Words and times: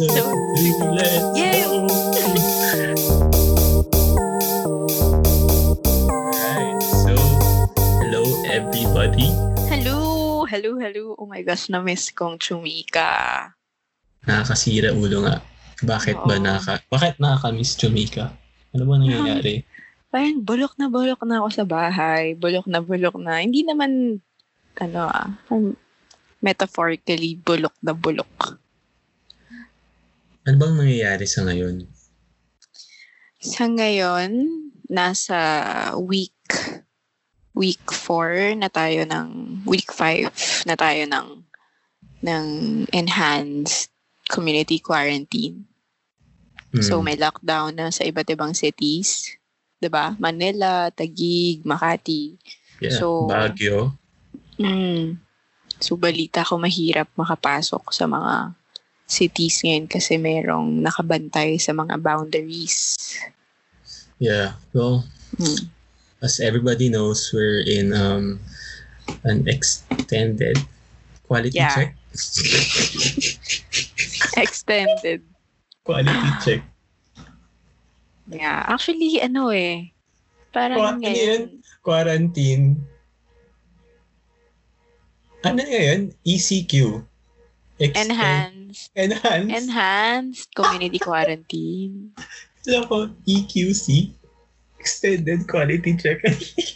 Episode 0.00 0.32
3. 0.80 0.96
Let's 0.96 1.20
Yay! 1.36 1.60
go! 1.60 1.84
Alright, 6.40 6.80
so, 7.04 7.12
hello 8.00 8.24
everybody. 8.48 9.28
Hello! 9.68 10.48
Hello, 10.48 10.80
hello. 10.80 11.20
Oh 11.20 11.28
my 11.28 11.44
gosh, 11.44 11.68
na-miss 11.68 12.08
kong 12.16 12.40
chumika. 12.40 13.52
Nakakasira 14.24 14.96
ulo 14.96 15.28
nga. 15.28 15.44
Bakit 15.84 16.16
ba 16.24 16.40
Oo. 16.40 16.44
nakaka... 16.48 16.80
Bakit 16.88 17.20
nakakamiss 17.20 17.76
Jamaica? 17.76 18.32
Ano 18.72 18.88
ba 18.88 18.96
nangyayari? 18.96 19.68
Parang 20.16 20.40
bulok 20.40 20.80
na 20.80 20.88
bulok 20.88 21.28
na 21.28 21.44
ako 21.44 21.48
sa 21.52 21.68
bahay. 21.68 22.32
Bulok 22.40 22.64
na 22.72 22.80
bulok 22.80 23.20
na. 23.20 23.44
Hindi 23.44 23.68
naman, 23.68 24.16
ano 24.80 25.00
ah, 25.12 25.28
metaphorically 26.40 27.36
bulok 27.36 27.76
na 27.84 27.92
bulok. 27.92 28.59
Ano 30.48 30.56
bang 30.56 30.74
nangyayari 30.76 31.26
sa 31.28 31.44
ngayon? 31.44 31.84
Sa 33.40 33.64
ngayon, 33.68 34.30
nasa 34.88 35.38
week 36.00 36.32
week 37.52 37.82
4 37.84 38.56
na 38.56 38.72
tayo 38.72 39.04
ng 39.04 39.60
week 39.68 39.92
5 39.92 40.64
na 40.64 40.76
tayo 40.76 41.02
ng 41.04 41.28
ng 42.24 42.46
enhanced 42.92 43.92
community 44.28 44.80
quarantine. 44.80 45.64
Hmm, 46.70 46.84
So 46.84 47.02
may 47.02 47.18
lockdown 47.18 47.76
na 47.76 47.88
sa 47.90 48.06
iba't 48.06 48.28
ibang 48.30 48.54
cities, 48.54 49.28
'di 49.76 49.88
ba? 49.90 50.16
Manila, 50.16 50.88
Taguig, 50.88 51.64
Makati. 51.64 52.36
yeah, 52.80 52.96
so- 52.96 53.28
Baguio. 53.28 53.96
Mm. 54.60 55.16
So 55.80 55.96
balita 55.96 56.44
ko 56.44 56.60
mahirap 56.60 57.08
makapasok 57.16 57.88
sa 57.88 58.04
mga 58.04 58.52
cities 59.10 59.60
ngayon 59.60 59.84
kasi 59.84 60.16
merong 60.16 60.80
nakabantay 60.80 61.58
sa 61.58 61.74
mga 61.74 61.98
boundaries. 61.98 62.96
Yeah, 64.16 64.56
well, 64.70 65.04
Mm. 65.36 65.68
as 66.20 66.38
everybody 66.38 66.88
knows, 66.88 67.30
we're 67.34 67.62
in 67.62 67.90
um 67.90 68.38
an 69.26 69.46
extended 69.46 70.58
quality 71.26 71.58
Yeah. 71.58 71.74
check. 71.74 71.90
Extended. 74.36 75.22
quality 75.82 76.30
check. 76.44 76.60
Yeah, 78.30 78.62
actually 78.68 79.18
ano 79.18 79.50
eh. 79.50 79.90
Parang 80.52 80.78
Qua- 80.78 80.92
ano 80.94 81.00
ngayon, 81.02 81.40
Quarantine. 81.82 82.78
Ano 85.40 85.64
ngayon? 85.64 86.12
ECQ. 86.22 87.02
Extend- 87.80 88.12
enhanced 88.12 88.92
Enhanced. 88.92 89.56
enhanced 89.56 90.48
community 90.52 91.00
quarantine. 91.00 92.12
Alam 92.68 92.84
ko, 92.84 92.96
EQC. 93.24 94.12
Extended 94.76 95.48
Quality 95.48 95.96
Check. 95.96 96.20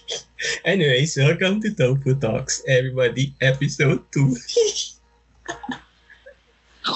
Anyways, 0.65 1.17
welcome 1.21 1.61
to 1.61 1.73
Tofu 1.77 2.17
Talks, 2.17 2.65
everybody. 2.65 3.37
Episode 3.45 4.01
2. 4.17 4.33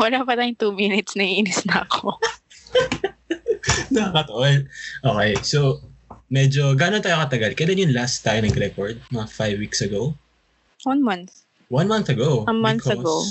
Wala 0.00 0.24
pa 0.24 0.36
tayong 0.36 0.56
two 0.56 0.72
minutes, 0.72 1.12
naiinis 1.12 1.64
na 1.68 1.84
ako. 1.84 2.16
Nakakatawa. 3.92 4.68
Okay, 5.04 5.32
so, 5.44 5.84
medyo, 6.28 6.72
gano'n 6.76 7.04
tayo 7.04 7.20
katagal? 7.24 7.56
Kailan 7.56 7.88
yung 7.88 7.96
last 7.96 8.24
tayo 8.24 8.40
nag-record? 8.40 9.00
Mga 9.12 9.26
five 9.32 9.56
weeks 9.60 9.80
ago? 9.84 10.12
One 10.84 11.00
month. 11.04 11.44
One 11.68 11.88
month 11.88 12.08
ago. 12.08 12.48
A 12.48 12.56
month 12.56 12.88
ago. 12.88 13.24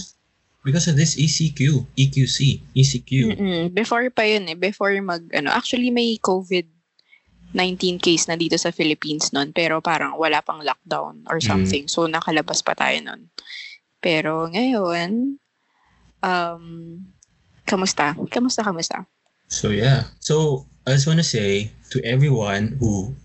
Because 0.67 0.91
of 0.91 1.00
this 1.00 1.16
ECQ. 1.16 1.88
EQC. 1.95 2.59
ECQ. 2.75 3.11
Mm-mm. 3.31 3.63
Before 3.72 4.03
pa 4.11 4.28
yun 4.28 4.51
eh. 4.51 4.59
Before 4.59 4.91
mag, 5.00 5.23
ano, 5.31 5.55
actually 5.55 5.88
may 5.95 6.19
COVID-19 6.19 8.03
case 8.03 8.28
na 8.28 8.35
dito 8.35 8.59
sa 8.59 8.75
Philippines 8.75 9.31
noon. 9.31 9.56
Pero 9.56 9.79
parang 9.79 10.19
wala 10.19 10.44
pang 10.44 10.59
lockdown 10.59 11.23
or 11.31 11.39
something. 11.39 11.88
So, 11.88 12.11
nakalabas 12.11 12.59
pa 12.59 12.75
tayo 12.75 13.00
noon. 13.00 13.31
Pero 14.03 14.51
ngayon, 14.51 15.39
um, 16.19 16.63
kamusta? 17.63 18.19
Kamusta, 18.27 18.61
kamusta? 18.67 19.07
So 19.47 19.69
yeah. 19.72 20.11
So 20.19 20.67
I 20.85 20.91
just 20.91 21.07
want 21.07 21.19
to 21.19 21.27
say 21.27 21.72
to 21.91 22.03
everyone 22.03 22.77
who, 22.79 23.16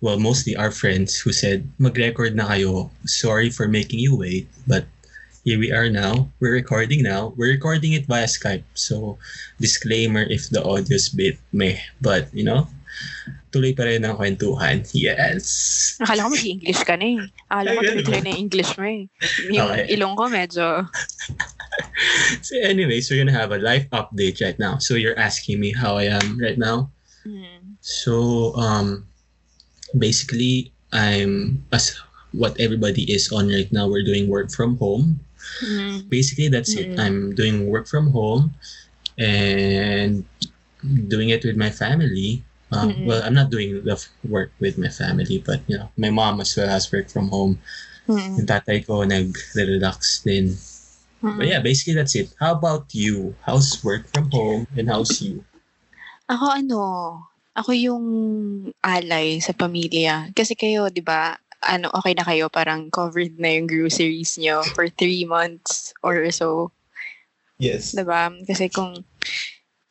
well, 0.00 0.18
mostly 0.18 0.56
our 0.56 0.70
friends 0.70 1.20
who 1.20 1.32
said 1.32 1.68
mag-record 1.78 2.34
na 2.34 2.48
kayo. 2.48 2.90
Sorry 3.04 3.50
for 3.50 3.68
making 3.68 4.00
you 4.00 4.16
wait, 4.16 4.48
but 4.66 4.84
here 5.44 5.58
we 5.58 5.72
are 5.72 5.88
now. 5.90 6.28
We're 6.40 6.52
recording 6.52 7.02
now. 7.02 7.32
We're 7.36 7.52
recording 7.52 7.92
it 7.94 8.06
via 8.06 8.26
Skype. 8.26 8.64
So 8.74 9.18
disclaimer 9.60 10.22
if 10.28 10.50
the 10.50 10.62
audio's 10.62 11.08
bit 11.08 11.38
meh, 11.52 11.78
but 12.00 12.28
you 12.34 12.44
know, 12.44 12.68
tuloy 13.52 13.72
pa 13.76 13.84
rin 13.88 14.04
ang 14.04 14.16
kwentuhan. 14.20 14.84
Yes. 14.92 15.96
Akala 16.00 16.28
ko 16.28 16.36
mag-English 16.36 16.82
ka 16.84 16.94
na 17.00 17.06
eh. 17.06 17.18
Akala 17.50 17.68
ko 17.76 17.80
tuloy-tuloy 17.82 18.22
na 18.24 18.34
English 18.36 18.70
mo 18.76 18.84
eh. 18.84 19.02
Yung 19.50 19.68
Okay. 19.72 19.84
ilong 19.96 20.14
ko 20.16 20.24
medyo, 20.28 20.64
So 22.46 22.56
anyways, 22.60 23.08
we're 23.10 23.20
gonna 23.24 23.36
have 23.36 23.52
a 23.52 23.58
life 23.60 23.86
update 23.92 24.40
right 24.44 24.58
now. 24.58 24.78
So 24.78 24.94
you're 24.94 25.18
asking 25.18 25.60
me 25.60 25.72
how 25.72 25.96
I 25.96 26.12
am 26.12 26.36
right 26.40 26.58
now. 26.58 26.90
mm, 27.24 27.76
So 27.80 28.52
um 28.56 29.06
basically 29.96 30.72
I'm 30.92 31.64
as 31.72 31.96
what 32.32 32.58
everybody 32.60 33.08
is 33.10 33.32
on 33.32 33.48
right 33.50 33.70
now 33.72 33.88
we're 33.88 34.06
doing 34.06 34.28
work 34.28 34.50
from 34.52 34.76
home. 34.78 35.20
Mm, 35.62 36.08
Basically 36.08 36.48
that's 36.48 36.74
it. 36.76 36.94
Mm. 36.94 36.98
I'm 37.00 37.18
doing 37.34 37.66
work 37.68 37.86
from 37.88 38.10
home 38.10 38.54
and 39.18 40.24
doing 41.08 41.28
it 41.30 41.44
with 41.44 41.56
my 41.56 41.70
family. 41.70 42.42
Uh, 42.70 42.86
Mm-mm. 42.86 43.04
well, 43.06 43.22
I'm 43.26 43.34
not 43.34 43.50
doing 43.50 43.82
the 43.82 43.98
work 44.28 44.52
with 44.60 44.78
my 44.78 44.88
family, 44.88 45.42
but 45.44 45.60
you 45.66 45.76
know, 45.76 45.90
my 45.98 46.10
mom 46.10 46.40
as 46.40 46.54
well 46.56 46.68
has 46.68 46.86
work 46.92 47.10
from 47.10 47.28
home. 47.28 47.58
mm, 48.06 48.38
Yung 48.38 48.46
tatay 48.46 48.86
ko 48.86 49.02
nag-relax 49.02 50.22
din. 50.22 50.54
mm. 51.22 51.36
But 51.36 51.46
yeah, 51.50 51.58
basically 51.60 51.94
that's 51.98 52.14
it. 52.14 52.30
How 52.38 52.54
about 52.54 52.94
you? 52.94 53.34
How's 53.42 53.82
work 53.82 54.06
from 54.14 54.30
home 54.30 54.66
and 54.78 54.86
how's 54.86 55.18
you? 55.20 55.42
Ako 56.30 56.46
ano, 56.46 56.82
ako 57.58 57.74
yung 57.74 58.04
alay 58.86 59.42
sa 59.42 59.50
pamilya. 59.50 60.30
Kasi 60.30 60.54
kayo, 60.54 60.86
di 60.94 61.02
ba, 61.02 61.34
ano, 61.60 61.92
okay 61.92 62.16
na 62.16 62.24
kayo, 62.24 62.48
parang 62.48 62.88
covered 62.88 63.36
na 63.36 63.52
yung 63.52 63.68
groceries 63.68 64.40
nyo 64.40 64.64
for 64.72 64.88
three 64.88 65.28
months 65.28 65.92
or 66.00 66.24
so. 66.32 66.72
Yes. 67.60 67.92
Di 67.92 68.04
ba? 68.04 68.32
Kasi 68.48 68.72
kung 68.72 69.04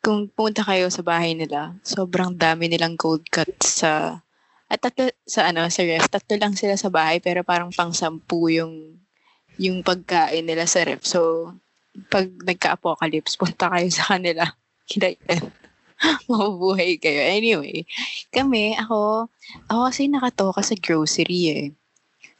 kung 0.00 0.26
pumunta 0.32 0.64
kayo 0.64 0.88
sa 0.88 1.04
bahay 1.04 1.36
nila, 1.36 1.76
sobrang 1.86 2.34
dami 2.34 2.66
nilang 2.66 2.96
cold 2.98 3.22
cuts 3.30 3.84
sa 3.84 4.18
at 4.70 4.78
tatlo, 4.78 5.10
sa 5.26 5.50
ano 5.50 5.66
sa 5.66 5.82
ref, 5.82 6.06
tatlo 6.10 6.34
lang 6.38 6.54
sila 6.54 6.78
sa 6.78 6.90
bahay 6.90 7.18
pero 7.18 7.42
parang 7.42 7.74
pang 7.74 7.90
sampu 7.90 8.50
yung 8.54 8.98
yung 9.60 9.82
pagkain 9.82 10.46
nila 10.46 10.66
sa 10.66 10.82
ref. 10.86 11.02
So 11.06 11.52
pag 12.06 12.30
nagka-apocalypse, 12.46 13.34
punta 13.38 13.66
kayo 13.70 13.90
sa 13.90 14.14
kanila. 14.16 14.46
Hinayin. 14.90 15.59
Mabubuhay 16.30 16.96
kayo. 16.96 17.20
Anyway, 17.20 17.84
kami, 18.32 18.76
ako, 18.76 19.28
ako 19.68 19.80
kasi 19.88 20.08
nakatoka 20.08 20.60
sa 20.64 20.76
grocery 20.76 21.42
eh. 21.52 21.66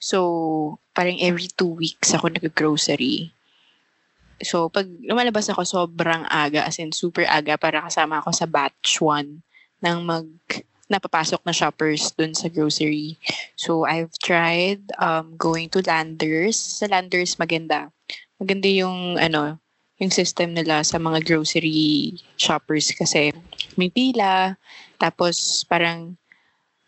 So, 0.01 0.79
parang 0.97 1.21
every 1.21 1.53
two 1.53 1.77
weeks 1.77 2.17
ako 2.17 2.33
nag-grocery. 2.33 3.29
So, 4.41 4.73
pag 4.73 4.89
lumalabas 5.05 5.53
ako 5.53 5.69
sobrang 5.69 6.25
aga, 6.33 6.65
as 6.65 6.81
in 6.81 6.97
super 6.97 7.29
aga, 7.29 7.61
para 7.61 7.85
kasama 7.85 8.25
ako 8.25 8.33
sa 8.33 8.49
batch 8.49 9.05
1 9.05 9.45
ng 9.85 9.99
mag 10.05 10.29
napapasok 10.91 11.47
na 11.47 11.55
shoppers 11.55 12.11
dun 12.19 12.35
sa 12.35 12.51
grocery. 12.51 13.15
So, 13.55 13.87
I've 13.87 14.11
tried 14.19 14.83
um, 14.99 15.39
going 15.39 15.71
to 15.71 15.87
Landers. 15.87 16.59
Sa 16.59 16.91
Landers, 16.91 17.39
maganda. 17.39 17.95
Maganda 18.43 18.67
yung, 18.67 19.15
ano, 19.15 19.63
yung 20.01 20.11
system 20.11 20.57
nila 20.57 20.81
sa 20.81 20.97
mga 20.97 21.21
grocery 21.23 22.17
shoppers 22.41 22.89
kasi 22.97 23.37
may 23.77 23.93
pila, 23.93 24.57
tapos 24.97 25.63
parang 25.69 26.17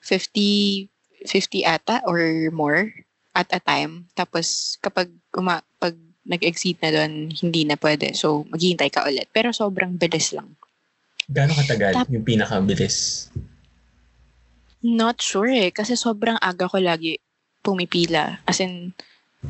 50, 0.00 0.88
50 1.28 1.62
ata 1.68 2.00
or 2.08 2.48
more 2.50 2.88
at 3.36 3.46
a 3.52 3.60
time. 3.60 4.08
Tapos 4.16 4.76
kapag 4.80 5.12
uma, 5.36 5.60
pag 5.76 5.94
nag-exceed 6.24 6.78
na 6.80 6.90
doon, 6.94 7.34
hindi 7.34 7.66
na 7.66 7.74
pwede. 7.76 8.14
So, 8.14 8.46
maghihintay 8.50 8.90
ka 8.94 9.06
ulit. 9.06 9.26
Pero 9.34 9.50
sobrang 9.50 9.98
bilis 9.98 10.30
lang. 10.30 10.54
Gaano 11.26 11.54
katagal 11.58 11.92
Tap- 11.98 12.12
yung 12.14 12.22
pinakabilis? 12.22 13.28
Not 14.82 15.18
sure 15.18 15.50
eh. 15.50 15.70
Kasi 15.74 15.98
sobrang 15.98 16.38
aga 16.38 16.70
ko 16.70 16.78
lagi 16.78 17.18
pumipila. 17.62 18.38
As 18.46 18.62
in, 18.62 18.94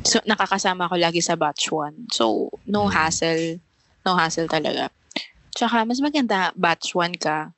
so, 0.00 0.18
nakakasama 0.24 0.88
ko 0.88 0.96
lagi 0.96 1.20
sa 1.20 1.36
batch 1.36 1.68
1. 1.68 2.08
So, 2.10 2.48
no 2.66 2.88
Mm. 2.88 2.92
hassle. 2.96 3.60
No 4.02 4.16
hassle 4.16 4.48
talaga. 4.48 4.88
Tsaka, 5.52 5.84
mas 5.84 6.00
maganda 6.00 6.50
batch 6.56 6.96
1 6.96 7.16
ka. 7.20 7.52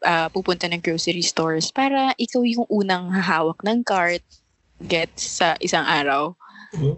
ah, 0.00 0.32
pupunta 0.32 0.64
ng 0.64 0.80
grocery 0.80 1.20
stores 1.20 1.68
para 1.68 2.16
ikaw 2.16 2.40
yung 2.40 2.64
unang 2.72 3.12
hahawak 3.12 3.60
ng 3.60 3.84
cart 3.84 4.24
gets 4.80 5.36
sa 5.36 5.60
isang 5.60 5.84
araw. 5.84 6.32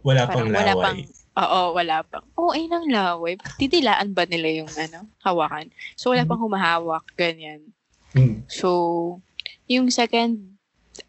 Wala 0.06 0.30
pang 0.30 0.46
Parang 0.46 0.54
wala 0.54 0.72
laway. 0.72 0.84
pang 0.86 0.98
Oo, 1.32 1.60
wala 1.74 1.96
pang. 2.06 2.22
Oo, 2.38 2.52
ay 2.54 2.70
nang 2.70 2.86
laway. 2.86 3.34
Titilaan 3.58 4.14
ba 4.14 4.22
nila 4.28 4.62
yung 4.62 4.70
ano, 4.78 5.10
hawakan? 5.24 5.72
So, 5.98 6.14
wala 6.14 6.22
pang 6.28 6.38
humahawak, 6.38 7.02
ganyan. 7.18 7.74
Mm. 8.14 8.46
So, 8.46 9.18
yung 9.66 9.88
second 9.90 10.51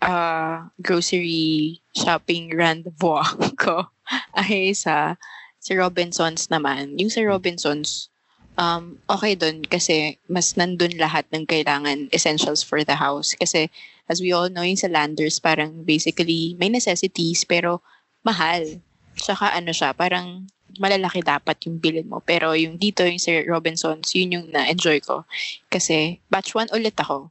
uh, 0.02 0.68
grocery 0.82 1.82
shopping 1.96 2.56
rendezvous 2.56 3.28
ko 3.64 3.88
ay 4.36 4.74
sa 4.76 5.16
sa 5.64 5.72
Robinsons 5.80 6.52
naman. 6.52 7.00
Yung 7.00 7.08
sa 7.08 7.24
Robinsons, 7.24 8.12
um, 8.60 9.00
okay 9.08 9.34
dun 9.34 9.64
kasi 9.64 10.20
mas 10.28 10.60
nandun 10.60 11.00
lahat 11.00 11.24
ng 11.32 11.48
kailangan 11.48 12.12
essentials 12.12 12.60
for 12.60 12.84
the 12.84 13.00
house. 13.00 13.32
Kasi 13.40 13.72
as 14.12 14.20
we 14.20 14.36
all 14.36 14.52
know, 14.52 14.66
yung 14.68 14.80
sa 14.80 14.92
Landers 14.92 15.40
parang 15.40 15.88
basically 15.88 16.60
may 16.60 16.68
necessities 16.68 17.48
pero 17.48 17.80
mahal. 18.28 18.84
Tsaka 19.16 19.56
ano 19.56 19.72
siya, 19.72 19.96
parang 19.96 20.52
malalaki 20.82 21.22
dapat 21.22 21.56
yung 21.70 21.78
bilin 21.78 22.10
mo. 22.10 22.20
Pero 22.20 22.58
yung 22.58 22.82
dito, 22.82 23.06
yung 23.06 23.22
sa 23.22 23.32
Robinsons, 23.46 24.10
yun 24.18 24.42
yung 24.42 24.48
na-enjoy 24.50 25.00
ko. 25.06 25.24
Kasi 25.70 26.18
batch 26.28 26.58
1 26.58 26.74
ulit 26.74 26.98
ako. 26.98 27.30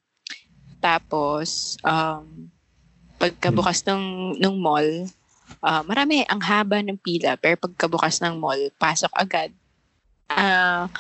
Tapos, 0.83 1.79
um, 1.87 2.51
pagkabukas 3.23 3.87
ng, 3.87 4.35
ng 4.43 4.55
mall, 4.59 5.07
uh, 5.63 5.83
marami, 5.87 6.27
ang 6.27 6.43
haba 6.43 6.83
ng 6.83 6.99
pila. 6.99 7.39
Pero 7.39 7.55
pagkabukas 7.55 8.19
ng 8.19 8.35
mall, 8.35 8.59
pasok 8.83 9.15
agad. 9.15 9.55
Uh, 10.27 10.91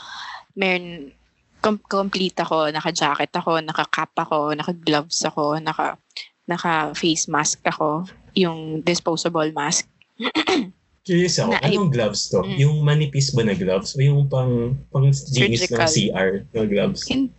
meron, 0.54 1.10
com- 1.58 1.82
complete 1.90 2.38
ako, 2.38 2.70
naka-jacket 2.70 3.34
ako, 3.34 3.58
naka-cap 3.58 4.14
ako, 4.14 4.54
naka-gloves 4.54 5.18
ako, 5.26 5.58
naka, 5.58 5.98
naka-face 6.46 7.26
mask 7.26 7.58
ako, 7.66 8.06
yung 8.38 8.82
disposable 8.86 9.50
mask. 9.50 9.90
Curious 11.06 11.42
ako, 11.42 11.58
Na- 11.58 11.62
anong 11.66 11.90
gloves 11.90 12.30
to? 12.30 12.46
Mm. 12.46 12.58
Yung 12.62 12.76
manipis 12.86 13.34
ba 13.34 13.42
na 13.42 13.58
gloves? 13.58 13.98
O 13.98 14.02
yung 14.02 14.30
pang, 14.30 14.78
pang 14.94 15.10
linis 15.10 15.66
ng. 15.66 15.90
CR 15.90 16.46
na 16.54 16.62
gloves? 16.62 17.02
Hin- 17.10 17.34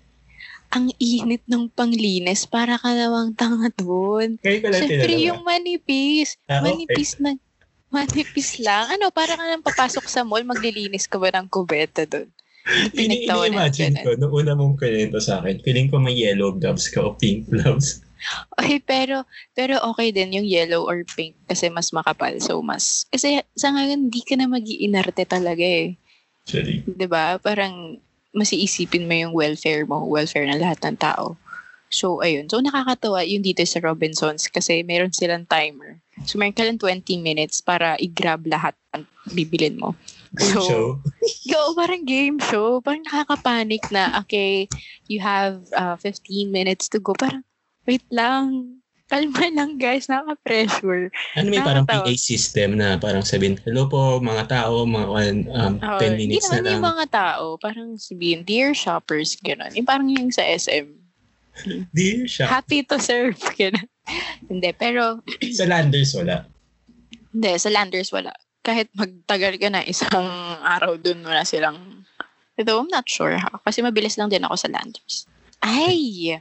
ang 0.73 0.89
init 0.97 1.45
ng 1.45 1.69
panglinis, 1.69 2.49
para 2.49 2.81
ka 2.81 2.89
namang 2.97 3.37
tanga 3.37 3.69
doon. 3.77 4.41
Siyempre, 4.41 5.13
yung 5.21 5.45
manipis. 5.45 6.41
Ah, 6.49 6.65
okay. 6.65 6.89
manipis 6.89 7.21
na, 7.21 7.37
manipis 7.93 8.57
lang. 8.57 8.89
Ano, 8.89 9.13
para 9.13 9.37
ka 9.37 9.43
nang 9.45 9.61
papasok 9.61 10.09
sa 10.09 10.25
mall, 10.25 10.41
maglilinis 10.41 11.05
ka 11.05 11.21
ba 11.21 11.29
ng 11.29 11.45
kubeta 11.45 12.09
doon? 12.09 12.25
Ini-imagine 12.95 14.01
ko, 14.01 14.17
nung 14.17 14.33
una 14.33 14.57
mong 14.57 14.81
kwento 14.81 15.21
sa 15.21 15.43
akin, 15.43 15.61
feeling 15.61 15.93
ko 15.93 16.01
may 16.01 16.15
yellow 16.17 16.55
gloves 16.55 16.89
ka 16.89 17.05
o 17.05 17.13
pink 17.13 17.45
gloves. 17.53 18.01
Okay, 18.55 18.79
pero 18.79 19.27
pero 19.51 19.83
okay 19.83 20.15
din 20.15 20.31
yung 20.31 20.47
yellow 20.47 20.87
or 20.87 21.03
pink 21.03 21.35
kasi 21.43 21.67
mas 21.67 21.91
makapal. 21.91 22.31
So 22.39 22.63
mas 22.63 23.03
kasi 23.11 23.43
sa 23.51 23.75
ngayon 23.75 24.07
hindi 24.07 24.23
ka 24.23 24.39
na 24.39 24.47
mag-iinarte 24.47 25.27
talaga 25.27 25.59
eh. 25.59 25.99
Actually. 26.47 26.87
'Di 26.87 27.07
ba? 27.11 27.35
Parang 27.43 27.99
mas 28.33 28.49
iisipin 28.51 29.05
mo 29.05 29.13
yung 29.13 29.33
welfare 29.33 29.85
mo, 29.85 30.03
welfare 30.09 30.49
ng 30.49 30.59
lahat 30.59 30.81
ng 30.83 30.97
tao. 30.97 31.37
So 31.93 32.25
ayun. 32.25 32.49
So 32.49 32.57
nakakatawa 32.57 33.21
yung 33.21 33.45
dito 33.45 33.61
sa 33.69 33.77
Robinsons 33.77 34.49
kasi 34.49 34.81
meron 34.81 35.13
silang 35.13 35.45
timer. 35.45 36.01
So 36.25 36.41
meron 36.41 36.57
ka 36.57 36.65
lang 36.65 36.81
20 36.81 37.21
minutes 37.21 37.61
para 37.61 37.93
i-grab 38.01 38.49
lahat 38.49 38.73
ng 38.97 39.05
bibilin 39.37 39.77
mo. 39.77 39.93
Game 40.33 40.57
show. 40.57 40.97
Yo, 41.49 41.77
parang 41.77 42.01
game 42.01 42.41
show. 42.41 42.81
Parang 42.81 43.05
nakakapanik 43.05 43.85
na, 43.93 44.17
okay, 44.17 44.65
you 45.05 45.21
have 45.21 45.61
uh, 45.77 45.93
15 46.01 46.49
minutes 46.49 46.89
to 46.89 46.97
go. 46.97 47.13
Parang, 47.13 47.45
wait 47.85 48.01
lang. 48.09 48.81
Kalma 49.13 49.45
lang 49.53 49.77
guys, 49.77 50.09
nakaka-pressure. 50.09 51.13
Ano 51.37 51.53
may 51.53 51.61
parang. 51.61 51.85
PA 51.85 52.01
system 52.17 52.81
na 52.81 52.97
parang 52.97 53.21
sabihin, 53.21 53.61
hello 53.61 53.85
po 53.85 54.17
mga 54.17 54.49
tao, 54.49 54.89
mga 54.89 55.05
um, 55.53 55.77
Oh, 55.85 56.01
10 56.01 56.17
Hindi 56.17 56.33
minutes 56.33 56.49
na 56.49 56.65
lang. 56.65 56.73
yung 56.73 56.85
mga 56.89 57.05
tao, 57.13 57.61
parang 57.61 57.93
sabihin, 57.93 58.41
dear 58.41 58.73
shoppers, 58.73 59.37
gano'n. 59.37 59.69
Yung 59.77 59.85
parang 59.85 60.09
yung 60.09 60.33
sa 60.33 60.41
SM. 60.41 60.89
Dear 61.93 62.25
shop. 62.25 62.49
Happy 62.49 62.81
to 62.81 62.97
serve, 62.97 63.37
gano'n. 63.61 63.85
hindi, 64.49 64.73
pero, 64.73 65.21
Sa 65.61 65.69
Landers 65.69 66.17
wala. 66.17 66.49
hindi, 67.29 67.53
sa 67.61 67.69
Landers 67.69 68.09
wala. 68.09 68.33
Kahit 68.65 68.89
magtagal 68.97 69.61
ka 69.61 69.69
na 69.69 69.85
isang 69.85 70.25
araw 70.65 70.97
dun, 70.97 71.21
wala 71.21 71.45
silang, 71.45 72.01
ito, 72.57 72.73
I'm 72.73 72.89
not 72.89 73.05
sure 73.05 73.37
ha. 73.37 73.61
Kasi 73.61 73.85
mabilis 73.85 74.17
lang 74.17 74.33
din 74.33 74.41
ako 74.41 74.57
sa 74.57 74.73
Landers. 74.73 75.29
Ay! 75.61 76.33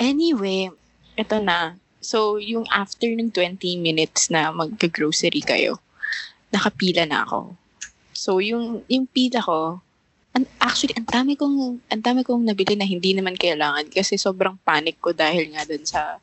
Anyway, 0.00 0.72
ito 1.20 1.36
na. 1.38 1.76
So, 2.00 2.40
yung 2.40 2.64
after 2.72 3.06
ng 3.12 3.28
20 3.28 3.60
minutes 3.76 4.32
na 4.32 4.48
mag-grocery 4.50 5.44
kayo, 5.44 5.76
nakapila 6.48 7.04
na 7.04 7.28
ako. 7.28 7.52
So, 8.16 8.40
yung, 8.40 8.82
yung 8.88 9.04
pila 9.04 9.44
ko, 9.44 9.84
an, 10.32 10.48
actually, 10.58 10.96
ang 10.96 11.08
dami 11.08 11.36
kong, 11.36 11.84
ang 11.92 12.02
dami 12.02 12.24
kong 12.24 12.44
nabili 12.48 12.74
na 12.74 12.88
hindi 12.88 13.12
naman 13.12 13.36
kailangan 13.36 13.92
kasi 13.92 14.16
sobrang 14.16 14.56
panic 14.64 14.96
ko 14.98 15.12
dahil 15.12 15.52
nga 15.52 15.68
dun 15.68 15.84
sa 15.84 16.18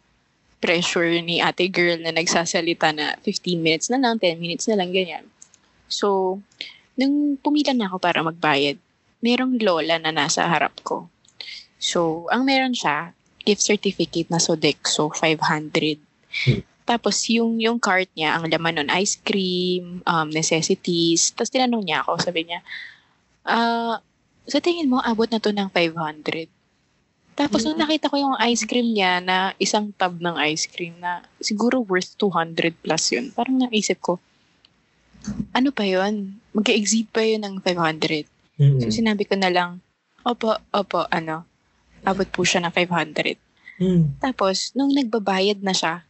pressure 0.57 1.21
ni 1.21 1.37
ate 1.37 1.69
girl 1.69 2.01
na 2.01 2.09
nagsasalita 2.09 2.89
na 2.93 3.13
15 3.21 3.61
minutes 3.61 3.87
na 3.93 4.01
lang, 4.01 4.17
10 4.17 4.41
minutes 4.41 4.65
na 4.65 4.81
lang, 4.81 4.89
ganyan. 4.89 5.25
So, 5.85 6.39
nung 6.97 7.37
pumila 7.37 7.71
na 7.77 7.85
ako 7.85 7.97
para 8.01 8.25
magbayad, 8.25 8.81
merong 9.21 9.61
lola 9.61 10.01
na 10.01 10.09
nasa 10.09 10.45
harap 10.49 10.73
ko. 10.81 11.05
So, 11.77 12.25
ang 12.33 12.49
meron 12.49 12.73
siya, 12.73 13.13
gift 13.47 13.63
certificate 13.63 14.27
na 14.27 14.43
Sodexo, 14.43 15.07
500. 15.15 15.95
Hmm. 16.43 16.61
Tapos, 16.83 17.15
yung, 17.31 17.59
yung 17.63 17.79
cart 17.79 18.11
niya, 18.15 18.35
ang 18.35 18.51
laman 18.51 18.83
nun, 18.83 18.89
ice 18.91 19.15
cream, 19.23 20.03
um, 20.03 20.27
necessities. 20.27 21.31
Tapos, 21.31 21.51
tinanong 21.51 21.83
niya 21.87 22.03
ako, 22.03 22.19
sabi 22.19 22.47
niya, 22.47 22.59
ah, 23.47 24.03
sa 24.47 24.59
tingin 24.59 24.91
mo, 24.91 24.99
abot 24.99 25.27
na 25.31 25.39
to 25.39 25.55
ng 25.55 25.71
500. 25.71 26.47
Tapos, 27.37 27.63
nung 27.63 27.77
nakita 27.77 28.09
ko 28.09 28.17
yung 28.17 28.35
ice 28.39 28.65
cream 28.65 28.95
niya 28.95 29.19
na 29.23 29.51
isang 29.61 29.93
tub 29.93 30.17
ng 30.17 30.35
ice 30.47 30.65
cream 30.67 30.97
na 30.97 31.21
siguro 31.43 31.83
worth 31.83 32.17
200 32.19 32.73
plus 32.81 33.03
yun. 33.13 33.29
Parang 33.35 33.61
naisip 33.61 33.99
ko, 34.01 34.17
ano 35.53 35.69
pa 35.75 35.83
yun? 35.83 36.39
Mag-exceed 36.55 37.11
pa 37.11 37.21
yun 37.21 37.43
ng 37.43 37.55
500. 37.61 38.25
Mm-mm. 38.57 38.79
So, 38.81 38.89
sinabi 38.89 39.27
ko 39.27 39.37
na 39.37 39.51
lang, 39.53 39.83
opo, 40.25 40.55
opo, 40.73 41.05
ano, 41.13 41.45
abot 42.03 42.27
po 42.29 42.41
siya 42.45 42.65
ng 42.65 42.73
500. 42.73 43.37
Mm. 43.77 44.03
Tapos, 44.21 44.73
nung 44.73 44.89
nagbabayad 44.89 45.61
na 45.61 45.73
siya, 45.73 46.01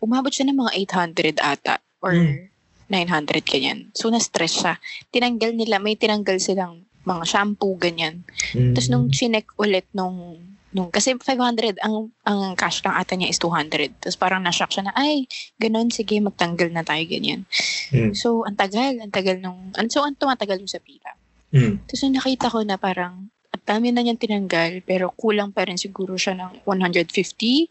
umabot 0.00 0.28
siya 0.28 0.48
ng 0.48 0.58
mga 0.60 0.72
800 0.76 1.40
ata 1.40 1.80
or 2.04 2.12
Hmm. 2.12 2.52
900 2.92 3.40
ganyan. 3.48 3.88
So, 3.96 4.12
na-stress 4.12 4.60
siya. 4.60 4.76
Tinanggal 5.08 5.56
nila, 5.56 5.80
may 5.80 5.96
tinanggal 5.96 6.36
silang 6.36 6.84
mga 7.08 7.24
shampoo, 7.24 7.80
ganyan. 7.80 8.28
Mm. 8.52 8.76
Tapos, 8.76 8.88
nung 8.92 9.08
chinek 9.08 9.48
ulit 9.56 9.88
nung, 9.96 10.36
nung 10.76 10.92
kasi 10.92 11.16
500, 11.16 11.80
ang, 11.80 12.12
ang 12.28 12.52
cash 12.60 12.84
lang 12.84 12.92
ata 12.92 13.16
niya 13.16 13.32
is 13.32 13.40
200. 13.40 14.04
Tapos, 14.04 14.20
parang 14.20 14.44
na-shock 14.44 14.68
siya 14.68 14.92
na, 14.92 14.94
ay, 15.00 15.24
ganun, 15.56 15.88
sige, 15.88 16.20
magtanggal 16.20 16.68
na 16.76 16.84
tayo, 16.84 17.00
ganyan. 17.08 17.48
Mm. 17.88 18.12
So, 18.12 18.44
ang 18.44 18.60
tagal, 18.60 19.00
ang 19.00 19.12
tagal 19.12 19.40
nung, 19.40 19.72
so, 19.88 20.04
ang 20.04 20.16
tumatagal 20.20 20.60
yung 20.60 20.68
sa 20.68 20.84
pila. 20.84 21.16
Mm. 21.56 21.88
Tapos, 21.88 22.04
nakita 22.12 22.52
ko 22.52 22.60
na 22.68 22.76
parang, 22.76 23.32
at 23.54 23.62
dami 23.62 23.94
na 23.94 24.02
niyang 24.02 24.18
tinanggal, 24.18 24.82
pero 24.82 25.14
kulang 25.14 25.54
pa 25.54 25.62
rin 25.62 25.78
siguro 25.78 26.18
siya 26.18 26.34
ng 26.34 26.66
150. 26.66 27.70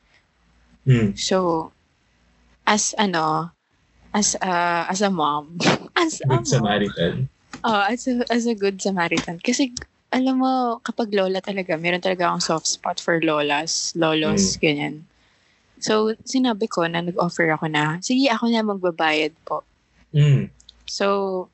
Mm. 0.87 1.11
So, 1.19 1.69
as 2.63 2.95
ano, 2.95 3.51
as 4.15 4.39
a, 4.39 4.87
as 4.87 5.03
a 5.03 5.11
mom, 5.11 5.59
as 5.99 6.23
a 6.23 6.27
Good 6.31 6.47
mom, 6.47 6.47
Samaritan. 6.47 7.27
oh, 7.67 7.83
as 7.83 8.07
a, 8.07 8.23
as 8.31 8.47
a 8.47 8.55
good 8.55 8.79
Samaritan. 8.79 9.43
Kasi, 9.43 9.75
alam 10.15 10.39
mo, 10.39 10.79
kapag 10.87 11.11
lola 11.11 11.43
talaga, 11.43 11.75
meron 11.75 11.99
talaga 11.99 12.31
akong 12.31 12.47
soft 12.47 12.67
spot 12.71 13.03
for 13.03 13.19
lolas, 13.19 13.91
lolos, 13.99 14.55
ganyan. 14.63 15.03
So, 15.83 16.15
sinabi 16.23 16.71
ko 16.71 16.87
na 16.87 17.03
nag-offer 17.03 17.51
ako 17.51 17.67
na, 17.67 17.99
sige, 17.99 18.31
ako 18.31 18.47
na 18.47 18.63
magbabayad 18.63 19.35
po. 19.43 19.67
Mm. 20.15 20.47
So, 20.87 21.49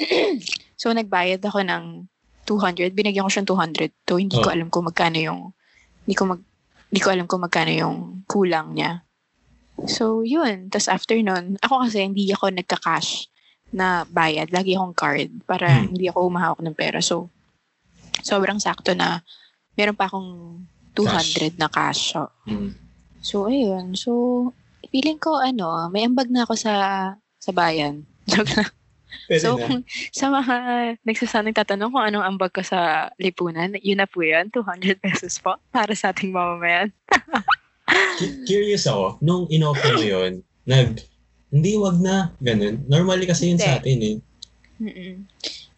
so 0.80 0.96
nagbayad 0.96 1.44
ako 1.44 1.60
ng 1.60 2.08
200. 2.50 2.90
Binigyan 2.90 3.22
ko 3.22 3.30
siyang 3.30 3.46
200. 3.46 3.94
So, 4.02 4.18
hindi 4.18 4.34
ko 4.34 4.50
Oh. 4.50 4.54
alam 4.54 4.66
kung 4.66 4.90
magkano 4.90 5.16
yung, 5.16 5.40
hindi 6.02 6.14
ko 6.18 6.26
mag, 6.26 6.42
hindi 6.90 7.00
ko 7.00 7.08
alam 7.08 7.26
kung 7.30 7.40
magkano 7.40 7.70
yung 7.70 7.96
kulang 8.26 8.74
niya. 8.74 9.06
So, 9.86 10.26
yun. 10.26 10.66
Tapos 10.68 10.90
after 10.90 11.14
nun, 11.16 11.54
ako 11.62 11.86
kasi 11.86 12.02
hindi 12.02 12.26
ako 12.28 12.50
nagka-cash 12.50 13.30
na 13.70 14.02
bayad. 14.04 14.50
Lagi 14.50 14.74
akong 14.74 14.92
card 14.92 15.30
para 15.46 15.70
Hmm. 15.70 15.94
hindi 15.94 16.10
ako 16.10 16.26
umahawak 16.26 16.60
ng 16.60 16.74
pera. 16.74 16.98
So, 16.98 17.30
sobrang 18.20 18.58
sakto 18.58 18.92
na 18.92 19.22
meron 19.78 19.94
pa 19.94 20.10
akong 20.10 20.60
200 20.92 21.54
na 21.56 21.70
cash. 21.70 22.12
So, 22.12 22.28
Mm. 22.44 22.74
So, 23.22 23.46
ayun. 23.46 23.94
So, 23.94 24.10
feeling 24.90 25.16
ko, 25.16 25.38
ano, 25.38 25.86
may 25.88 26.02
ambag 26.02 26.28
na 26.28 26.42
ako 26.42 26.56
sa 26.56 26.72
sa 27.38 27.52
bayan. 27.52 28.02
Joke 28.28 28.52
lang. 28.52 28.72
Pwede 29.26 29.42
so, 29.42 29.56
na. 29.56 29.66
kung 29.66 29.80
sa 30.20 30.26
mga 30.30 30.54
nagsasanang 31.04 31.56
tatanong 31.56 31.90
kung 31.92 32.04
anong 32.04 32.26
ambag 32.26 32.52
ko 32.54 32.62
sa 32.62 33.10
lipunan, 33.16 33.74
yun 33.80 34.00
na 34.02 34.08
po 34.10 34.22
yun, 34.22 34.50
200 34.52 34.98
pesos 35.04 35.38
po 35.38 35.56
para 35.70 35.92
sa 35.94 36.10
ating 36.10 36.34
mamamayan. 36.34 36.90
Cu- 38.18 38.36
Curious 38.46 38.86
ako, 38.86 39.18
nung 39.22 39.44
in-offer 39.50 39.98
mo 39.98 40.04
yun, 40.04 40.32
nag, 40.66 41.02
Hindi, 41.50 41.74
wag 41.82 41.98
na. 41.98 42.30
Ganun. 42.38 42.86
Normally 42.86 43.26
kasi 43.26 43.50
yun 43.50 43.58
Hindi. 43.58 43.66
sa 43.66 43.82
atin 43.82 43.98
eh. 43.98 44.16
Mm-mm. 44.80 45.14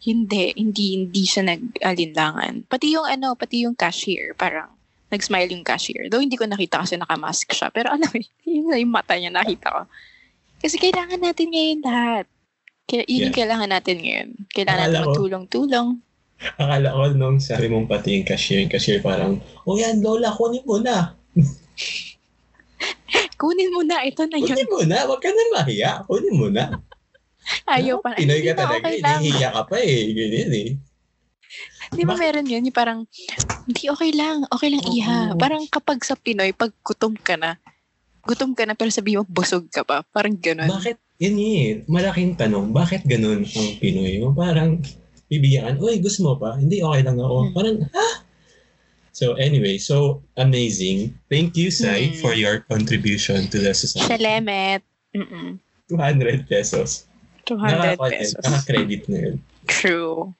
Hindi, 0.05 0.43
hindi, 0.53 0.85
hindi 1.01 1.23
siya 1.25 1.49
nag-alinlangan. 1.49 2.69
Pati 2.69 2.93
yung 2.93 3.09
ano, 3.09 3.33
pati 3.33 3.65
yung 3.65 3.73
cashier, 3.73 4.37
parang 4.37 4.69
nag-smile 5.09 5.49
yung 5.49 5.65
cashier. 5.65 6.13
Though 6.13 6.21
hindi 6.21 6.37
ko 6.37 6.45
nakita 6.45 6.85
kasi 6.85 6.93
nakamask 6.97 7.49
siya. 7.49 7.73
Pero 7.73 7.89
alam 7.89 8.05
mo, 8.05 8.17
yun 8.45 8.69
na 8.69 8.77
yung 8.77 8.93
mata 8.93 9.17
niya 9.17 9.33
nakita 9.33 9.67
ko. 9.73 9.81
Kasi 10.61 10.77
kailangan 10.77 11.19
natin 11.19 11.47
ngayon 11.49 11.81
lahat. 11.81 12.25
Kaya, 12.83 13.03
yun 13.07 13.29
yung 13.29 13.31
Yeah. 13.31 13.39
kailangan 13.39 13.69
natin 13.71 13.97
ngayon. 14.03 14.29
Kailangan 14.51 14.79
Akala 14.79 14.93
natin 14.93 15.05
magtulong-tulong. 15.07 15.87
Akala 16.59 16.87
ko 16.91 17.03
nung 17.15 17.39
sabi 17.39 17.71
mong 17.71 17.87
pati 17.87 18.19
yung 18.19 18.27
cashier, 18.27 18.59
yung 18.59 18.71
cashier 18.71 18.99
parang, 18.99 19.39
oh 19.63 19.79
yan, 19.79 20.03
Lola, 20.03 20.35
kunin 20.35 20.63
mo 20.67 20.77
na. 20.83 21.15
Kunin 23.39 23.75
mo 23.75 23.83
na, 23.83 24.07
ito 24.07 24.23
na 24.27 24.39
yun. 24.39 24.55
Kunin 24.55 24.71
mo 24.71 24.81
na, 24.87 25.03
wag 25.03 25.19
ka 25.19 25.27
na 25.27 25.43
mahiya. 25.51 25.91
Kunin 26.07 26.35
mo 26.39 26.47
na. 26.47 26.79
Ayaw 27.67 27.99
pa. 27.99 28.15
Pinoy 28.15 28.39
Hindi 28.39 28.47
ka 28.47 28.55
talaga, 28.55 28.87
okay 28.87 28.97
lang. 29.03 29.19
Nahihiya 29.19 29.49
ka 29.51 29.61
pa 29.67 29.77
eh. 29.83 29.99
Ganyan 30.15 30.51
eh. 30.55 30.69
Di 31.93 32.03
ba 32.07 32.15
meron 32.15 32.47
yun? 32.47 32.63
Yung 32.63 32.73
parang, 32.75 33.03
hindi, 33.67 33.83
okay 33.91 34.15
lang. 34.15 34.47
Okay 34.47 34.69
lang, 34.71 34.83
Oo. 34.87 34.95
iha. 34.95 35.19
Parang 35.35 35.67
kapag 35.67 35.99
sa 36.07 36.15
Pinoy, 36.15 36.55
pag 36.55 36.71
gutom 36.87 37.19
ka 37.19 37.35
na, 37.35 37.59
gutom 38.23 38.55
ka 38.55 38.63
na 38.63 38.79
pero 38.79 38.89
sabi 38.95 39.19
mo, 39.19 39.27
busog 39.27 39.67
ka 39.67 39.83
pa. 39.83 40.07
Parang 40.07 40.39
ganun. 40.39 40.71
Bakit, 40.71 41.02
yun 41.17 41.35
eh, 41.37 41.61
malaking 41.85 42.33
tanong, 42.35 42.71
bakit 42.71 43.05
ganun 43.05 43.43
ang 43.43 43.69
Pinoy? 43.77 44.19
Parang, 44.33 44.81
bibigyan, 45.27 45.77
uy, 45.77 45.97
gusto 45.97 46.23
mo 46.23 46.33
pa? 46.35 46.55
Hindi, 46.55 46.81
okay 46.81 47.01
lang 47.01 47.17
ako. 47.17 47.37
Hmm. 47.47 47.53
Parang, 47.53 47.75
ha? 47.89 48.07
So 49.13 49.37
anyway, 49.37 49.77
so 49.77 50.25
amazing. 50.35 51.13
Thank 51.29 51.53
you, 51.53 51.69
Sai, 51.69 52.09
Hmm. 52.09 52.17
for 52.17 52.33
your 52.33 52.65
contribution 52.65 53.45
to 53.49 53.61
the 53.61 53.71
society. 53.71 54.09
Shalemet. 54.09 54.81
Mm-mm. 55.13 55.61
200 55.87 56.49
pesos. 56.49 57.05
200 57.45 57.93
Nakaka- 57.93 58.09
pesos. 58.09 58.41
Naka-credit 58.41 59.01
na 59.07 59.17
yun. 59.29 59.35
True. 59.69 60.33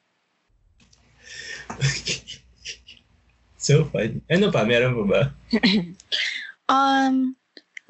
So 3.56 3.88
fun. 3.88 4.20
Ano 4.27 4.51
pa? 4.51 4.68
Meron 4.68 4.92
pa 5.00 5.06
ba? 5.08 5.22
Um, 6.63 7.36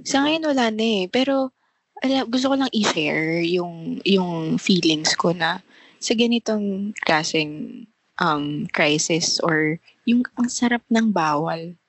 sa 0.02 0.26
ngayon 0.26 0.50
wala 0.50 0.70
na 0.70 0.82
eh. 0.82 1.06
Pero, 1.06 1.54
ala, 2.04 2.28
gusto 2.28 2.52
ko 2.52 2.56
lang 2.60 2.72
i-share 2.76 3.42
yung, 3.48 4.04
yung 4.04 4.60
feelings 4.60 5.16
ko 5.16 5.32
na 5.32 5.64
sa 6.04 6.12
ganitong 6.14 6.92
klaseng 7.00 7.88
um, 8.20 8.68
crisis 8.70 9.40
or 9.40 9.80
yung 10.04 10.28
ang 10.36 10.52
sarap 10.52 10.84
ng 10.92 11.16
bawal. 11.16 11.80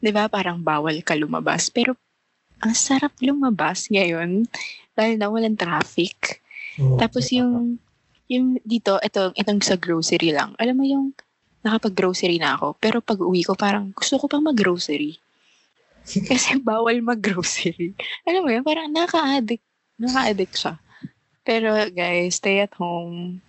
'Di 0.00 0.10
ba 0.10 0.32
Parang 0.32 0.64
bawal 0.64 1.04
ka 1.04 1.12
lumabas. 1.12 1.68
Pero, 1.68 1.92
ang 2.64 2.72
sarap 2.72 3.12
lumabas 3.20 3.92
ngayon 3.92 4.48
dahil 4.96 5.20
na 5.20 5.28
walang 5.28 5.60
traffic. 5.60 6.40
Oh, 6.80 6.96
Tapos 6.96 7.28
yung 7.28 7.76
yung 8.24 8.56
dito, 8.64 8.96
ito, 9.04 9.36
itong 9.36 9.60
sa 9.60 9.76
grocery 9.76 10.32
lang. 10.32 10.56
Alam 10.56 10.76
mo 10.80 10.84
yung 10.88 11.12
nakapag-grocery 11.60 12.40
na 12.40 12.56
ako. 12.56 12.80
Pero 12.80 13.04
pag 13.04 13.20
uwi 13.20 13.44
ko, 13.44 13.52
parang 13.52 13.92
gusto 13.92 14.16
ko 14.16 14.24
pang 14.24 14.40
mag-grocery. 14.40 15.20
Kasi 16.30 16.60
bawal 16.60 17.00
mag-grocery. 17.00 17.96
Alam 18.28 18.40
mo 18.44 18.50
yun, 18.52 18.64
parang 18.64 18.92
naka-addict. 18.92 19.64
Naka-addict 19.96 20.54
siya. 20.54 20.74
Pero 21.44 21.76
guys, 21.92 22.40
stay 22.40 22.60
at 22.60 22.72
home. 22.74 23.40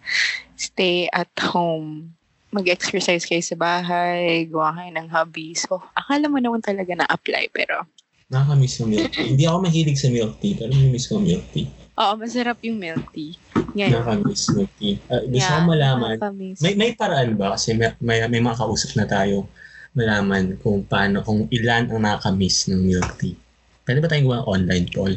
Stay 0.56 1.08
at 1.12 1.32
home. 1.40 2.12
Mag-exercise 2.52 3.24
kayo 3.24 3.44
sa 3.44 3.56
bahay. 3.56 4.48
Gawa 4.48 4.72
kayo 4.76 4.92
ng 4.96 5.08
hobbies. 5.12 5.68
So, 5.68 5.84
akala 5.92 6.28
mo 6.28 6.40
naman 6.40 6.64
talaga 6.64 6.96
na-apply. 6.96 7.52
Pero, 7.52 7.84
Nakakamiss 8.26 8.82
ng 8.82 8.90
milk 8.90 9.14
tea. 9.14 9.28
Hindi 9.32 9.44
ako 9.46 9.58
mahilig 9.62 10.02
sa 10.02 10.10
milk 10.10 10.34
tea, 10.42 10.58
pero 10.58 10.74
may-miss 10.74 11.06
ko 11.06 11.22
milk 11.22 11.46
tea. 11.54 11.70
oo, 11.96 12.14
masarap 12.18 12.58
yung 12.66 12.82
milk 12.82 13.06
tea. 13.14 13.38
Ngayon. 13.78 14.02
Nakakamiss 14.02 14.44
milk 14.50 14.72
tea. 14.76 14.98
Ah, 15.08 15.22
gusto 15.22 15.46
ko 15.46 15.54
Yeah, 15.54 15.62
malaman, 15.62 16.18
nakakamiss. 16.18 16.58
May 16.60 16.74
may 16.74 16.92
paraan 16.98 17.38
ba 17.38 17.54
kasi 17.54 17.78
may, 17.78 17.94
may, 18.02 18.26
may 18.26 18.42
mga 18.42 18.58
kausap 18.58 18.98
na 18.98 19.06
tayo 19.06 19.46
malaman 19.96 20.60
kung 20.60 20.84
paano 20.84 21.24
kung 21.24 21.48
ilan 21.50 21.88
ang 21.88 22.04
nakakamiss 22.04 22.68
ng 22.68 22.84
milk 22.84 23.16
tea. 23.18 23.36
Pwede 23.84 24.04
ba 24.04 24.08
tayong 24.08 24.28
gawa 24.28 24.44
online 24.46 24.92
poll? 24.92 25.16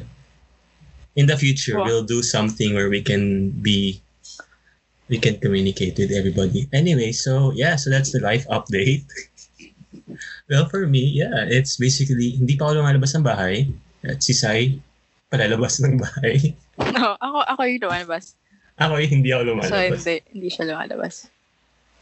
In 1.19 1.27
the 1.27 1.35
future, 1.35 1.75
Wow. 1.75 1.85
we'll 1.85 2.07
do 2.07 2.23
something 2.23 2.79
where 2.79 2.87
we 2.87 3.03
can 3.03 3.51
be 3.51 3.99
we 5.09 5.17
can 5.17 5.41
communicate 5.41 5.97
with 5.97 6.13
everybody. 6.13 6.69
Anyway, 6.71 7.11
so 7.11 7.51
yeah, 7.53 7.75
so 7.75 7.91
that's 7.91 8.13
the 8.13 8.21
life 8.21 8.47
update. 8.47 9.09
well, 10.49 10.69
for 10.69 10.87
me, 10.87 11.11
yeah, 11.17 11.49
it's 11.49 11.75
basically 11.77 12.37
hindi 12.37 12.55
pa 12.55 12.71
ako 12.71 12.85
lumalabas 12.85 13.17
ng 13.17 13.25
bahay. 13.25 13.67
At 14.05 14.23
si 14.23 14.31
Sai, 14.31 14.79
palalabas 15.27 15.83
ng 15.83 15.99
bahay. 15.99 16.55
No, 16.79 17.19
ako, 17.19 17.43
ako 17.43 17.61
yung 17.67 17.83
lumalabas. 17.83 18.39
Ako 18.79 19.03
eh, 19.03 19.11
hindi 19.11 19.35
ako 19.35 19.43
So, 19.43 19.49
lumalabas. 19.51 19.99
hindi, 19.99 20.15
hindi 20.31 20.47
siya 20.47 20.65
lumalabas. 20.71 21.27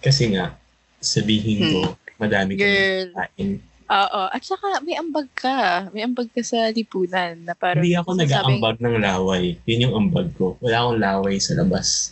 Kasi 0.05 0.37
nga, 0.37 0.53
sabihin 1.01 1.73
ko, 1.73 1.97
madami 2.17 2.57
Girl. 2.57 3.13
kain. 3.13 3.61
Oo. 3.87 4.23
At 4.35 4.43
saka, 4.43 4.83
may 4.83 4.99
ambag 4.99 5.31
ka. 5.39 5.87
May 5.95 6.03
ambag 6.03 6.27
ka 6.35 6.43
sa 6.43 6.75
lipunan 6.75 7.39
na 7.47 7.55
parang... 7.55 7.87
Hindi 7.87 7.95
ako 7.95 8.19
nag-aambag 8.19 8.83
ng 8.83 8.97
laway. 8.99 9.55
Yun 9.63 9.85
yung 9.87 9.95
ambag 9.95 10.35
ko. 10.35 10.59
Wala 10.59 10.83
akong 10.83 10.99
laway 10.99 11.37
sa 11.39 11.55
labas. 11.55 12.11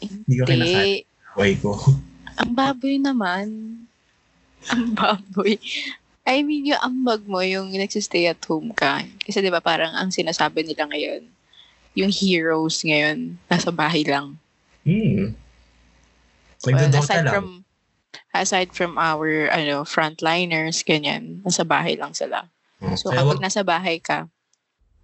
Hindi 0.00 0.40
ko 0.40 0.48
kinakain 0.48 1.04
laway 1.34 1.52
ko. 1.60 1.78
Ang 2.40 2.52
baboy 2.56 2.96
naman. 2.96 3.46
Ang 4.72 4.84
baboy. 4.96 5.60
I 6.24 6.40
mean, 6.44 6.68
yung 6.68 6.80
ambag 6.80 7.24
mo, 7.24 7.40
yung 7.44 7.72
nagsistay 7.72 8.28
at 8.28 8.40
home 8.44 8.72
ka. 8.72 9.04
Kasi 9.24 9.40
di 9.40 9.52
ba 9.52 9.60
parang 9.60 9.92
ang 9.96 10.12
sinasabi 10.12 10.62
nila 10.62 10.88
ngayon, 10.88 11.26
yung 11.96 12.12
heroes 12.12 12.84
ngayon, 12.84 13.40
nasa 13.50 13.72
bahay 13.72 14.04
lang. 14.04 14.36
Hmm. 14.84 15.36
Well, 16.64 16.76
Nagdodota 16.76 17.00
aside 17.02 17.24
lang. 17.24 17.32
from 17.34 17.48
aside 18.34 18.70
from 18.72 18.94
our 18.98 19.50
ano 19.50 19.82
frontliners 19.82 20.82
ganyan 20.86 21.42
nasa 21.42 21.62
bahay 21.66 21.94
lang 21.98 22.14
sila 22.14 22.46
Oh, 22.80 22.96
so 22.96 23.12
kaya 23.12 23.20
kapag 23.20 23.36
wag- 23.36 23.44
nasa 23.44 23.60
bahay 23.60 24.00
ka 24.00 24.24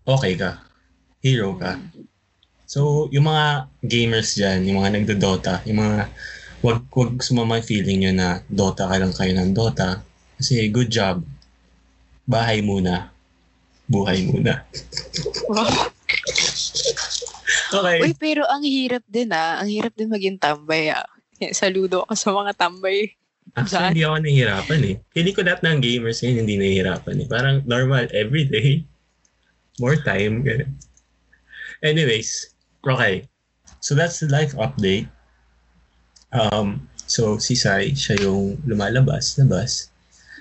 okay 0.06 0.38
ka. 0.38 0.62
Hero 1.18 1.58
ka. 1.58 1.82
So, 2.70 3.10
yung 3.10 3.26
mga 3.26 3.66
gamers 3.82 4.38
dyan, 4.38 4.62
yung 4.66 4.78
mga 4.78 4.94
nagdodota, 4.94 5.66
yung 5.66 5.82
mga 5.82 6.06
wag 6.62 6.86
wag 6.94 7.18
sumama 7.18 7.58
yung 7.58 7.66
feeling 7.66 7.98
nyo 8.02 8.12
na 8.14 8.28
Dota 8.46 8.86
ka 8.86 8.94
lang 8.98 9.10
kayo 9.10 9.34
ng 9.34 9.50
Dota. 9.50 10.02
Kasi 10.38 10.70
good 10.70 10.90
job. 10.90 11.22
Bahay 12.26 12.62
muna. 12.62 13.10
Buhay 13.90 14.30
muna. 14.30 14.62
Okay. 17.66 17.98
Uy, 17.98 18.14
pero 18.14 18.46
ang 18.46 18.62
hirap 18.62 19.02
din 19.10 19.26
ah. 19.34 19.58
Ang 19.58 19.74
hirap 19.74 19.90
din 19.98 20.06
maging 20.06 20.38
tambay 20.38 20.94
ah. 20.94 21.02
Saludo 21.60 22.04
ako 22.06 22.14
sa 22.14 22.30
mga 22.32 22.52
tambay. 22.56 23.12
Actually, 23.54 23.94
hindi 23.94 24.04
ako 24.04 24.16
nahihirapan 24.20 24.80
eh. 24.84 24.94
Feeling 25.14 25.34
ko 25.36 25.40
lahat 25.46 25.60
ng 25.62 25.78
gamers 25.80 26.18
ngayon 26.20 26.38
hindi 26.44 26.54
nahihirapan 26.58 27.16
eh. 27.22 27.26
Parang 27.30 27.56
normal, 27.64 28.04
everyday. 28.12 28.82
More 29.82 29.96
time. 30.00 30.42
ganun. 30.42 30.76
Anyways, 31.88 32.52
okay. 32.82 33.28
So 33.80 33.94
that's 33.94 34.18
the 34.20 34.28
life 34.28 34.56
update. 34.56 35.06
Um, 36.34 36.88
so 37.06 37.38
si 37.38 37.54
Sai, 37.54 37.94
siya 37.94 38.18
yung 38.18 38.58
lumalabas, 38.66 39.38
labas. 39.38 39.92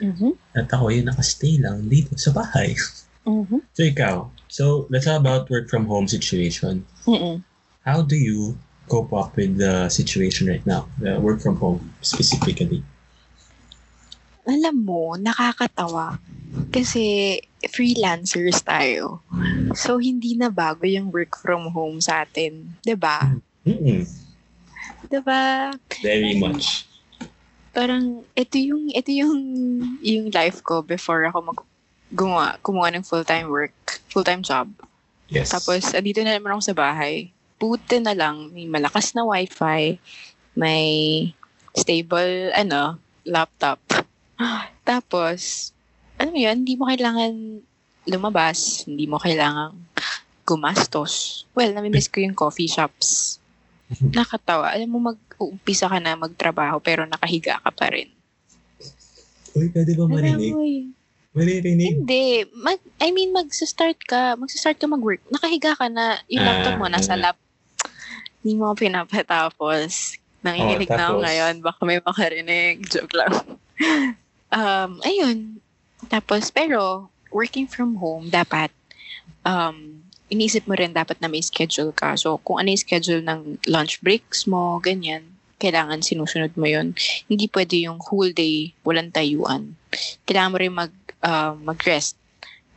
Mhm. 0.01 0.35
At 0.57 0.67
ako 0.73 0.91
yung 0.91 1.07
nakastay 1.07 1.61
lang 1.61 1.87
dito 1.87 2.17
sa 2.19 2.35
bahay. 2.35 2.75
Mhm. 3.23 3.63
So 3.71 3.81
ikaw, 3.85 4.15
so 4.51 4.63
let's 4.91 5.05
talk 5.07 5.21
about 5.21 5.47
work 5.47 5.69
from 5.69 5.87
home 5.87 6.09
situation. 6.09 6.83
Mhm. 7.07 7.43
How 7.85 8.01
do 8.01 8.17
you 8.17 8.57
cope 8.87 9.13
up 9.13 9.35
with 9.35 9.57
the 9.57 9.89
situation 9.89 10.47
right 10.47 10.65
now? 10.65 10.87
The 10.99 11.19
work 11.19 11.41
from 11.41 11.57
home 11.57 11.93
specifically. 12.01 12.83
Alam 14.45 14.85
mo, 14.85 15.17
nakakatawa. 15.17 16.21
Kasi 16.69 17.37
freelancers 17.65 18.61
tayo. 18.61 19.25
So, 19.73 19.97
hindi 19.97 20.37
na 20.37 20.53
bago 20.53 20.85
yung 20.85 21.09
work 21.09 21.35
from 21.41 21.73
home 21.73 21.97
sa 21.99 22.23
atin. 22.23 22.77
ba? 22.97 23.33
Mm-mm. 23.65 24.05
'Di 25.09 25.19
ba? 25.25 25.73
Very 26.01 26.37
much. 26.37 26.85
parang 27.75 28.23
ito 28.31 28.55
yung 28.55 28.87
ito 28.95 29.11
yung 29.11 29.35
yung 29.99 30.31
life 30.31 30.63
ko 30.63 30.79
before 30.79 31.27
ako 31.27 31.51
mag 31.51 31.59
gumawa, 32.15 32.55
kumuha 32.63 32.95
ng 32.95 33.03
full-time 33.03 33.51
work, 33.51 33.99
full-time 34.07 34.39
job. 34.39 34.71
Yes. 35.27 35.51
Tapos, 35.51 35.91
andito 35.91 36.23
na 36.23 36.37
naman 36.37 36.55
ako 36.55 36.71
sa 36.71 36.77
bahay. 36.77 37.34
Buti 37.55 38.03
na 38.03 38.11
lang, 38.11 38.51
may 38.51 38.67
malakas 38.67 39.15
na 39.15 39.23
wifi, 39.23 39.95
may 40.55 40.85
stable, 41.75 42.51
ano, 42.51 42.99
laptop. 43.23 43.79
Tapos, 44.89 45.71
ano 46.19 46.35
yun, 46.35 46.63
hindi 46.63 46.75
mo 46.75 46.87
kailangan 46.87 47.63
lumabas, 48.05 48.85
hindi 48.85 49.07
mo 49.07 49.17
kailangan 49.17 49.73
gumastos. 50.45 51.43
Well, 51.57 51.73
namimiss 51.73 52.11
ko 52.11 52.21
yung 52.21 52.37
coffee 52.37 52.69
shops. 52.69 53.41
Nakatawa. 54.17 54.71
Alam 54.73 54.89
mo, 54.93 54.99
mag-uumpisa 55.13 55.89
ka 55.89 55.97
na 55.97 56.13
magtrabaho 56.13 56.77
pero 56.79 57.09
nakahiga 57.09 57.57
ka 57.65 57.71
pa 57.73 57.89
rin. 57.89 58.13
Uy, 59.55 59.71
pwede 59.73 59.95
ba 59.97 60.05
marinig? 60.05 60.53
Alam 60.53 60.59
mo 60.59 60.65
yun. 60.67 60.87
Maririnig. 61.35 61.99
Hindi. 61.99 62.47
Mag, 62.55 62.79
I 63.03 63.11
mean, 63.11 63.35
magsa-start 63.35 63.99
ka. 64.07 64.39
Magsa-start 64.39 64.79
ka 64.79 64.87
mag-work. 64.87 65.19
Nakahiga 65.27 65.75
ka 65.75 65.91
na. 65.91 66.15
Yung 66.31 66.47
laptop 66.47 66.79
mo 66.79 66.87
Ah. 66.87 66.95
nasa 66.95 67.19
lap. 67.19 67.35
Hindi 68.45 68.61
mo 68.61 68.77
pinapatapos. 68.77 70.21
Nanginginig 70.45 70.85
Oh, 70.85 70.93
na 70.93 71.01
ako 71.01 71.13
tapos? 71.17 71.25
ngayon. 71.25 71.53
Baka 71.65 71.81
may 71.81 71.97
makarinig. 71.97 72.75
Joke 72.93 73.17
lang. 73.17 73.33
um, 74.53 75.01
ayun. 75.01 75.57
Tapos, 76.13 76.53
pero, 76.53 77.09
working 77.33 77.65
from 77.65 77.97
home, 77.97 78.29
dapat, 78.29 78.69
um, 79.41 80.05
inisip 80.29 80.69
mo 80.69 80.77
rin 80.77 80.93
dapat 80.93 81.17
na 81.17 81.25
may 81.25 81.41
schedule 81.41 81.89
ka. 81.89 82.13
So, 82.13 82.37
kung 82.45 82.61
ano 82.61 82.69
yung 82.69 82.85
schedule 82.85 83.25
ng 83.25 83.65
lunch 83.65 83.97
breaks 84.05 84.45
mo, 84.45 84.77
ganyan, 84.77 85.25
kailangan 85.57 86.05
sinusunod 86.05 86.53
mo 86.53 86.69
yun. 86.69 86.93
Hindi 87.25 87.49
pwede 87.49 87.81
yung 87.81 87.97
whole 87.97 88.29
day 88.29 88.77
walang 88.85 89.09
tayuan. 89.09 89.73
Kailangan 90.29 90.51
mo 90.53 90.57
rin 90.61 90.73
mag, 90.73 90.93
uh, 91.25 91.57
mag-rest, 91.57 92.13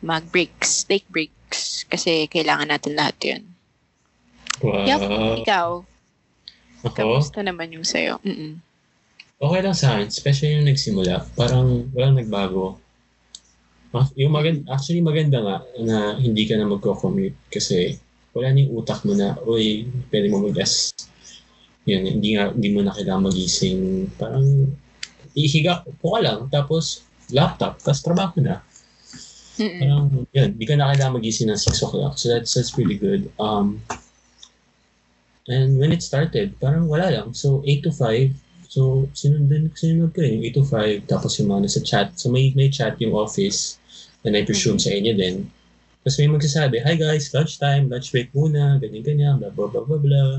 mag-breaks, 0.00 0.88
take 0.88 1.04
breaks, 1.12 1.84
kasi 1.92 2.24
kailangan 2.32 2.72
natin 2.72 2.96
lahat 2.96 3.16
yun. 3.20 3.47
Wow. 4.62 4.84
Yup. 4.86 5.00
Ikaw, 5.44 5.68
Ako? 6.86 6.94
kamusta 6.94 7.40
naman 7.42 7.74
yung 7.74 7.86
sa'yo? 7.86 8.18
Mm-mm. 8.22 8.58
Okay 9.38 9.60
lang 9.62 9.76
sa 9.76 9.94
akin, 9.94 10.10
especially 10.10 10.58
yung 10.58 10.66
nagsimula. 10.66 11.22
Parang 11.38 11.86
walang 11.94 12.18
nagbago. 12.18 12.74
Ah, 13.94 14.04
Yung 14.18 14.34
maganda, 14.34 14.66
actually 14.74 15.00
maganda 15.00 15.38
nga 15.40 15.56
na 15.80 15.96
hindi 16.18 16.44
ka 16.44 16.58
na 16.58 16.68
magko-commute 16.68 17.38
kasi 17.48 17.96
wala 18.34 18.52
na 18.52 18.66
yung 18.66 18.82
utak 18.82 19.00
mo 19.06 19.14
na, 19.14 19.38
uy, 19.46 19.86
pwede 20.10 20.26
mo 20.28 20.42
mag-rest. 20.42 21.08
Yun, 21.88 22.18
hindi, 22.18 22.36
nga, 22.36 22.52
hindi 22.52 22.68
mo 22.74 22.84
na 22.84 22.92
kailangan 22.92 23.32
magising. 23.32 24.10
Parang, 24.20 24.44
ihiga 25.32 25.86
po 26.02 26.18
ka 26.18 26.20
lang, 26.20 26.38
tapos 26.52 27.06
laptop, 27.32 27.80
tapos 27.80 28.02
trabaho 28.04 28.36
na. 28.42 28.60
Mm-mm. 29.56 29.80
Parang, 29.80 30.02
yun, 30.34 30.48
hindi 30.52 30.66
ka 30.66 30.74
na 30.76 30.92
kailangan 30.92 31.16
magising 31.16 31.48
ng 31.48 31.56
6 31.62 31.86
o'clock. 31.88 32.14
So 32.20 32.28
that's, 32.28 32.52
that's 32.52 32.74
pretty 32.74 32.98
good. 33.00 33.32
Um, 33.40 33.80
and 35.48 35.80
when 35.80 35.92
it 35.92 36.04
started, 36.04 36.54
parang 36.60 36.86
wala 36.86 37.08
lang. 37.10 37.34
So, 37.34 37.64
8 37.64 37.84
to 37.88 37.92
5. 37.92 38.32
So, 38.68 39.08
sinundan, 39.16 39.72
sinunod 39.72 40.12
ko 40.12 40.20
rin, 40.20 40.44
8 40.44 40.56
to 40.60 40.64
5. 40.64 41.08
Tapos 41.08 41.40
yung 41.40 41.48
mga 41.48 41.64
nasa 41.64 41.80
chat. 41.80 42.12
So, 42.20 42.28
may, 42.28 42.52
may 42.52 42.68
chat 42.68 43.00
yung 43.00 43.16
office. 43.16 43.80
And 44.22 44.36
I 44.36 44.44
presume 44.44 44.76
sa 44.76 44.92
inyo 44.92 45.16
din. 45.16 45.48
Tapos 46.04 46.16
may 46.20 46.30
magsasabi, 46.30 46.80
Hi 46.84 46.94
guys, 46.96 47.28
lunch 47.36 47.60
time, 47.60 47.90
lunch 47.92 48.12
break 48.14 48.32
muna, 48.32 48.80
ganyan-ganyan, 48.80 49.40
blah, 49.42 49.52
blah, 49.52 49.68
blah, 49.68 49.84
blah, 49.84 50.00
blah. 50.00 50.32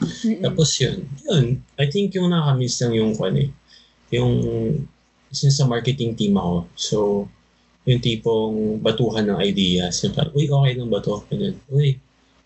Mm-mm. 0.00 0.44
Tapos 0.44 0.76
yun, 0.80 1.08
yun. 1.24 1.60
I 1.80 1.88
think 1.88 2.12
yung 2.16 2.32
nakamiss 2.32 2.80
lang 2.84 2.96
yung 2.96 3.12
kwan 3.16 3.36
eh. 3.36 3.48
Yung, 4.12 4.32
since 5.32 5.60
sa 5.60 5.68
marketing 5.68 6.16
team 6.16 6.40
ako, 6.40 6.68
so, 6.72 6.96
yung 7.88 8.00
tipong 8.04 8.80
batuhan 8.84 9.28
ng 9.28 9.40
ideas. 9.40 10.04
Yung 10.04 10.12
parang, 10.12 10.32
uy, 10.36 10.48
okay 10.48 10.72
lang 10.76 10.88
ba 10.92 11.00
to? 11.00 11.24
Ganyan. 11.32 11.56
Uy, 11.72 11.96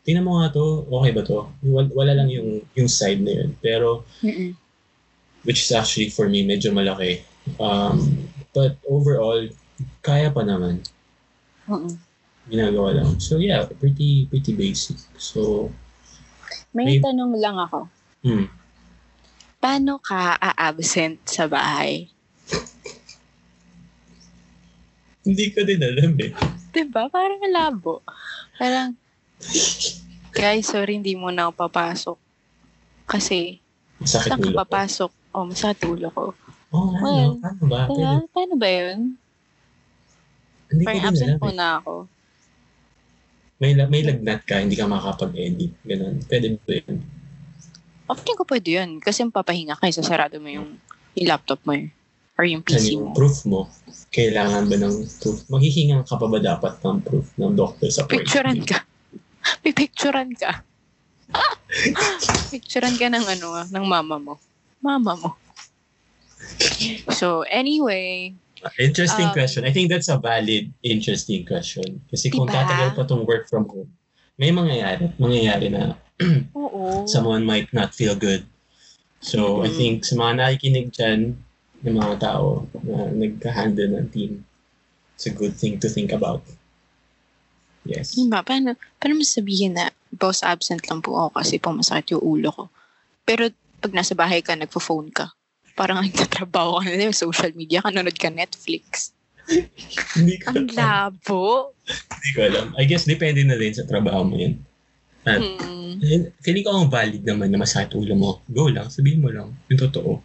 tingnan 0.03 0.27
mo 0.27 0.43
nga 0.43 0.51
to, 0.51 0.85
okay 0.91 1.13
ba 1.15 1.23
to? 1.23 1.47
Wala, 1.63 1.89
wala 1.95 2.13
lang 2.19 2.29
yung, 2.29 2.63
yung 2.75 2.91
side 2.91 3.23
na 3.23 3.43
yun. 3.43 3.51
Pero, 3.63 4.03
Mm-mm. 4.23 4.55
which 5.43 5.63
is 5.63 5.71
actually 5.75 6.11
for 6.11 6.27
me 6.31 6.43
medyo 6.43 6.71
malaki. 6.71 7.23
Um, 7.59 8.27
but 8.55 8.79
overall, 8.87 9.43
kaya 10.03 10.31
pa 10.31 10.43
naman. 10.43 10.83
Mm-mm. 11.67 11.95
Ginagawa 12.51 12.99
lang. 12.99 13.23
So 13.23 13.39
yeah, 13.39 13.63
pretty 13.79 14.27
pretty 14.27 14.55
basic. 14.55 14.99
So, 15.15 15.71
May 16.75 16.99
May- 16.99 17.03
tanong 17.03 17.39
lang 17.39 17.55
ako. 17.59 17.87
hmm. 18.27 18.47
Paano 19.63 20.03
ka 20.03 20.35
a-absent 20.43 21.23
sa 21.23 21.47
bahay? 21.47 22.11
Hindi 25.23 25.55
ko 25.55 25.63
din 25.63 25.79
alam 25.79 26.19
eh. 26.19 26.35
Diba? 26.75 27.07
Parang 27.07 27.39
labo. 27.47 28.03
Parang, 28.59 28.99
guys, 30.33 30.67
sorry, 30.67 30.97
hindi 30.97 31.13
mo 31.13 31.29
na 31.29 31.47
ako 31.47 31.53
papasok. 31.61 32.19
Kasi, 33.05 33.61
Masakit 33.99 34.29
saan 34.31 34.41
ka 34.43 34.51
papasok? 34.59 35.11
O, 35.31 35.45
masakit 35.45 35.81
ulo 35.87 36.09
ko. 36.11 36.25
Oh, 36.71 36.89
ano? 36.91 37.03
Well, 37.03 37.33
Paano 37.39 37.63
ba? 37.63 37.81
Diba? 37.85 38.13
Pwede- 38.19 38.29
Paano 38.33 38.55
ba 38.57 38.69
yun? 38.69 38.99
Hindi 40.67 40.83
ko 40.83 40.89
Parang 40.89 41.05
absent 41.07 41.35
po 41.37 41.49
eh. 41.49 41.55
na 41.55 41.67
ako. 41.79 41.93
May, 43.59 43.73
may 43.77 44.03
lagnat 44.03 44.43
ka, 44.43 44.59
hindi 44.59 44.75
ka 44.75 44.89
makakapag-edit. 44.89 45.73
Ganun. 45.85 46.19
Pwede 46.25 46.59
ba 46.59 46.73
yun? 46.75 46.97
Often 48.09 48.35
ko 48.35 48.43
pwede 48.45 48.69
yun. 48.73 48.91
Kasi 48.99 49.23
papahinga 49.25 49.77
ka, 49.77 49.87
sarado 49.95 50.41
mo 50.41 50.49
yung, 50.49 50.81
yung 51.15 51.29
laptop 51.29 51.61
mo 51.63 51.77
eh. 51.77 51.93
Or 52.35 52.49
yung 52.49 52.65
Ano 52.65 52.73
PC 52.73 52.97
yung 52.97 53.13
mo. 53.13 53.15
proof 53.15 53.37
mo? 53.45 53.61
Kailangan 54.11 54.67
ba 54.67 54.77
ng 54.81 54.97
proof? 55.21 55.45
Maghihingan 55.47 56.03
ka 56.03 56.17
pa 56.17 56.27
ba 56.27 56.41
dapat 56.41 56.81
ng 56.81 57.05
proof 57.05 57.29
ng 57.37 57.53
doctor 57.53 57.87
sa? 57.87 58.09
Picturean 58.09 58.65
ka. 58.65 58.83
May 59.65 59.73
picturean 59.75 60.33
ka. 60.37 60.63
picturean 62.53 62.97
ka 62.99 63.07
ng 63.09 63.27
ano, 63.27 63.67
ng 63.67 63.85
mama 63.87 64.17
mo. 64.19 64.35
Mama 64.83 65.13
mo. 65.19 65.31
So, 67.11 67.43
anyway, 67.47 68.35
Interesting 68.79 69.27
Um, 69.27 69.35
question. 69.35 69.67
I 69.67 69.75
think 69.75 69.91
that's 69.91 70.07
a 70.07 70.23
valid, 70.23 70.71
interesting 70.87 71.43
question. 71.43 71.99
Kasi 72.07 72.31
kung 72.31 72.47
Diba? 72.47 72.63
tatagal 72.63 72.95
pa 72.95 73.03
tong 73.03 73.27
work 73.27 73.51
from 73.51 73.67
home, 73.67 73.91
may 74.39 74.55
mangyayari. 74.55 75.11
Mangyayari 75.19 75.67
na 75.67 75.99
oo. 76.55 77.03
someone 77.11 77.43
might 77.43 77.67
not 77.75 77.91
feel 77.91 78.15
good. 78.15 78.47
So, 79.19 79.67
I 79.67 79.71
Mhm. 79.71 79.77
think 79.79 79.95
sa 80.07 80.15
mga 80.15 80.33
nakikinig 80.39 80.95
dyan, 80.95 81.43
ng 81.83 81.99
mga 81.99 82.23
tao 82.23 82.71
na 82.87 83.11
nagka-handle 83.11 83.99
ng 83.99 84.07
team, 84.15 84.47
it's 85.19 85.27
a 85.27 85.35
good 85.35 85.59
thing 85.59 85.83
to 85.83 85.91
think 85.91 86.15
about. 86.15 86.47
Yes. 87.83 88.15
Diba? 88.15 88.41
Paano, 88.41 88.73
paano 88.97 89.19
mo 89.19 89.25
sabihin 89.25 89.75
na 89.75 89.91
boss 90.13 90.43
absent 90.43 90.87
lang 90.87 91.03
po 91.03 91.17
ako 91.17 91.41
kasi 91.41 91.59
po 91.59 91.75
masakit 91.75 92.15
yung 92.15 92.23
ulo 92.23 92.49
ko. 92.53 92.65
Pero 93.25 93.51
pag 93.83 93.91
nasa 93.91 94.15
bahay 94.15 94.39
ka, 94.39 94.55
nagpo-phone 94.55 95.11
ka. 95.11 95.35
Parang 95.75 95.99
nagtatrabaho 95.99 96.79
ka 96.79 96.91
na, 96.91 97.11
social 97.11 97.51
media 97.55 97.83
ka, 97.83 97.91
nanonood 97.91 98.19
ka 98.19 98.31
Netflix. 98.31 99.11
Hindi 100.15 100.39
ko 100.39 100.55
Ang 100.55 100.71
alam. 100.71 100.79
labo. 100.79 101.75
Hindi 101.83 102.29
ko 102.31 102.41
alam. 102.47 102.67
I 102.79 102.87
guess 102.87 103.05
depende 103.05 103.43
na 103.43 103.59
din 103.59 103.75
sa 103.75 103.83
trabaho 103.83 104.23
mo 104.23 104.39
yun. 104.39 104.63
At 105.23 105.43
Hmm. 105.43 106.03
feeling 106.43 106.67
ko 106.67 106.71
ang 106.75 106.91
valid 106.91 107.23
naman 107.23 107.51
na 107.51 107.59
masakit 107.59 107.95
ulo 107.95 108.15
mo. 108.15 108.31
Go 108.51 108.67
lang, 108.67 108.91
sabihin 108.91 109.23
mo 109.23 109.31
lang. 109.31 109.55
Yung 109.71 109.79
totoo. 109.81 110.19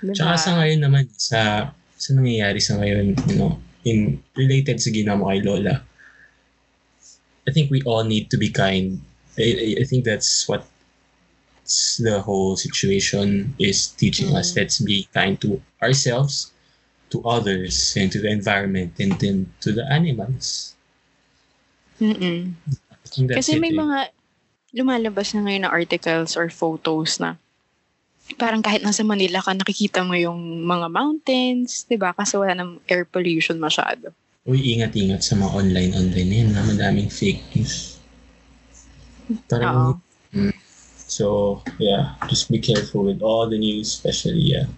Diba? 0.00 0.12
Tsaka 0.12 0.32
sa 0.36 0.50
ngayon 0.60 0.80
naman, 0.84 1.04
sa 1.16 1.72
sa 1.96 2.10
nangyayari 2.12 2.60
sa 2.60 2.76
ngayon, 2.76 3.16
you 3.24 3.36
know, 3.36 3.56
in 3.84 4.20
related 4.36 4.76
sa 4.76 4.92
ginawa 4.92 5.32
kay 5.32 5.40
Lola, 5.40 5.80
I 7.48 7.52
think 7.52 7.70
we 7.70 7.82
all 7.82 8.04
need 8.04 8.30
to 8.30 8.36
be 8.36 8.48
kind. 8.48 9.00
I, 9.38 9.76
I- 9.80 9.84
think 9.84 10.04
that's 10.04 10.48
what 10.48 10.64
the 11.98 12.22
whole 12.22 12.56
situation 12.56 13.54
is 13.58 13.88
teaching 13.88 14.34
us. 14.36 14.52
Mm. 14.52 14.56
Let's 14.56 14.78
be 14.80 15.08
kind 15.12 15.40
to 15.40 15.60
ourselves, 15.82 16.52
to 17.10 17.22
others, 17.24 17.94
and 17.96 18.12
to 18.12 18.20
the 18.20 18.28
environment, 18.28 19.00
and 19.00 19.12
then 19.18 19.52
to 19.60 19.72
the 19.72 19.84
animals. 19.90 20.74
Mm-mm. 22.00 22.52
Kasi 23.10 23.56
it, 23.56 23.60
may 23.60 23.74
eh. 23.74 23.78
mga 23.78 23.98
lumalabas 24.74 25.34
na 25.34 25.46
ngayon 25.46 25.62
na 25.66 25.72
articles 25.72 26.34
or 26.34 26.50
photos 26.50 27.22
na 27.22 27.38
parang 28.40 28.64
kahit 28.64 28.80
nasa 28.80 29.04
Manila 29.04 29.44
ka, 29.44 29.52
nakikita 29.52 30.00
mo 30.00 30.16
yung 30.16 30.64
mga 30.64 30.88
mountains, 30.88 31.84
di 31.84 32.00
ba? 32.00 32.16
Kasi 32.16 32.40
wala 32.40 32.56
ng 32.56 32.80
air 32.88 33.04
pollution 33.04 33.60
masyado. 33.60 34.10
Uy, 34.44 34.76
ingat-ingat 34.76 35.24
sa 35.24 35.40
mga 35.40 35.56
online-online 35.56 36.28
na 36.28 36.36
yan. 36.44 36.50
na 36.52 36.68
Madaming 36.68 37.08
fake 37.08 37.40
news. 37.56 37.96
Parang, 39.48 39.96
Oo. 39.96 40.52
so, 41.08 41.24
yeah, 41.80 42.12
just 42.28 42.52
be 42.52 42.60
careful 42.60 43.08
with 43.08 43.24
all 43.24 43.48
the 43.48 43.56
news, 43.56 43.88
especially, 43.88 44.52
yeah. 44.52 44.68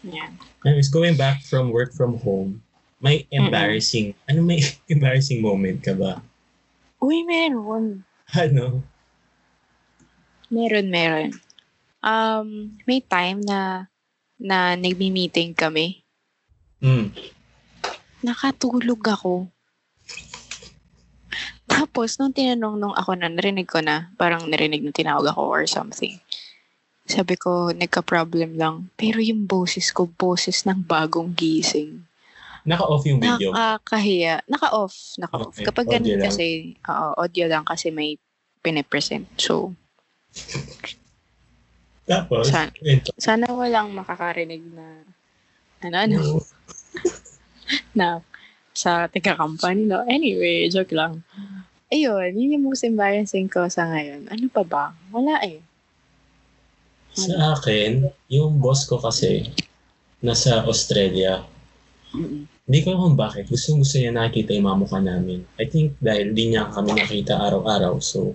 Yeah. 0.00 0.32
Anyways, 0.64 0.88
going 0.88 1.20
back 1.20 1.44
from 1.44 1.76
work 1.76 1.92
from 1.92 2.16
home, 2.24 2.64
may 3.04 3.28
embarrassing, 3.28 4.16
ano 4.32 4.40
may 4.40 4.64
embarrassing 4.88 5.44
moment 5.44 5.84
ka 5.84 5.92
ba? 5.92 6.24
Uy, 7.04 7.20
meron. 7.28 8.00
Ano? 8.32 8.80
Meron, 10.48 10.88
meron. 10.88 11.36
Um, 12.00 12.80
may 12.88 13.04
time 13.04 13.44
na 13.44 13.92
na 14.40 14.72
nagmi-meeting 14.72 15.52
kami. 15.52 16.00
Mm. 16.80 17.12
Nakatulog 18.24 19.02
ako. 19.04 19.48
Tapos, 21.66 22.16
nung 22.16 22.32
tinanong 22.32 22.76
nung 22.78 22.96
ako 22.96 23.18
na, 23.18 23.28
narinig 23.28 23.68
ko 23.68 23.82
na, 23.82 24.08
parang 24.16 24.48
narinig 24.48 24.80
na 24.80 24.94
tinawag 24.94 25.28
ako 25.28 25.42
or 25.44 25.64
something. 25.68 26.16
Sabi 27.06 27.36
ko, 27.36 27.70
nagka-problem 27.70 28.56
lang. 28.56 28.88
Pero 28.96 29.20
yung 29.20 29.44
boses 29.44 29.92
ko, 29.92 30.08
boses 30.08 30.64
ng 30.64 30.80
bagong 30.86 31.36
gising. 31.36 32.06
Naka-off 32.66 33.06
yung 33.06 33.22
video. 33.22 33.54
Nakakahiya. 33.54 34.42
Naka-off. 34.50 35.14
Naka-off. 35.20 35.54
Okay, 35.54 35.66
Kapag 35.68 35.86
ganun 35.86 36.18
kasi, 36.18 36.74
oo, 36.82 37.08
audio 37.14 37.46
lang 37.46 37.62
kasi 37.62 37.94
may 37.94 38.18
pinipresent. 38.64 39.30
So, 39.38 39.76
Tapos, 42.06 42.54
kwento. 42.54 43.10
sana 43.18 43.50
walang 43.50 43.90
makakarinig 43.90 44.62
na, 44.70 45.02
ano, 45.82 45.96
ano, 45.98 46.16
Oo. 46.22 46.40
na 47.98 48.20
sa 48.76 49.08
taga-company, 49.08 49.88
no? 49.88 50.04
Anyway, 50.04 50.68
joke 50.68 50.92
lang. 50.92 51.24
Ayun, 51.88 52.34
yun 52.34 52.58
yung 52.58 52.64
most 52.66 52.84
embarrassing 52.84 53.48
ko 53.48 53.64
sa 53.70 53.88
ngayon. 53.88 54.28
Ano 54.28 54.46
pa 54.52 54.62
ba? 54.66 54.84
Wala 55.14 55.40
eh. 55.46 55.62
Sa 57.16 57.56
akin, 57.56 58.10
yung 58.28 58.60
boss 58.60 58.84
ko 58.84 59.00
kasi, 59.00 59.48
nasa 60.20 60.66
Australia. 60.68 61.46
Mm-mm. 62.12 62.44
Hindi 62.66 62.78
ko 62.82 62.86
alam 62.92 63.14
kung 63.14 63.18
bakit. 63.18 63.46
Gusto 63.46 63.78
gusto 63.78 63.96
niya 63.96 64.10
nakikita 64.10 64.50
yung 64.58 64.66
mga 64.66 64.80
mukha 64.82 64.98
namin. 64.98 65.46
I 65.56 65.70
think 65.70 65.94
dahil 66.02 66.34
di 66.34 66.50
niya 66.50 66.66
kami 66.74 66.98
nakita 66.98 67.38
araw-araw. 67.38 68.02
So, 68.02 68.34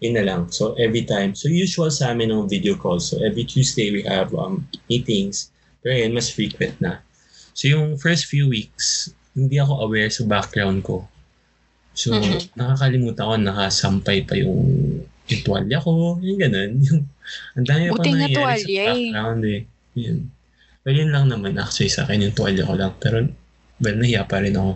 yun 0.00 0.16
na 0.16 0.24
lang. 0.24 0.48
So, 0.48 0.72
every 0.80 1.04
time. 1.04 1.36
So, 1.36 1.52
usual 1.52 1.92
sa 1.92 2.16
amin 2.16 2.32
ng 2.32 2.48
video 2.48 2.72
call. 2.74 3.04
So, 3.04 3.20
every 3.20 3.44
Tuesday 3.44 3.92
we 3.92 4.00
have 4.08 4.32
um, 4.32 4.64
meetings. 4.88 5.52
Pero 5.84 5.92
yun, 5.92 6.16
mas 6.16 6.32
frequent 6.32 6.80
na. 6.80 7.04
So, 7.54 7.70
yung 7.70 7.94
first 7.96 8.26
few 8.26 8.46
weeks, 8.46 9.08
hindi 9.32 9.56
ako 9.56 9.86
aware 9.86 10.10
sa 10.10 10.26
background 10.26 10.82
ko. 10.82 11.06
So, 11.94 12.10
Mhm. 12.10 12.58
nakakalimutan 12.58 13.24
ko, 13.24 13.34
nakasampay 13.38 14.26
pa 14.26 14.34
yung, 14.34 14.58
yung 15.24 15.42
tuwalya 15.42 15.78
ko, 15.78 16.18
yung 16.20 16.38
ganun. 16.38 16.70
Yung, 16.82 17.00
ang 17.54 17.64
dami 17.64 17.88
pa 17.88 17.94
Buti 17.94 18.10
nangyayari 18.10 18.34
tuwalya 18.34 18.66
sa 18.66 18.68
eh. 18.68 18.86
background 19.08 19.42
eh. 19.46 19.60
Yun. 19.94 20.18
Well, 20.84 20.96
yun 20.98 21.10
lang 21.14 21.26
naman 21.30 21.56
actually 21.56 21.88
sa 21.88 22.04
akin, 22.04 22.20
yung 22.20 22.34
tuwalya 22.34 22.66
ko 22.66 22.74
lang. 22.74 22.92
Pero, 22.98 23.16
well, 23.78 23.96
nahiya 23.96 24.26
pa 24.26 24.42
rin 24.42 24.52
ako. 24.52 24.72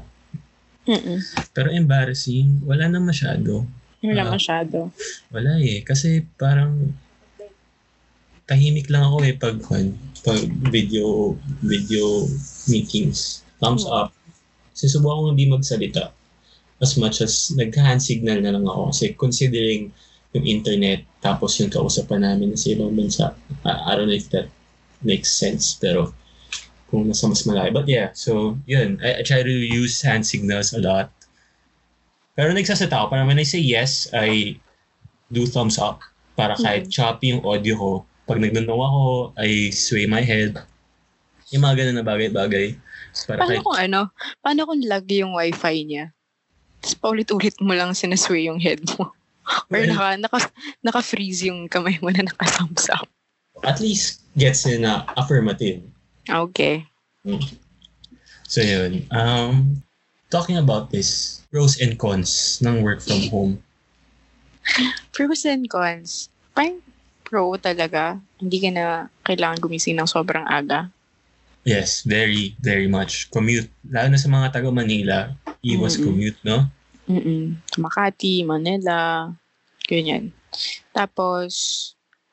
Mm-mm. 0.88 1.18
Pero 1.52 1.68
embarrassing, 1.68 2.64
wala 2.64 2.88
na 2.88 2.96
masyado. 2.96 3.68
Wala 4.00 4.22
Ah. 4.24 4.30
masyado. 4.32 4.88
Wala 5.28 5.58
eh. 5.60 5.82
Kasi 5.82 6.24
parang 6.38 6.94
tahimik 8.48 8.88
lang 8.88 9.04
ako 9.04 9.16
eh 9.22 9.36
pag, 9.36 9.60
pag 10.24 10.40
video 10.72 11.36
video 11.60 12.24
meetings. 12.66 13.44
Thumbs 13.60 13.84
Hmm. 13.84 14.06
up. 14.06 14.08
Sinusubukan 14.72 15.16
ko 15.20 15.28
hindi 15.34 15.46
magsalita 15.46 16.04
as 16.78 16.94
much 16.96 17.18
as 17.20 17.50
nagka-hand 17.52 18.00
signal 18.00 18.38
na 18.40 18.54
lang 18.54 18.64
ako. 18.64 18.94
Kasi 18.94 19.12
considering 19.14 19.90
yung 20.32 20.46
internet 20.46 21.02
tapos 21.18 21.58
yung 21.58 21.68
kausapan 21.68 22.22
namin 22.22 22.54
sa 22.54 22.72
ibang 22.72 22.94
bansa, 22.94 23.34
I, 23.66 23.92
I 23.92 23.92
don't 23.98 24.08
know 24.08 24.16
if 24.16 24.30
that 24.30 24.48
makes 25.02 25.28
sense. 25.28 25.74
Pero 25.74 26.14
kung 26.88 27.10
nasa 27.10 27.28
mas 27.28 27.44
malayo. 27.44 27.74
But 27.74 27.84
yeah, 27.84 28.14
so 28.14 28.56
yun. 28.64 28.96
I, 29.04 29.20
I 29.20 29.22
try 29.26 29.42
to 29.42 29.50
use 29.52 30.00
hand 30.00 30.24
signals 30.24 30.72
a 30.72 30.80
lot. 30.80 31.10
Pero 32.32 32.54
nagsasalita 32.54 32.94
ako. 32.94 33.06
Parang 33.12 33.26
when 33.28 33.42
I 33.42 33.44
say 33.44 33.58
yes, 33.58 34.06
I 34.14 34.56
do 35.28 35.44
thumbs 35.44 35.76
up. 35.76 36.00
Para 36.38 36.54
kahit 36.54 36.86
Mhm. 36.86 36.94
choppy 36.94 37.34
yung 37.34 37.42
audio 37.42 37.74
ko. 37.74 37.92
Pag 38.28 38.44
nagdanaw 38.44 38.76
ako, 38.76 39.02
I 39.40 39.72
sway 39.72 40.04
my 40.04 40.20
head. 40.20 40.60
Yung 41.50 41.64
mga 41.64 41.80
ganun 41.80 41.96
na 41.96 42.04
bagay-bagay. 42.04 42.76
Para 43.24 43.40
Paano 43.40 43.50
kahit, 43.50 43.64
kung 43.64 43.78
ano? 43.80 44.00
Paano 44.44 44.60
kung 44.68 44.80
lag 44.84 45.08
yung 45.08 45.32
wifi 45.32 45.88
niya? 45.88 46.12
Tapos 46.84 46.94
paulit-ulit 47.00 47.56
mo 47.64 47.72
lang 47.72 47.96
sinasway 47.96 48.44
yung 48.46 48.60
head 48.60 48.84
mo. 48.94 49.10
Or 49.72 49.80
Well- 49.80 49.88
naka, 49.88 50.08
naka, 50.20 50.38
naka-freeze 50.84 51.48
yung 51.48 51.66
kamay 51.72 51.96
mo 52.04 52.12
na 52.12 52.28
naka-thumbs 52.28 52.92
up. 52.92 53.08
at 53.66 53.80
least 53.82 54.22
gets 54.38 54.66
in 54.70 54.86
na 54.86 55.02
affirmative. 55.18 55.82
Okay. 56.30 56.86
So 58.46 58.62
yun. 58.62 59.02
Um, 59.10 59.82
talking 60.30 60.56
about 60.62 60.94
this, 60.94 61.42
pros 61.50 61.80
and 61.82 61.98
cons 61.98 62.62
ng 62.62 62.86
work 62.86 63.02
from 63.02 63.26
home. 63.34 63.52
Pros 65.16 65.42
and 65.48 65.64
cons. 65.66 66.28
Parang 66.54 66.84
pro 67.28 67.52
talaga. 67.60 68.16
Hindi 68.40 68.56
ka 68.64 68.70
na 68.72 68.84
kailangan 69.28 69.60
gumising 69.60 70.00
ng 70.00 70.08
sobrang 70.08 70.48
aga. 70.48 70.88
Yes, 71.68 72.00
very, 72.08 72.56
very 72.64 72.88
much. 72.88 73.28
Commute. 73.28 73.68
Lalo 73.84 74.08
na 74.08 74.16
sa 74.16 74.32
mga 74.32 74.56
taga 74.56 74.72
Manila, 74.72 75.36
iwas 75.60 76.00
Mm-mm. 76.00 76.04
commute, 76.08 76.40
no? 76.40 76.64
Mm-mm. 77.04 77.60
Makati, 77.76 78.40
Manila, 78.48 79.28
ganyan. 79.84 80.32
Tapos, 80.96 81.52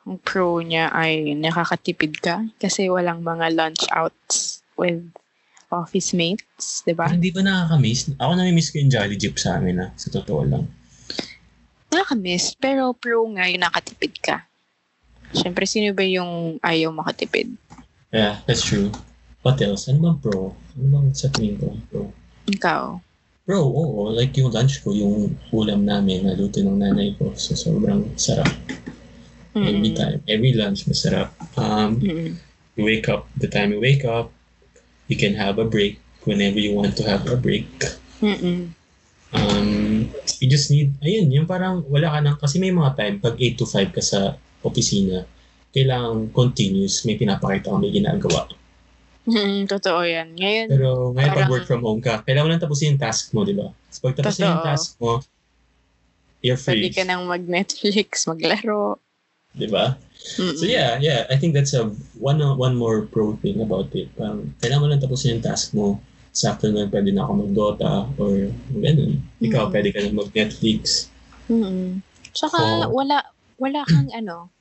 ang 0.08 0.16
pro 0.24 0.64
niya 0.64 0.88
ay 0.96 1.36
nakakatipid 1.36 2.24
ka 2.24 2.48
kasi 2.56 2.88
walang 2.88 3.20
mga 3.28 3.52
lunch 3.52 3.84
outs 3.92 4.64
with 4.80 5.04
office 5.68 6.16
mates, 6.16 6.86
di 6.88 6.96
ba? 6.96 7.12
Hindi 7.12 7.36
ba 7.36 7.44
nakakamiss? 7.44 8.16
Ako 8.16 8.32
nami-miss 8.40 8.72
ko 8.72 8.80
yung 8.80 8.92
Jolly 8.94 9.20
Jeep 9.20 9.36
sa 9.36 9.60
amin, 9.60 9.84
ah. 9.84 9.90
Sa 10.00 10.08
totoo 10.14 10.48
lang. 10.48 10.64
Nakakamiss, 11.92 12.56
pero 12.56 12.96
pro 12.96 13.28
nga 13.36 13.52
yung 13.52 13.68
nakatipid 13.68 14.16
ka. 14.24 14.48
Siyempre, 15.36 15.68
sino 15.68 15.92
ba 15.92 16.02
yung 16.08 16.58
ayaw 16.64 16.96
makatipid? 16.96 17.52
Yeah, 18.16 18.40
that's 18.48 18.64
true. 18.64 18.96
What 19.44 19.60
else? 19.62 19.92
Ano 19.92 20.00
bang 20.02 20.20
pro? 20.24 20.56
Ano 20.80 20.86
bang 20.90 21.08
sa 21.12 21.28
tingin 21.30 21.60
ko? 21.60 21.76
Pro? 21.92 22.02
Ikaw. 22.48 22.98
Bro, 23.46 23.62
oo. 23.62 24.10
Like 24.10 24.34
yung 24.42 24.50
lunch 24.50 24.82
ko, 24.82 24.90
yung 24.90 25.38
ulam 25.54 25.86
namin, 25.86 26.26
naluto 26.26 26.66
ng 26.66 26.82
nanay 26.82 27.14
ko. 27.20 27.36
So, 27.38 27.54
sobrang 27.54 28.18
sarap. 28.18 28.50
Every 29.54 29.94
Mm-mm. 29.94 30.00
time. 30.00 30.20
Every 30.26 30.52
lunch, 30.58 30.90
masarap. 30.90 31.32
Um, 31.56 32.02
Mm-mm. 32.02 32.36
you 32.76 32.84
wake 32.84 33.08
up, 33.08 33.30
the 33.38 33.48
time 33.48 33.72
you 33.72 33.80
wake 33.80 34.04
up, 34.04 34.34
you 35.08 35.16
can 35.16 35.38
have 35.38 35.62
a 35.62 35.68
break 35.68 36.02
whenever 36.26 36.58
you 36.58 36.74
want 36.74 36.98
to 36.98 37.04
have 37.06 37.30
a 37.30 37.38
break. 37.38 37.70
Mm-mm. 38.20 38.74
Um, 39.36 40.10
you 40.40 40.48
just 40.50 40.72
need, 40.72 40.96
ayun, 41.06 41.32
yung 41.32 41.48
parang 41.48 41.86
wala 41.88 42.12
ka 42.12 42.20
nang, 42.20 42.38
kasi 42.42 42.58
may 42.58 42.74
mga 42.74 42.98
time, 42.98 43.16
pag 43.22 43.38
8 43.38 43.60
to 43.60 43.66
5 43.68 43.96
ka 43.96 44.02
sa 44.02 44.20
opisina, 44.66 45.24
kailangan 45.70 46.32
continuous, 46.32 47.06
may 47.06 47.16
pinapakita 47.16 47.70
ka, 47.70 47.78
may 47.78 47.92
ginagawa. 47.92 48.50
Mm-mm. 49.26 49.66
Totoo 49.66 50.02
yan. 50.02 50.34
Ngayon, 50.34 50.68
Pero 50.68 50.90
ngayon 51.12 51.30
pag 51.30 51.38
Parang- 51.40 51.52
work 51.52 51.66
from 51.66 51.82
home 51.82 51.98
ka, 52.00 52.22
kailangan 52.22 52.46
mo 52.46 52.52
lang 52.52 52.62
tapusin 52.62 52.90
yung 52.92 53.02
task 53.02 53.30
mo, 53.32 53.42
di 53.42 53.54
ba? 53.54 53.70
So, 53.90 54.02
pag 54.04 54.14
tapos 54.16 54.38
na 54.38 54.46
yung 54.48 54.60
Totoo. 54.60 54.70
task 54.70 54.88
mo, 54.98 55.12
you're 56.42 56.60
pwede 56.60 56.86
free. 56.86 56.94
ka 56.94 57.04
nang 57.04 57.26
mag-Netflix, 57.26 58.08
maglaro. 58.30 59.02
Di 59.52 59.66
ba? 59.66 59.98
Mm-mm. 60.36 60.54
So 60.54 60.66
yeah, 60.66 60.98
yeah, 61.00 61.26
I 61.26 61.38
think 61.38 61.54
that's 61.54 61.72
a 61.72 61.88
one 62.18 62.38
one 62.58 62.74
more 62.74 63.06
pro 63.06 63.38
thing 63.40 63.62
about 63.62 63.88
it. 63.94 64.10
Parang 64.14 64.52
kailangan 64.60 64.82
mo 64.82 64.88
lang 64.90 65.00
tapusin 65.00 65.38
yung 65.38 65.46
task 65.46 65.72
mo. 65.72 65.98
Sa 66.36 66.52
afternoon, 66.52 66.92
pwede 66.92 67.10
na 67.10 67.24
ako 67.24 67.48
mag-Dota 67.48 67.92
or 68.20 68.52
ganun. 68.76 69.24
Ikaw, 69.40 69.64
Mm. 69.66 69.72
pwede 69.72 69.90
ka 69.90 70.00
na 70.04 70.12
mag-Netflix. 70.12 71.08
Mm-mm. 71.48 72.04
Tsaka, 72.30 72.60
So- 72.60 72.92
wala, 72.92 73.24
wala 73.56 73.82
kang 73.86 74.12
ano, 74.12 74.52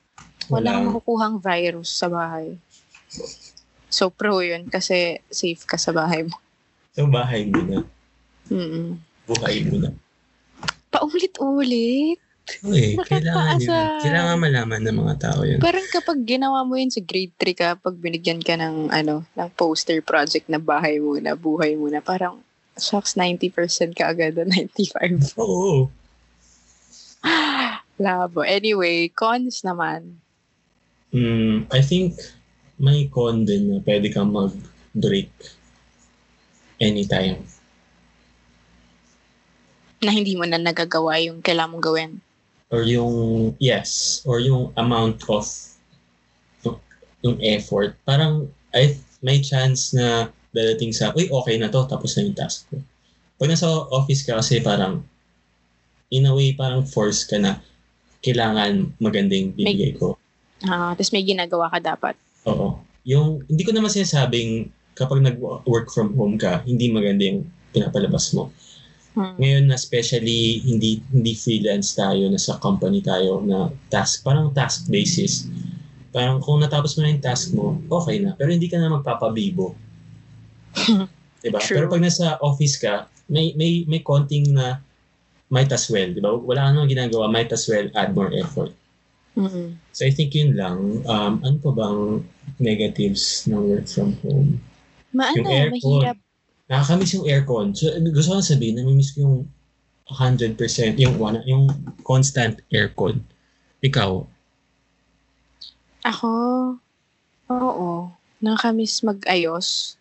wala 0.49 0.75
kang 0.75 0.85
Wala. 0.85 0.89
makukuhang 0.93 1.35
virus 1.41 1.89
sa 1.89 2.07
bahay. 2.09 2.57
So, 3.89 4.11
pro 4.11 4.43
yun 4.43 4.67
kasi 4.67 5.23
safe 5.31 5.63
ka 5.63 5.79
sa 5.79 5.95
bahay 5.95 6.27
mo. 6.27 6.35
So, 6.95 7.07
bahay 7.07 7.47
mo 7.47 7.59
na. 7.63 7.79
Mm-mm. 8.51 8.99
Buhay 9.25 9.65
mo 9.67 9.75
na. 9.81 9.89
Paulit-ulit. 10.91 12.19
Okay, 12.45 12.93
kailangan 13.09 13.57
yun. 13.57 13.89
Kailangan 14.05 14.37
malaman 14.37 14.81
ng 14.85 14.97
mga 15.01 15.15
tao 15.17 15.41
yun. 15.41 15.57
Parang 15.57 15.87
kapag 15.89 16.21
ginawa 16.29 16.61
mo 16.61 16.77
yun 16.77 16.93
sa 16.93 17.01
grade 17.01 17.33
3 17.41 17.57
ka, 17.57 17.69
pag 17.81 17.95
binigyan 17.97 18.37
ka 18.37 18.53
ng, 18.53 18.93
ano, 18.93 19.25
ng 19.33 19.49
poster 19.57 20.05
project 20.05 20.45
na 20.45 20.61
bahay 20.61 21.01
mo 21.01 21.17
na, 21.17 21.33
buhay 21.33 21.73
mo 21.73 21.89
na, 21.89 22.05
parang, 22.05 22.37
shucks, 22.77 23.17
90% 23.17 23.97
ka 23.97 24.13
agad 24.13 24.37
na 24.37 24.45
95. 24.45 25.41
Oo. 25.41 25.89
Labo. 28.05 28.45
Anyway, 28.45 29.09
cons 29.09 29.65
naman. 29.65 30.21
Mm, 31.13 31.67
I 31.69 31.81
think 31.83 32.17
may 32.79 33.05
con 33.11 33.45
din 33.45 33.69
na 33.71 33.77
pwede 33.83 34.09
kang 34.09 34.33
mag-break 34.33 35.31
anytime. 36.81 37.43
Na 40.01 40.11
hindi 40.11 40.33
mo 40.33 40.43
na 40.47 40.59
nagagawa 40.59 41.17
yung 41.23 41.43
kailangan 41.43 41.71
mong 41.75 41.85
gawin. 41.85 42.11
or 42.73 42.81
yung 42.83 43.53
yes 43.61 44.21
or 44.25 44.41
yung 44.41 44.73
amount 44.77 45.21
of 45.29 45.45
yung, 47.25 47.37
effort 47.41 47.97
parang 48.05 48.45
ay 48.77 48.93
may 49.25 49.41
chance 49.41 49.97
na 49.97 50.29
dadating 50.53 50.93
sa 50.93 51.09
uy 51.17 51.25
okay 51.29 51.57
na 51.57 51.73
to 51.73 51.81
tapos 51.89 52.13
na 52.13 52.25
yung 52.29 52.37
task 52.37 52.69
ko 52.69 52.77
pag 53.41 53.49
nasa 53.49 53.65
office 53.89 54.21
ka 54.21 54.37
kasi 54.37 54.61
parang 54.61 55.01
in 56.13 56.29
a 56.29 56.33
way 56.33 56.53
parang 56.53 56.85
force 56.85 57.25
ka 57.25 57.41
na 57.41 57.57
kailangan 58.21 58.93
magandang 59.01 59.53
bibigay 59.57 59.97
ko 59.97 60.13
Ah, 60.65 60.97
tapos 60.97 61.13
may 61.13 61.25
ginagawa 61.25 61.69
ka 61.69 61.79
dapat. 61.79 62.15
oo. 62.49 62.81
Yung 63.05 63.45
hindi 63.45 63.61
ko 63.61 63.71
naman 63.71 63.93
sinasabing 63.93 64.73
kapag 64.97 65.21
nag-work 65.21 65.91
from 65.93 66.15
home 66.17 66.39
ka 66.39 66.63
hindi 66.65 66.89
maganda 66.89 67.27
yung 67.27 67.45
pinapalabas 67.75 68.33
mo. 68.33 68.49
Hmm. 69.15 69.31
ngayon 69.39 69.71
na 69.71 69.79
especially 69.79 70.59
hindi 70.67 70.99
hindi 71.07 71.39
freelance 71.39 71.95
tayo 71.95 72.27
nasa 72.27 72.59
company 72.59 72.99
tayo 72.99 73.39
na 73.47 73.71
task 73.87 74.27
parang 74.27 74.51
task 74.51 74.91
basis. 74.91 75.47
Parang 76.11 76.43
kung 76.43 76.59
natapos 76.59 76.99
mo 76.99 77.07
na 77.07 77.15
yung 77.15 77.23
task 77.23 77.55
mo 77.55 77.79
okay 77.87 78.19
na. 78.19 78.35
Pero 78.35 78.51
hindi 78.51 78.67
ka 78.67 78.75
na 78.75 78.91
magpapabibo. 78.91 79.71
Diba? 81.45 81.61
True. 81.61 81.77
pero 81.77 81.85
pag 81.87 82.01
nasa 82.03 82.35
office 82.43 82.75
ka 82.75 83.07
may 83.31 83.55
may 83.55 83.87
may 83.87 84.01
konting 84.03 84.51
na 84.51 84.81
might 85.47 85.71
as 85.71 85.87
well 85.87 86.09
diba? 86.11 86.35
Wala 86.35 86.67
ka 86.67 86.69
namang 86.73 86.91
ginagawa 86.91 87.31
might 87.31 87.53
as 87.53 87.69
well 87.69 87.85
add 87.95 88.11
more 88.17 88.33
effort 88.35 88.73
Mm-mm. 89.35 89.75
so 89.91 90.01
I 90.07 90.11
think 90.15 90.31
yun 90.33 90.55
lang 90.55 91.03
um 91.05 91.33
ano 91.43 91.57
pa 91.59 91.71
bang 91.75 92.23
negatives 92.59 93.43
ng 93.47 93.59
work 93.67 93.87
from 93.87 94.15
home 94.23 94.63
Maano, 95.15 95.43
Yung 95.43 95.47
aircon. 95.47 96.01
mahirap 96.01 96.17
nakakamiss 96.65 97.13
yung 97.13 97.27
aircon. 97.29 97.67
So, 97.77 97.93
gusto 98.09 98.37
ko 98.37 98.41
sabihin, 98.41 98.81
namimiss 98.81 99.13
ko 99.13 99.21
yung 99.21 99.37
100%, 100.09 100.57
yung, 100.97 101.17
one, 101.17 101.41
yung 101.45 101.69
constant 102.01 102.61
aircon. 102.73 103.21
Ikaw, 103.81 104.25
Ako, 106.05 106.29
oo. 107.49 107.89
Nakakamiss 108.41 109.01
mag-ayos 109.01 109.97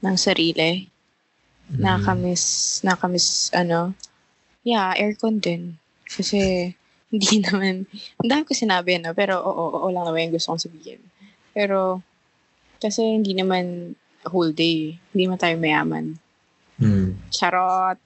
ng 0.00 0.16
sarili. 0.16 0.88
mm, 1.72 1.80
Nakakamiss, 1.80 2.44
nakakamiss, 2.84 3.28
ano, 3.52 3.92
yeah, 4.64 4.92
aircon 4.96 5.40
din. 5.40 5.76
Kasi, 6.04 6.72
hindi 7.14 7.42
naman, 7.42 7.84
ang 8.22 8.28
dami 8.30 8.42
ko 8.46 8.52
sinabi, 8.54 9.02
no? 9.02 9.12
Pero, 9.12 9.42
oo, 9.42 9.64
oo 9.82 9.88
lang 9.90 10.06
naman 10.06 10.30
yung 10.30 10.34
gusto 10.38 10.54
kong 10.54 10.64
sabihin. 10.70 11.00
Pero, 11.50 12.00
kasi 12.78 13.02
hindi 13.02 13.34
naman 13.34 13.94
whole 14.28 14.52
day. 14.52 14.96
Hindi 15.12 15.22
naman 15.26 15.40
tayo 15.40 15.56
mayaman. 15.56 16.16
mm, 16.80 17.32
Charot! 17.32 17.98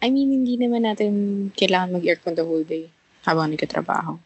I 0.00 0.12
mean, 0.12 0.28
hindi 0.28 0.60
naman 0.60 0.84
natin 0.84 1.12
kailangan 1.56 1.96
mag-aircon 1.96 2.36
the 2.36 2.44
whole 2.44 2.64
day 2.64 2.92
habang 3.24 3.48
nagkatrabaho. 3.50 4.20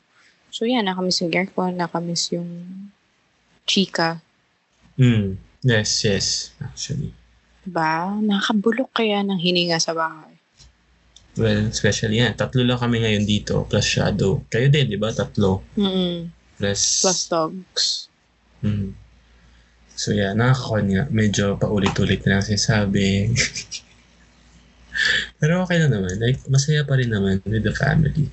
So, 0.50 0.66
yeah, 0.66 0.82
nakamiss 0.82 1.22
yung 1.22 1.30
aircon, 1.30 1.78
nakamiss 1.78 2.34
yung 2.34 2.50
chika. 3.64 4.18
mm, 4.98 5.38
yes, 5.62 6.02
yes, 6.02 6.50
actually. 6.58 7.14
Diba? 7.62 8.18
Nakakabulok 8.18 8.90
kaya 8.90 9.22
ng 9.22 9.38
hininga 9.38 9.78
sa 9.78 9.94
bahay. 9.94 10.29
Well, 11.38 11.70
especially 11.70 12.18
yan. 12.18 12.34
Tatlo 12.34 12.66
lang 12.66 12.78
kami 12.78 13.00
ngayon 13.00 13.24
dito, 13.24 13.62
plus 13.64 13.86
shadow. 13.86 14.42
Kayo 14.50 14.66
din, 14.66 14.90
di 14.90 14.98
ba? 14.98 15.14
Tatlo. 15.14 15.62
Mm-mm. 15.78 16.26
Plus, 16.58 16.80
Plus 17.06 17.20
dogs. 17.28 17.84
mm. 18.60 18.92
So 19.94 20.10
yeah, 20.10 20.32
nakakakon 20.32 20.84
nga. 20.90 21.02
Medyo 21.08 21.56
paulit-ulit 21.56 22.24
na 22.24 22.40
lang 22.40 22.44
sinasabi. 22.44 23.28
Pero 25.40 25.64
okay 25.64 25.80
lang 25.80 25.92
naman. 25.92 26.16
Like, 26.20 26.40
masaya 26.48 26.84
pa 26.84 26.96
rin 26.96 27.12
naman 27.12 27.40
with 27.44 27.64
the 27.64 27.72
family. 27.72 28.28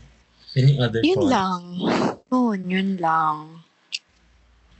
Any 0.55 0.79
other 0.79 1.03
Yun 1.03 1.21
cons? 1.21 1.31
lang. 1.31 1.62
Yun, 2.31 2.60
yun 2.65 2.89
lang. 2.97 3.36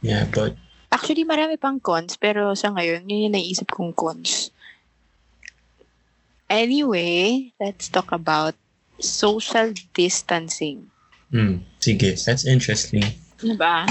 Yeah, 0.02 0.26
but 0.28 0.56
Actually, 0.88 1.28
marami 1.28 1.60
pang 1.60 1.84
cons, 1.84 2.16
pero 2.16 2.56
sa 2.56 2.72
ngayon, 2.72 3.04
yun 3.12 3.28
yung 3.28 3.36
naisip 3.36 3.68
kong 3.68 3.92
cons. 3.92 4.56
Anyway, 6.48 7.52
let's 7.60 7.92
talk 7.92 8.12
about 8.12 8.56
social 8.98 9.76
distancing. 9.94 10.88
mm, 11.30 11.60
sige, 11.84 12.16
that's 12.16 12.48
interesting. 12.48 13.04
Diba? 13.38 13.84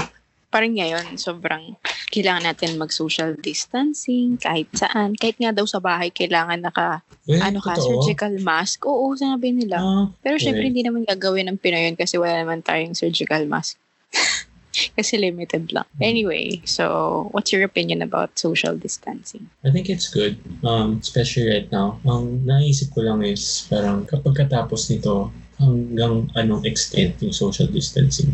Parang 0.49 0.73
ngayon, 0.73 1.21
sobrang 1.21 1.77
kailangan 2.09 2.49
natin 2.49 2.81
mag-social 2.81 3.37
distancing 3.37 4.41
kahit 4.41 4.73
saan. 4.73 5.13
Kahit 5.13 5.37
nga 5.37 5.53
daw 5.53 5.69
sa 5.69 5.77
bahay, 5.77 6.09
kailangan 6.09 6.59
naka, 6.59 7.05
Well, 7.27 7.43
ano 7.43 7.59
ka, 7.59 7.75
totoo. 7.75 8.07
surgical 8.07 8.33
mask. 8.39 8.87
Oo, 8.87 9.11
sabi 9.13 9.51
nila. 9.51 9.83
Ah, 9.83 10.05
Pero 10.23 10.39
syempre, 10.39 10.63
okay. 10.65 10.69
hindi 10.71 10.81
naman 10.87 11.03
gagawin 11.03 11.51
ng 11.51 11.59
Pinoy 11.59 11.91
yun 11.91 11.99
kasi 11.99 12.15
wala 12.15 12.39
naman 12.39 12.63
tayong 12.63 12.95
surgical 12.95 13.43
mask. 13.45 13.75
Kasi 14.97 15.21
limited 15.21 15.69
lang. 15.69 15.85
Hmm. 16.01 16.09
Anyway, 16.09 16.65
so 16.65 17.29
what's 17.31 17.53
your 17.53 17.61
opinion 17.61 18.01
about 18.01 18.33
social 18.33 18.73
distancing? 18.73 19.45
I 19.61 19.69
think 19.69 19.93
it's 19.93 20.09
good. 20.09 20.41
Um, 20.65 20.97
especially 20.97 21.53
right 21.53 21.69
now. 21.69 22.01
Ang 22.09 22.49
naisip 22.49 22.97
ko 22.97 23.05
lang 23.05 23.21
is 23.21 23.69
parang 23.69 24.09
kapag 24.09 24.33
katapos 24.33 24.89
nito, 24.89 25.29
hanggang 25.57 26.29
anong 26.37 26.65
extent 26.69 27.17
yung 27.21 27.33
social 27.33 27.65
distancing. 27.69 28.29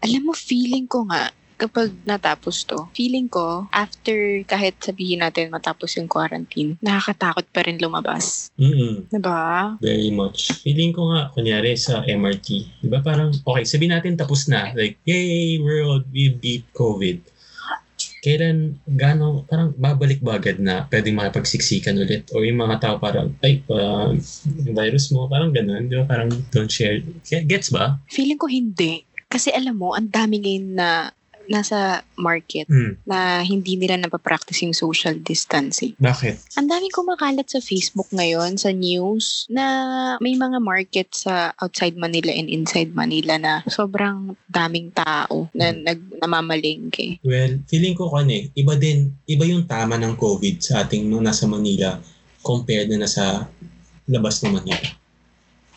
Alam 0.00 0.28
mo, 0.28 0.32
feeling 0.32 0.88
ko 0.88 1.04
nga, 1.08 1.28
kapag 1.62 1.94
natapos 2.02 2.66
to, 2.66 2.90
feeling 2.90 3.30
ko, 3.30 3.70
after 3.70 4.42
kahit 4.50 4.74
sabihin 4.82 5.22
natin 5.22 5.54
matapos 5.54 5.94
yung 5.94 6.10
quarantine, 6.10 6.74
nakakatakot 6.82 7.46
pa 7.54 7.62
rin 7.62 7.78
lumabas. 7.78 8.50
Mm-mm. 8.58 9.06
Diba? 9.06 9.78
Very 9.78 10.10
much. 10.10 10.50
Feeling 10.66 10.90
ko 10.90 11.14
nga, 11.14 11.30
kunyari 11.30 11.78
sa 11.78 12.02
MRT, 12.02 12.48
di 12.82 12.88
ba 12.90 12.98
parang, 12.98 13.30
okay, 13.30 13.62
sabihin 13.62 13.94
natin 13.94 14.18
tapos 14.18 14.50
na. 14.50 14.74
Like, 14.74 14.98
yay, 15.06 15.62
world, 15.62 16.10
we 16.10 16.34
beat 16.34 16.66
COVID. 16.74 17.30
Kailan, 18.22 18.78
gano'n, 18.86 19.46
parang 19.50 19.74
babalik 19.74 20.22
ba 20.22 20.38
agad 20.38 20.58
na 20.62 20.86
pwedeng 20.90 21.18
makipagsiksikan 21.18 21.98
ulit? 21.98 22.30
O 22.34 22.42
yung 22.42 22.58
mga 22.58 22.78
tao 22.78 22.94
parang, 22.98 23.34
ay, 23.42 23.62
uh, 23.70 24.14
virus 24.74 25.10
mo, 25.14 25.30
parang 25.30 25.54
gano'n, 25.54 25.86
di 25.86 25.94
ba? 25.98 26.06
Parang 26.06 26.30
don't 26.50 26.70
share. 26.70 27.02
Gets 27.26 27.70
ba? 27.74 27.98
Feeling 28.10 28.38
ko 28.38 28.46
hindi. 28.50 29.06
Kasi 29.26 29.50
alam 29.54 29.78
mo, 29.78 29.94
ang 29.94 30.10
dami 30.10 30.38
ngayon 30.38 30.66
na 30.74 31.10
nasa 31.50 32.06
market 32.14 32.70
Hmm. 32.70 32.94
na 33.02 33.42
hindi 33.42 33.74
nila 33.74 33.98
napapractice 33.98 34.62
yung 34.62 34.76
social 34.76 35.18
distancing. 35.18 35.98
Bakit? 35.98 36.58
Ang 36.58 36.66
daming 36.70 36.94
kumakalat 36.94 37.50
sa 37.50 37.58
Facebook 37.58 38.06
ngayon, 38.14 38.58
sa 38.58 38.70
news, 38.70 39.46
na 39.50 39.64
may 40.22 40.38
mga 40.38 40.58
market 40.62 41.08
sa 41.10 41.50
outside 41.58 41.98
Manila 41.98 42.30
and 42.30 42.46
inside 42.46 42.94
Manila 42.94 43.38
na 43.38 43.66
sobrang 43.66 44.38
daming 44.46 44.94
tao 44.94 45.50
na 45.52 45.74
nag, 45.74 45.98
namamalengke. 46.22 47.18
Well, 47.26 47.58
feeling 47.66 47.98
ko 47.98 48.12
kan 48.12 48.30
eh, 48.30 48.54
iba 48.54 48.78
din, 48.78 49.16
iba 49.26 49.44
yung 49.46 49.66
tama 49.66 49.98
ng 49.98 50.14
COVID 50.14 50.62
sa 50.62 50.86
ating 50.86 51.10
nung 51.10 51.26
nasa 51.26 51.50
Manila 51.50 51.98
compared 52.42 52.90
na 52.90 53.06
nasa 53.06 53.46
labas 54.06 54.42
ng 54.42 54.52
Manila. 54.54 55.01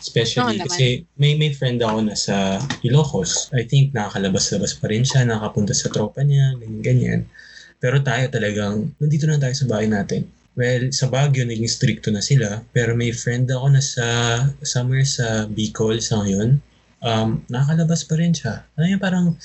Especially 0.06 0.54
naman. 0.54 0.70
kasi 0.70 0.86
may 1.18 1.34
may 1.34 1.50
friend 1.50 1.82
ako 1.82 1.98
na 2.06 2.14
sa 2.14 2.62
Ilocos. 2.86 3.50
I 3.50 3.66
think 3.66 3.90
nakakalabas-labas 3.90 4.78
pa 4.78 4.86
rin 4.86 5.02
siya, 5.02 5.26
nakapunta 5.26 5.74
sa 5.74 5.90
tropa 5.90 6.22
niya, 6.22 6.54
ganyan, 6.54 6.78
ganyan. 6.80 7.20
Pero 7.82 7.98
tayo 8.00 8.30
talagang, 8.30 8.94
nandito 8.96 9.26
na 9.26 9.36
tayo 9.36 9.52
sa 9.52 9.66
bahay 9.66 9.90
natin. 9.90 10.30
Well, 10.56 10.88
sa 10.88 11.12
Baguio, 11.12 11.44
naging 11.44 11.68
stricto 11.68 12.08
na 12.08 12.24
sila. 12.24 12.64
Pero 12.72 12.96
may 12.96 13.12
friend 13.12 13.50
ako 13.52 13.66
na 13.68 13.82
sa, 13.84 14.06
somewhere 14.64 15.04
sa 15.04 15.44
Bicol 15.44 16.00
sa 16.00 16.24
ngayon. 16.24 16.64
Um, 17.04 17.44
nakakalabas 17.52 18.08
pa 18.08 18.16
rin 18.16 18.32
siya. 18.32 18.64
Ano 18.72 18.88
yun, 18.88 18.96
parang, 18.96 19.36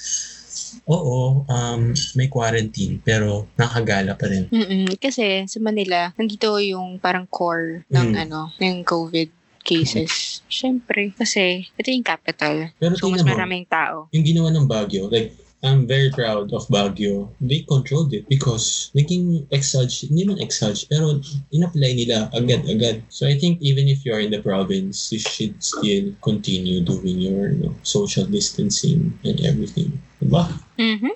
oo, 0.87 1.43
um, 1.43 1.81
may 2.15 2.31
quarantine, 2.31 3.03
pero 3.03 3.51
nakagala 3.59 4.15
pa 4.15 4.31
rin. 4.31 4.47
mm 4.47 4.95
Kasi 5.03 5.43
sa 5.51 5.59
Manila, 5.59 6.15
nandito 6.15 6.55
yung 6.63 6.95
parang 6.95 7.27
core 7.27 7.83
ng 7.91 8.15
Mm. 8.15 8.23
ano, 8.23 8.39
ng 8.55 8.87
COVID 8.87 9.40
cases. 9.63 10.41
Siyempre, 10.47 11.13
kasi 11.15 11.67
ito 11.73 11.87
yung 11.89 12.05
capital. 12.05 12.69
Pero 12.77 12.93
So, 12.97 13.09
mas 13.09 13.23
mo, 13.23 13.31
maraming 13.31 13.65
tao. 13.65 14.07
yung 14.11 14.25
ginawa 14.25 14.49
ng 14.51 14.67
Baguio, 14.67 15.07
like, 15.07 15.33
I'm 15.61 15.85
very 15.85 16.09
proud 16.09 16.49
of 16.57 16.65
Baguio. 16.73 17.29
They 17.37 17.61
controlled 17.69 18.17
it 18.17 18.25
because 18.25 18.89
naging 18.97 19.45
exage, 19.53 20.09
hindi 20.09 20.25
man 20.25 20.41
exage, 20.41 20.89
pero 20.89 21.21
in-apply 21.53 22.01
nila 22.01 22.33
agad-agad. 22.33 23.05
So 23.13 23.29
I 23.29 23.37
think 23.37 23.61
even 23.61 23.85
if 23.85 24.01
you're 24.01 24.17
in 24.17 24.33
the 24.33 24.41
province, 24.41 25.13
you 25.13 25.21
should 25.21 25.61
still 25.61 26.17
continue 26.25 26.81
doing 26.81 27.21
your 27.21 27.53
you 27.53 27.69
know, 27.69 27.73
social 27.85 28.25
distancing 28.25 29.13
and 29.21 29.37
everything. 29.45 30.01
Diba? 30.17 30.49
Mhm. 30.81 31.13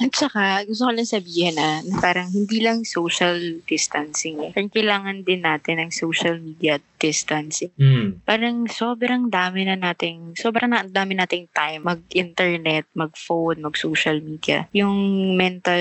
At 0.00 0.12
saka, 0.12 0.64
gusto 0.68 0.88
ko 0.88 0.92
lang 0.92 1.08
sabihin 1.08 1.56
na, 1.56 1.80
na 1.80 1.96
parang 1.96 2.28
hindi 2.28 2.60
lang 2.60 2.84
social 2.84 3.64
distancing. 3.64 4.44
Eh. 4.44 4.52
Parang 4.52 4.72
kailangan 4.72 5.24
din 5.24 5.40
natin 5.40 5.80
ng 5.80 5.88
social 5.88 6.36
media 6.36 6.76
distancing. 6.98 7.72
Mm. 7.76 8.24
Parang 8.24 8.66
sobrang 8.68 9.28
dami 9.28 9.68
na 9.68 9.76
nating, 9.76 10.36
sobrang 10.36 10.70
na, 10.70 10.84
dami 10.84 11.16
nating 11.16 11.48
time 11.52 11.84
mag-internet, 11.86 12.88
mag-phone, 12.96 13.62
mag-social 13.62 14.18
media. 14.20 14.66
Yung 14.72 14.96
mental 15.36 15.80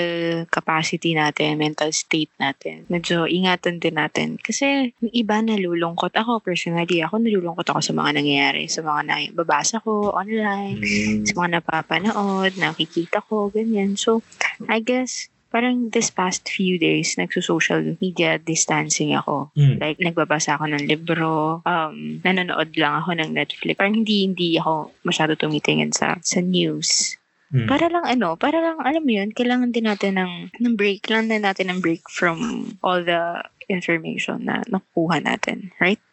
capacity 0.51 1.15
natin, 1.15 1.58
mental 1.58 1.89
state 1.91 2.32
natin, 2.38 2.86
medyo 2.91 3.25
ingatan 3.25 3.80
din 3.80 3.95
natin. 3.97 4.38
Kasi 4.38 4.91
yung 5.01 5.13
iba 5.13 5.39
nalulungkot. 5.41 6.13
Ako 6.15 6.43
personally, 6.43 7.01
ako 7.01 7.19
nalulungkot 7.19 7.67
ako 7.67 7.80
sa 7.82 7.93
mga 7.95 8.21
nangyayari, 8.21 8.67
sa 8.69 8.84
mga 8.86 9.01
nababasa 9.08 9.82
ko 9.82 10.13
online, 10.13 10.78
Mm. 10.80 11.25
sa 11.25 11.34
mga 11.39 11.49
napapanood, 11.60 12.54
nakikita 12.60 13.23
ko, 13.25 13.49
ganyan. 13.49 13.97
So, 13.97 14.21
I 14.69 14.80
guess, 14.80 15.28
parang 15.56 15.88
this 15.96 16.12
past 16.12 16.44
few 16.52 16.76
days, 16.76 17.15
nagso-social 17.15 17.96
media 18.04 18.36
distancing 18.36 19.15
ako. 19.15 19.56
Mm. 19.56 19.80
Like, 19.80 20.04
nagbabasa 20.04 20.60
ako 20.60 20.68
ng 20.68 20.84
libro, 20.84 21.63
um, 21.63 22.20
nanonood 22.28 22.76
lang 22.76 23.00
ako 23.00 23.15
ng 23.15 23.32
Netflix. 23.32 23.80
Parang 23.80 23.96
hindi, 23.96 24.28
hindi 24.28 24.60
ako 24.60 24.91
masyado 25.08 25.39
tumitingin 25.39 25.96
sa, 25.96 26.20
sa 26.20 26.44
news. 26.44 27.15
Mm. 27.56 27.72
Para 27.72 27.88
lang 27.88 28.04
ano, 28.04 28.36
para 28.36 28.60
lang, 28.60 28.84
alam 28.84 29.00
mo 29.00 29.15
yun, 29.15 29.32
kailangan 29.32 29.72
din 29.72 29.88
natin 29.88 30.20
ng, 30.20 30.34
ng 30.60 30.76
break. 30.76 31.08
Kailangan 31.08 31.32
din 31.32 31.46
natin 31.48 31.65
ng 31.72 31.80
break 31.80 32.04
from 32.12 32.68
all 32.84 33.00
the 33.00 33.39
information 33.72 34.44
na 34.44 34.60
nakuha 34.68 35.24
natin. 35.24 35.72
Right? 35.80 36.04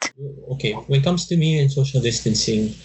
okay, 0.55 0.79
when 0.87 1.03
it 1.03 1.05
comes 1.05 1.27
to 1.27 1.35
me 1.35 1.59
and 1.59 1.67
social 1.67 1.99
distancing, 1.99 2.79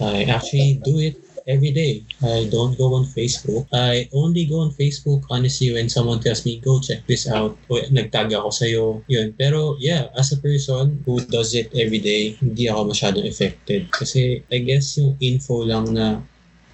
I 0.00 0.24
actually 0.32 0.80
do 0.80 0.96
it 0.96 1.27
every 1.48 1.72
day. 1.72 2.04
I 2.20 2.46
don't 2.52 2.76
go 2.76 2.94
on 2.94 3.08
Facebook. 3.08 3.66
I 3.72 4.06
only 4.12 4.44
go 4.44 4.60
on 4.60 4.70
Facebook, 4.76 5.24
honestly, 5.32 5.72
when 5.72 5.88
someone 5.88 6.20
tells 6.20 6.44
me, 6.44 6.60
go 6.60 6.78
check 6.78 7.08
this 7.08 7.26
out. 7.26 7.56
O 7.72 7.80
nagtag 7.88 8.36
ako 8.36 8.52
sa'yo. 8.52 8.84
Yun. 9.08 9.32
Pero 9.34 9.80
yeah, 9.80 10.12
as 10.14 10.30
a 10.30 10.38
person 10.38 11.00
who 11.08 11.18
does 11.32 11.56
it 11.56 11.72
every 11.72 11.98
day, 11.98 12.36
hindi 12.38 12.68
ako 12.68 12.92
masyadong 12.92 13.24
affected. 13.24 13.88
Kasi 13.90 14.44
I 14.52 14.58
guess 14.62 15.00
yung 15.00 15.16
info 15.18 15.64
lang 15.64 15.96
na 15.96 16.20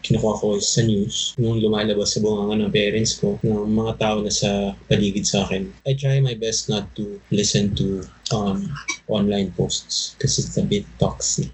kinukuha 0.04 0.36
ko 0.36 0.60
sa 0.60 0.84
news, 0.84 1.32
yung 1.40 1.64
lumalabas 1.64 2.12
sa 2.12 2.20
bunganga 2.20 2.60
ng 2.60 2.74
parents 2.76 3.16
ko, 3.16 3.40
ng 3.40 3.72
mga 3.72 3.92
tao 3.96 4.20
na 4.20 4.28
sa 4.28 4.76
paligid 4.84 5.24
sa 5.24 5.48
akin. 5.48 5.72
I 5.88 5.96
try 5.96 6.20
my 6.20 6.36
best 6.36 6.68
not 6.68 6.92
to 7.00 7.16
listen 7.32 7.72
to 7.80 8.04
um, 8.32 8.64
online 9.10 9.52
posts 9.52 10.16
kasi 10.16 10.40
it's 10.40 10.56
a 10.56 10.64
bit 10.64 10.86
toxic. 10.96 11.52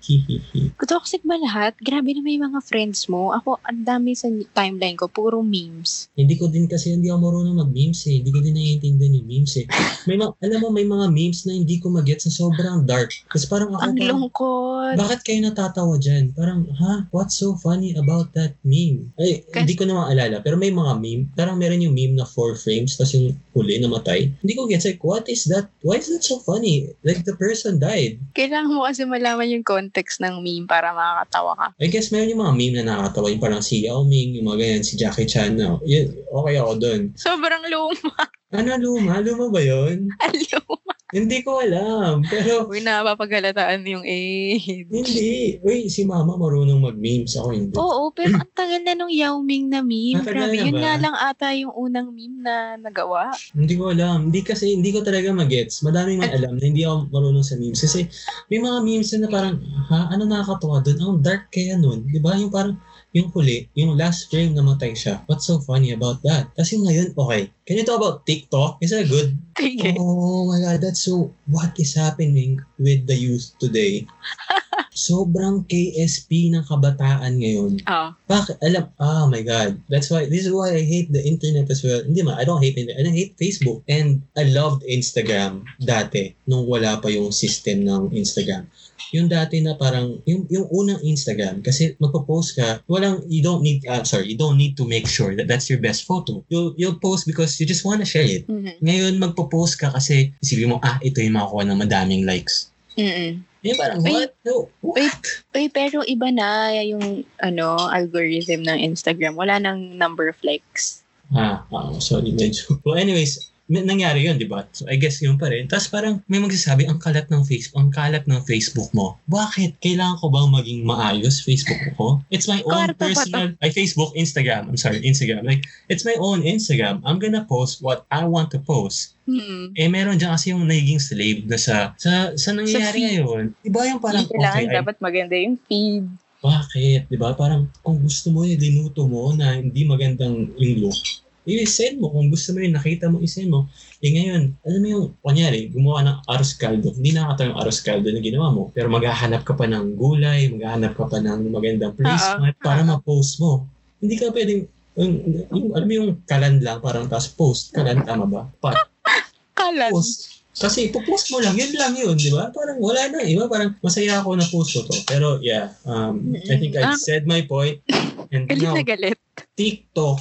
Toxic 0.79 1.23
ba 1.27 1.35
lahat? 1.39 1.75
Grabe 1.83 2.15
na 2.15 2.23
may 2.23 2.39
mga 2.39 2.63
friends 2.63 3.11
mo. 3.11 3.35
Ako, 3.35 3.59
ang 3.67 3.83
dami 3.83 4.15
sa 4.15 4.31
timeline 4.55 4.95
ko, 4.95 5.11
puro 5.11 5.43
memes. 5.43 6.07
Hindi 6.15 6.39
ko 6.39 6.47
din 6.47 6.71
kasi 6.71 6.95
hindi 6.95 7.11
ako 7.11 7.19
marunong 7.19 7.57
mag-memes 7.67 8.07
eh. 8.07 8.23
Hindi 8.23 8.31
ko 8.31 8.39
din 8.39 8.55
naiintindihan 8.55 9.19
yung 9.19 9.27
memes 9.27 9.55
eh. 9.59 9.67
May 10.07 10.19
mga, 10.19 10.31
alam 10.39 10.59
mo, 10.63 10.69
may 10.71 10.87
mga 10.87 11.07
memes 11.11 11.43
na 11.47 11.57
hindi 11.57 11.83
ko 11.83 11.91
mag-gets 11.91 12.27
na 12.29 12.33
sobrang 12.35 12.87
dark. 12.87 13.11
Kasi 13.33 13.51
parang 13.51 13.75
ako 13.75 13.83
Ang 13.83 13.95
parang, 13.97 14.19
lungkot. 14.23 14.95
bakit 14.99 15.21
kayo 15.27 15.41
natatawa 15.43 15.95
dyan? 15.99 16.31
Parang, 16.35 16.67
ha? 16.79 17.07
What's 17.11 17.35
so 17.39 17.59
funny 17.59 17.95
about 17.99 18.31
that 18.35 18.55
meme? 18.63 19.11
Ay, 19.19 19.43
Kas- 19.51 19.67
hindi 19.67 19.75
ko 19.75 19.89
na 19.89 20.07
maalala. 20.07 20.43
Pero 20.43 20.55
may 20.55 20.71
mga 20.71 20.93
meme. 20.99 21.25
Parang 21.35 21.59
meron 21.59 21.83
yung 21.83 21.95
meme 21.97 22.15
na 22.19 22.27
four 22.27 22.55
frames, 22.55 22.95
tapos 22.95 23.17
yung 23.17 23.35
huli 23.55 23.79
namatay. 23.79 24.31
Hindi 24.43 24.53
ko 24.55 24.67
gets 24.69 24.87
like, 24.87 25.03
what 25.03 25.27
is 25.27 25.47
that? 25.49 25.71
Why 25.83 25.99
is 25.99 26.11
that 26.11 26.23
so 26.23 26.39
funny? 26.43 26.60
Like, 27.03 27.25
the 27.25 27.35
person 27.37 27.81
died. 27.81 28.21
Kailangan 28.37 28.71
mo 28.71 28.85
kasi 28.85 29.09
malaman 29.09 29.51
yung 29.51 29.65
context 29.67 30.21
ng 30.21 30.45
meme 30.45 30.69
para 30.69 30.93
makakatawa 30.93 31.53
ka. 31.57 31.67
I 31.81 31.89
guess 31.89 32.13
meron 32.13 32.33
yung 32.33 32.43
mga 32.45 32.55
meme 32.57 32.75
na 32.81 32.85
nakakatawa. 32.95 33.33
Yung 33.33 33.43
parang 33.43 33.65
si 33.65 33.89
Yao 33.89 34.05
Ming, 34.05 34.37
yung 34.37 34.47
mga 34.47 34.59
ganyan, 34.61 34.85
si 34.85 34.95
Jackie 35.01 35.27
Chan. 35.27 35.57
No? 35.57 35.81
Yun, 35.83 36.13
okay 36.29 36.55
ako 36.61 36.73
dun. 36.77 37.01
Sobrang 37.17 37.65
luma. 37.67 38.15
Ano, 38.51 38.71
luma? 38.77 39.23
Luma 39.23 39.47
ba 39.49 39.63
yun? 39.63 40.11
luma. 40.53 40.95
Hindi 41.11 41.43
ko 41.43 41.59
alam. 41.59 42.23
Pero, 42.31 42.71
Uy, 42.71 42.81
napapagalataan 42.81 43.83
yung 43.83 44.07
age. 44.07 44.87
hindi. 44.87 45.59
Uy, 45.61 45.91
si 45.91 46.07
mama 46.07 46.39
marunong 46.39 46.79
mag-memes. 46.79 47.35
Ako 47.35 47.49
hindi. 47.51 47.75
Oo, 47.75 48.15
pero 48.15 48.39
ang 48.39 48.53
tagal 48.55 48.81
na 48.87 48.95
nung 48.95 49.11
Yao 49.11 49.43
Ming 49.43 49.67
na 49.67 49.83
meme. 49.83 50.23
Matagal 50.23 50.55
Grabe, 50.55 50.57
na 50.57 50.65
yun 50.65 50.77
ba? 50.77 50.83
nga 50.83 50.95
lang 50.99 51.15
ata 51.19 51.47
yung 51.53 51.75
unang 51.75 52.15
meme 52.15 52.39
na 52.41 52.55
nagawa. 52.79 53.35
Hindi 53.53 53.75
ko 53.75 53.91
alam. 53.91 54.31
Hindi 54.31 54.41
kasi, 54.43 54.75
hindi 54.75 54.95
ko 54.95 55.03
talaga 55.03 55.35
magets. 55.35 55.83
Madami 55.83 56.15
may 56.15 56.31
alam 56.31 56.55
na 56.57 56.65
hindi 56.65 56.87
ako 56.87 57.11
marunong 57.11 57.43
sa 57.43 57.59
memes. 57.59 57.83
Kasi, 57.83 58.07
may 58.47 58.63
mga 58.63 58.79
memes 58.81 59.11
na 59.15 59.27
parang, 59.27 59.59
ha, 59.91 60.11
ano 60.11 60.23
nakakatawa 60.25 60.79
doon? 60.81 60.99
Ang 61.01 61.21
dark 61.21 61.51
kaya 61.51 61.75
nun. 61.75 62.07
Di 62.07 62.23
ba? 62.23 62.39
Yung 62.39 62.55
parang, 62.55 62.79
yung 63.11 63.31
huli, 63.35 63.67
yung 63.75 63.99
last 63.99 64.31
frame 64.31 64.55
namatay 64.55 64.95
siya. 64.95 65.23
What's 65.27 65.47
so 65.47 65.59
funny 65.59 65.91
about 65.91 66.23
that? 66.23 66.51
Kasi 66.55 66.79
ngayon, 66.79 67.19
okay. 67.19 67.51
Can 67.67 67.79
you 67.79 67.87
talk 67.87 67.99
about 67.99 68.23
TikTok? 68.23 68.79
Is 68.79 68.95
that 68.95 69.11
good? 69.11 69.35
Sige. 69.59 69.99
Oh 69.99 70.47
my 70.47 70.63
God, 70.63 70.79
that's 70.79 71.03
so, 71.03 71.35
what 71.51 71.75
is 71.79 71.99
happening 71.99 72.63
with 72.79 73.07
the 73.11 73.19
youth 73.19 73.51
today? 73.59 74.07
Sobrang 74.91 75.63
KSP 75.71 76.51
ng 76.51 76.67
kabataan 76.67 77.39
ngayon. 77.39 77.79
Ah, 77.87 78.11
Bakit? 78.27 78.59
Alam, 78.59 78.91
oh 78.99 79.25
my 79.31 79.43
God. 79.47 79.79
That's 79.87 80.11
why, 80.11 80.27
this 80.27 80.47
is 80.47 80.53
why 80.53 80.75
I 80.75 80.83
hate 80.83 81.15
the 81.15 81.23
internet 81.23 81.71
as 81.71 81.87
well. 81.87 82.03
Hindi 82.03 82.27
man, 82.27 82.35
I 82.35 82.45
don't 82.45 82.59
hate 82.59 82.75
internet. 82.75 82.99
I 82.99 83.05
don't 83.07 83.15
hate 83.15 83.39
Facebook. 83.39 83.87
And 83.87 84.27
I 84.35 84.51
loved 84.51 84.83
Instagram 84.83 85.63
dati, 85.79 86.35
nung 86.51 86.67
wala 86.67 86.99
pa 86.99 87.07
yung 87.07 87.31
system 87.31 87.87
ng 87.87 88.11
Instagram. 88.11 88.67
Yung 89.11 89.27
dati 89.27 89.59
na 89.59 89.75
parang, 89.75 90.23
yung, 90.23 90.47
yung 90.47 90.71
unang 90.71 91.03
Instagram, 91.03 91.67
kasi 91.67 91.99
magpo-post 91.99 92.55
ka, 92.55 92.79
walang, 92.87 93.23
you 93.27 93.43
don't 93.43 93.59
need, 93.59 93.83
uh, 93.91 94.07
sorry, 94.07 94.31
you 94.31 94.39
don't 94.39 94.55
need 94.55 94.79
to 94.79 94.87
make 94.87 95.07
sure 95.07 95.35
that 95.35 95.51
that's 95.51 95.67
your 95.67 95.83
best 95.83 96.07
photo. 96.07 96.43
You'll, 96.47 96.75
you'll 96.79 96.99
post 96.99 97.27
because 97.27 97.59
you 97.59 97.67
just 97.67 97.83
wanna 97.83 98.07
share 98.07 98.27
it. 98.27 98.47
mhm. 98.47 98.79
Ngayon, 98.79 99.19
magpo-post 99.19 99.83
ka 99.83 99.91
kasi 99.91 100.31
isipin 100.39 100.71
mo, 100.71 100.79
ah, 100.83 100.99
ito 101.03 101.19
yung 101.19 101.35
makakuha 101.35 101.63
ng 101.67 101.79
madaming 101.79 102.23
likes. 102.23 102.71
Mm-mm. 102.95 103.43
Eh, 103.61 103.77
parang, 103.77 104.01
Wait. 104.01 104.13
what? 104.13 104.31
No, 104.47 104.55
what? 104.81 105.21
Uy, 105.53 105.69
pero 105.69 106.01
iba 106.09 106.33
na 106.33 106.73
yung 106.81 107.29
ano, 107.45 107.77
algorithm 107.93 108.65
ng 108.65 108.81
Instagram. 108.81 109.37
Wala 109.37 109.61
nang 109.61 110.01
number 110.01 110.33
of 110.33 110.41
likes. 110.41 111.05
Ah, 111.37 111.63
ah, 111.69 111.93
sorry, 112.01 112.33
medyo. 112.33 112.81
Well, 112.83 112.97
anyways, 112.97 113.50
nangyari 113.71 114.27
yun, 114.27 114.35
di 114.35 114.51
ba? 114.51 114.67
So, 114.75 114.91
I 114.91 114.99
guess 114.99 115.23
yun 115.23 115.39
pa 115.39 115.47
rin. 115.47 115.71
Tapos 115.71 115.87
parang 115.87 116.19
may 116.27 116.43
magsasabi, 116.43 116.91
ang 116.91 116.99
kalat 116.99 117.31
ng 117.31 117.47
Facebook, 117.47 117.79
ang 117.79 117.91
kalat 117.95 118.27
ng 118.27 118.43
Facebook 118.43 118.91
mo. 118.91 119.23
Bakit? 119.31 119.79
Kailangan 119.79 120.19
ko 120.19 120.27
bang 120.35 120.51
maging 120.51 120.81
maayos 120.83 121.39
Facebook 121.39 121.79
ko? 121.95 122.19
It's 122.35 122.51
my 122.51 122.61
own 122.67 122.91
Kwarto 122.91 123.07
personal, 123.07 123.55
ay 123.63 123.71
Facebook, 123.71 124.11
Instagram, 124.19 124.67
I'm 124.67 124.81
sorry, 124.81 124.99
Instagram. 125.07 125.47
Like, 125.47 125.63
it's 125.87 126.03
my 126.03 126.19
own 126.19 126.43
Instagram. 126.43 126.99
I'm 127.07 127.23
gonna 127.23 127.47
post 127.47 127.79
what 127.79 128.05
I 128.11 128.27
want 128.27 128.51
to 128.53 128.61
post. 128.61 129.15
Hmm. 129.31 129.71
Eh, 129.79 129.87
meron 129.87 130.19
dyan 130.19 130.35
kasi 130.35 130.51
yung 130.51 130.67
nagiging 130.67 130.99
slave 130.99 131.47
na 131.47 131.55
sa, 131.55 131.95
sa, 131.95 132.35
sa 132.35 132.51
nangyayari 132.51 132.99
feed. 132.99 133.07
ngayon. 133.23 133.43
Di 133.63 133.71
ba 133.71 133.87
yung 133.87 134.03
parang, 134.03 134.27
Kailangan 134.27 134.67
okay, 134.67 134.75
I 134.75 134.79
dapat 134.83 134.97
maganda 134.99 135.35
yung 135.39 135.57
feed. 135.71 136.11
bakit? 136.41 137.05
'Di 137.07 137.21
ba? 137.21 137.37
Parang 137.37 137.69
kung 137.85 138.01
gusto 138.01 138.33
mo 138.33 138.49
yung 138.49 138.57
dinuto 138.57 139.05
mo 139.05 139.29
na 139.37 139.61
hindi 139.61 139.85
magandang 139.85 140.57
yung 140.57 140.89
look, 140.89 140.99
i-send 141.47 141.99
mo. 141.99 142.11
Kung 142.11 142.29
gusto 142.29 142.53
mo 142.53 142.61
yung 142.61 142.77
nakita 142.77 143.09
mo, 143.09 143.19
i-send 143.19 143.49
mo. 143.49 143.67
Eh 144.01 144.11
ngayon, 144.11 144.53
alam 144.61 144.81
mo 144.81 144.89
yung, 144.89 145.07
kunyari, 145.21 145.69
gumawa 145.69 146.01
ng 146.05 146.17
arroz 146.29 146.53
caldo. 146.55 146.93
Hindi 146.93 147.13
nakakatawa 147.13 147.47
yung 147.49 147.59
arroz 147.59 147.81
caldo 147.81 148.09
na 148.09 148.21
ginawa 148.21 148.49
mo. 148.51 148.63
Pero 148.71 148.89
maghahanap 148.89 149.43
ka 149.43 149.55
pa 149.55 149.65
ng 149.65 149.97
gulay, 149.97 150.53
maghahanap 150.53 150.93
ka 150.95 151.05
pa 151.07 151.19
ng 151.19 151.41
magandang 151.49 151.95
placement 151.97 152.57
para 152.61 152.81
oo. 152.83 152.89
ma-post 152.93 153.41
mo. 153.41 153.65
Hindi 153.99 154.17
ka 154.17 154.31
pwedeng, 154.31 154.61
yung, 154.97 155.13
yung, 155.49 155.67
alam 155.73 155.87
mo 155.87 155.95
yung 155.95 156.11
kalan 156.25 156.57
lang, 156.61 156.79
parang 156.81 157.09
tapos 157.09 157.29
post. 157.33 157.73
Kalan, 157.73 158.05
tama 158.05 158.25
ba? 158.29 158.43
Pat, 158.61 158.89
Kalan. 159.59 159.91
post. 159.93 160.41
Kasi 160.51 160.91
ipopost 160.91 161.31
mo 161.31 161.41
lang, 161.41 161.57
yun 161.57 161.73
lang 161.73 161.95
yun, 161.95 162.19
di 162.19 162.29
ba? 162.29 162.51
Parang 162.51 162.77
wala 162.83 163.09
na, 163.09 163.23
di 163.23 163.33
ba? 163.33 163.47
Parang 163.47 163.73
masaya 163.81 164.21
ako 164.21 164.35
na 164.37 164.45
post 164.45 164.77
ko 164.77 164.85
to. 164.85 164.93
Pero 165.09 165.39
yeah, 165.41 165.73
um, 165.87 166.37
I 166.37 166.59
think 166.59 166.77
I 166.77 166.93
Ah. 166.93 166.99
said 166.99 167.25
my 167.25 167.47
point. 167.47 167.81
And 168.29 168.45
Galit 168.45 168.61
now, 168.61 168.75
na 168.77 168.85
galit. 168.85 169.17
TikTok, 169.57 170.19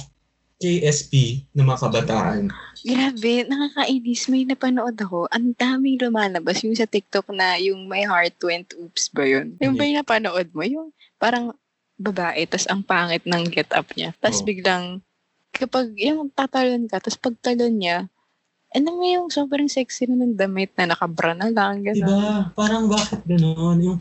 KSP 0.60 1.40
ng 1.56 1.64
mga 1.64 1.80
kabataan. 1.88 2.52
Grabe, 2.84 3.48
nakakainis. 3.48 4.28
May 4.28 4.44
napanood 4.44 4.92
ako. 5.00 5.24
Ang 5.32 5.56
daming 5.56 5.96
lumalabas. 5.96 6.60
Yung 6.60 6.76
sa 6.76 6.84
TikTok 6.84 7.32
na 7.32 7.56
yung 7.56 7.88
My 7.88 8.04
Heart 8.04 8.36
Went 8.44 8.76
Oops 8.76 9.04
ba 9.16 9.24
yun? 9.24 9.56
Yung 9.56 9.80
ba 9.80 9.88
yung 9.88 10.04
napanood 10.04 10.52
mo? 10.52 10.60
Yung 10.60 10.92
parang 11.16 11.56
babae, 11.96 12.44
tas 12.44 12.68
ang 12.68 12.84
pangit 12.84 13.24
ng 13.24 13.48
get 13.48 13.72
up 13.72 13.88
niya. 13.96 14.12
Tas 14.20 14.44
Oo. 14.44 14.46
biglang, 14.48 15.00
kapag 15.56 15.96
yung 15.96 16.28
tatalon 16.28 16.84
ka, 16.88 17.00
tas 17.00 17.16
pagtalon 17.16 17.80
niya, 17.80 18.08
ano 18.76 18.88
mo 18.94 19.04
yung 19.04 19.28
sobrang 19.32 19.68
sexy 19.68 20.08
na 20.08 20.20
ng 20.20 20.36
damit 20.36 20.76
na 20.76 20.92
nakabra 20.92 21.32
na 21.34 21.48
lang, 21.50 21.82
gano'n. 21.82 22.04
ba? 22.06 22.52
Parang 22.54 22.86
bakit 22.86 23.24
gano'n? 23.26 23.80
Yung, 23.82 23.98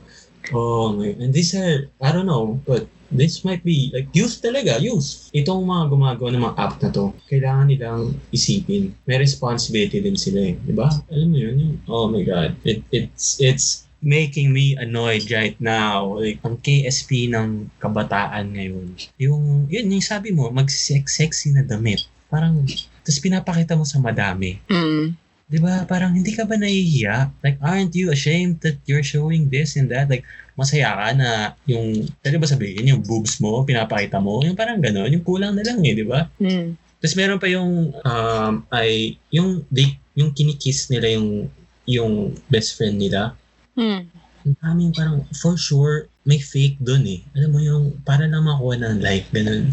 oh 0.54 0.94
my, 0.94 1.16
and 1.20 1.32
these 1.32 1.56
are, 1.56 1.90
I 2.00 2.12
don't 2.12 2.30
know, 2.30 2.60
but 2.64 2.86
this 3.12 3.46
might 3.46 3.66
be, 3.66 3.90
like, 3.94 4.08
youth 4.14 4.42
talaga, 4.42 4.78
youth. 4.78 5.30
Itong 5.34 5.66
mga 5.66 5.84
gumagawa 5.90 6.30
ng 6.34 6.44
mga 6.46 6.58
app 6.58 6.76
na 6.82 6.90
to, 6.94 7.14
kailangan 7.30 7.68
nilang 7.70 8.02
isipin. 8.30 8.94
May 9.10 9.18
responsibility 9.18 10.02
din 10.02 10.18
sila 10.18 10.54
eh. 10.54 10.56
Di 10.58 10.74
ba? 10.74 10.90
Alam 11.10 11.28
mo 11.34 11.38
yun, 11.38 11.56
yung, 11.58 11.76
oh 11.90 12.08
my 12.08 12.24
God. 12.24 12.54
It, 12.64 12.86
it's, 12.94 13.42
it's 13.42 13.90
making 14.00 14.56
me 14.56 14.80
annoyed 14.80 15.28
right 15.34 15.60
now. 15.60 16.18
Like, 16.18 16.40
ang 16.46 16.62
KSP 16.62 17.34
ng 17.34 17.74
kabataan 17.84 18.56
ngayon. 18.56 18.96
Yung, 19.20 19.68
yun, 19.68 19.92
yung 19.92 20.06
sabi 20.06 20.32
mo, 20.32 20.48
mag-sexy 20.54 21.52
na 21.52 21.66
damit. 21.66 22.08
Parang, 22.30 22.64
tapos 23.04 23.20
pinapakita 23.20 23.74
mo 23.76 23.84
sa 23.84 24.00
madami. 24.00 24.62
Mm. 24.70 25.18
Di 25.50 25.58
ba? 25.58 25.82
Parang 25.90 26.14
hindi 26.14 26.38
ka 26.38 26.46
ba 26.46 26.62
nahihiya? 26.62 27.34
Like, 27.42 27.58
aren't 27.66 27.98
you 27.98 28.14
ashamed 28.14 28.62
that 28.62 28.78
you're 28.86 29.02
showing 29.02 29.50
this 29.50 29.74
and 29.74 29.90
that? 29.90 30.06
Like, 30.06 30.22
masaya 30.60 30.92
ka 30.92 31.08
na 31.16 31.30
yung, 31.64 32.04
pwede 32.20 32.36
ba 32.36 32.48
sabihin, 32.52 32.92
yung 32.92 33.02
boobs 33.08 33.40
mo, 33.40 33.64
pinapakita 33.64 34.20
mo, 34.20 34.44
yung 34.44 34.60
parang 34.60 34.84
gano'n, 34.84 35.08
yung 35.16 35.24
kulang 35.24 35.56
na 35.56 35.64
lang 35.64 35.80
eh, 35.88 35.96
di 35.96 36.04
ba? 36.04 36.28
Mm. 36.44 36.76
Tapos 37.00 37.16
meron 37.16 37.40
pa 37.40 37.48
yung, 37.48 37.96
um, 37.96 38.54
ay, 38.76 39.16
yung, 39.32 39.64
they, 39.72 39.96
yung 40.20 40.36
kinikiss 40.36 40.92
nila 40.92 41.16
yung, 41.16 41.48
yung 41.88 42.36
best 42.52 42.76
friend 42.76 43.00
nila. 43.00 43.40
Mm. 43.80 44.12
Ang 44.44 44.56
daming 44.60 44.92
parang, 44.92 45.24
for 45.40 45.56
sure, 45.56 46.12
may 46.28 46.44
fake 46.44 46.76
dun 46.84 47.08
eh. 47.08 47.24
Alam 47.40 47.50
mo 47.56 47.60
yung, 47.64 47.84
para 48.04 48.28
lang 48.28 48.44
makuha 48.44 48.76
ng 48.84 49.00
like, 49.00 49.32
ganun. 49.32 49.72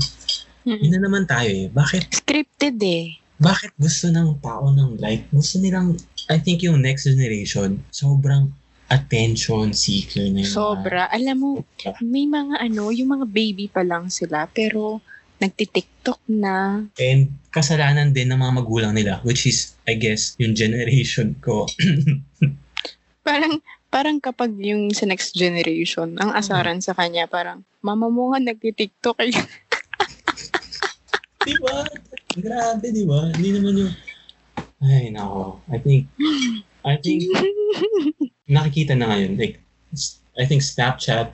Mm. 0.62 0.78
Yun 0.82 0.92
na 0.94 1.00
naman 1.02 1.24
tayo 1.26 1.50
eh. 1.50 1.66
Bakit 1.66 2.14
Scripted 2.22 2.78
eh. 2.82 3.18
bakit 3.36 3.70
gusto 3.76 4.08
ng 4.08 4.38
tao 4.40 4.70
ng 4.70 4.96
like? 5.02 5.26
Gusto 5.34 5.58
nilang, 5.58 5.98
I 6.30 6.38
think 6.38 6.62
yung 6.62 6.82
next 6.82 7.06
generation, 7.06 7.82
sobrang 7.90 8.50
attention 8.86 9.74
seeker 9.74 10.30
na 10.30 10.46
mga- 10.46 10.54
Sobra. 10.54 11.10
Alam 11.10 11.36
mo, 11.38 11.50
may 12.02 12.26
mga 12.26 12.62
ano, 12.62 12.94
yung 12.94 13.18
mga 13.18 13.26
baby 13.26 13.66
pa 13.66 13.82
lang 13.82 14.06
sila, 14.06 14.46
pero 14.50 15.02
nagtitiktok 15.36 16.22
na. 16.32 16.86
And 16.96 17.28
kasalanan 17.52 18.16
din 18.16 18.32
ng 18.32 18.40
mga 18.40 18.52
magulang 18.62 18.92
nila, 18.96 19.20
which 19.26 19.44
is, 19.44 19.76
I 19.84 19.98
guess, 19.98 20.32
yung 20.40 20.56
generation 20.56 21.36
ko. 21.44 21.66
Parang, 23.26 23.58
parang 23.90 24.22
kapag 24.22 24.54
yung 24.62 24.94
sa 24.94 25.02
next 25.02 25.34
generation, 25.34 26.14
ang 26.22 26.30
asaran 26.30 26.78
sa 26.78 26.94
kanya, 26.94 27.26
parang, 27.26 27.66
mama 27.82 28.06
mo 28.06 28.30
nga 28.30 28.38
nagtitiktok 28.38 29.18
eh. 29.18 29.34
di 31.42 31.54
ba? 31.58 31.82
Grabe, 32.38 32.86
di 32.94 33.02
ba? 33.02 33.26
Hindi 33.34 33.50
naman 33.50 33.82
yung, 33.82 33.92
ay, 34.78 35.10
nako. 35.10 35.58
I 35.74 35.78
think, 35.82 36.06
I 36.86 36.94
think, 37.02 37.26
nakikita 38.48 38.94
na 38.94 39.10
ngayon, 39.10 39.38
like, 39.38 39.58
I 40.38 40.44
think 40.44 40.62
Snapchat, 40.62 41.32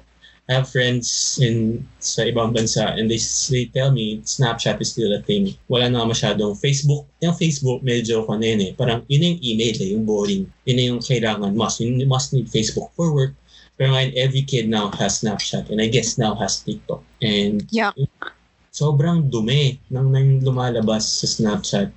I 0.50 0.58
have 0.58 0.68
friends 0.68 1.38
in 1.38 1.86
sa 2.02 2.26
ibang 2.26 2.50
bansa 2.50 2.98
and 2.98 3.06
they, 3.06 3.20
they 3.48 3.70
tell 3.70 3.94
me 3.94 4.18
Snapchat 4.26 4.82
is 4.82 4.90
still 4.90 5.14
a 5.14 5.22
thing. 5.22 5.54
Wala 5.70 5.86
na 5.86 6.02
masyadong 6.02 6.58
Facebook. 6.58 7.06
Yung 7.22 7.38
Facebook 7.38 7.78
medyo 7.86 8.26
ko 8.26 8.34
na 8.34 8.50
yun 8.50 8.60
eh. 8.60 8.72
Parang 8.74 9.06
yun 9.06 9.22
yung 9.22 9.38
email 9.38 9.76
eh, 9.78 9.88
yung 9.94 10.04
boring. 10.04 10.44
Yun 10.66 10.78
yung 10.82 11.00
kailangan 11.00 11.54
must. 11.54 11.78
You 11.78 11.94
must 12.10 12.34
need 12.34 12.50
Facebook 12.50 12.90
for 12.98 13.14
work. 13.14 13.38
Pero 13.78 13.94
ngayon, 13.94 14.12
every 14.18 14.42
kid 14.42 14.66
now 14.66 14.90
has 14.98 15.22
Snapchat 15.22 15.70
and 15.70 15.78
I 15.78 15.86
guess 15.86 16.18
now 16.18 16.34
has 16.36 16.60
TikTok. 16.60 17.00
And 17.22 17.62
Yeah. 17.70 17.94
sobrang 18.74 19.30
dumi 19.30 19.78
ng 19.94 20.08
nang 20.10 20.42
lumalabas 20.42 21.06
sa 21.22 21.26
Snapchat. 21.30 21.92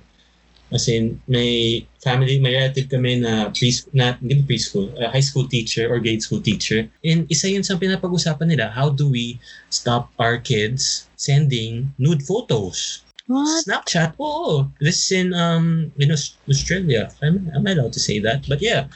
As 0.72 0.90
in, 0.90 1.22
may 1.30 1.86
family, 2.02 2.42
may 2.42 2.58
relative 2.58 2.90
kami 2.90 3.22
na 3.22 3.54
preschool, 3.54 3.94
na, 3.94 4.18
hindi 4.18 4.42
preschool, 4.42 4.90
uh, 4.98 5.10
high 5.10 5.22
school 5.22 5.46
teacher 5.46 5.86
or 5.86 6.02
grade 6.02 6.22
school 6.22 6.42
teacher. 6.42 6.90
And 7.06 7.30
isa 7.30 7.46
yun 7.46 7.62
sa 7.62 7.78
pinapag-usapan 7.78 8.50
nila, 8.50 8.74
how 8.74 8.90
do 8.90 9.06
we 9.06 9.38
stop 9.70 10.10
our 10.18 10.38
kids 10.42 11.06
sending 11.14 11.94
nude 11.98 12.26
photos? 12.26 13.06
What? 13.26 13.66
Snapchat, 13.66 14.14
oo. 14.22 14.70
This 14.78 15.02
is 15.06 15.10
in, 15.10 15.34
um, 15.34 15.90
in 15.98 16.14
Aus- 16.14 16.38
Australia. 16.50 17.10
I'm, 17.22 17.50
am 17.54 17.66
I 17.66 17.74
allowed 17.74 17.94
to 17.94 18.02
say 18.02 18.18
that? 18.22 18.46
But 18.46 18.62
yeah, 18.62 18.86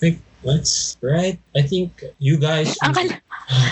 like, 0.00 0.20
what's 0.42 0.96
right? 1.02 1.38
I 1.56 1.62
think 1.62 2.04
you 2.18 2.38
guys... 2.38 2.76
Akala, 2.82 3.18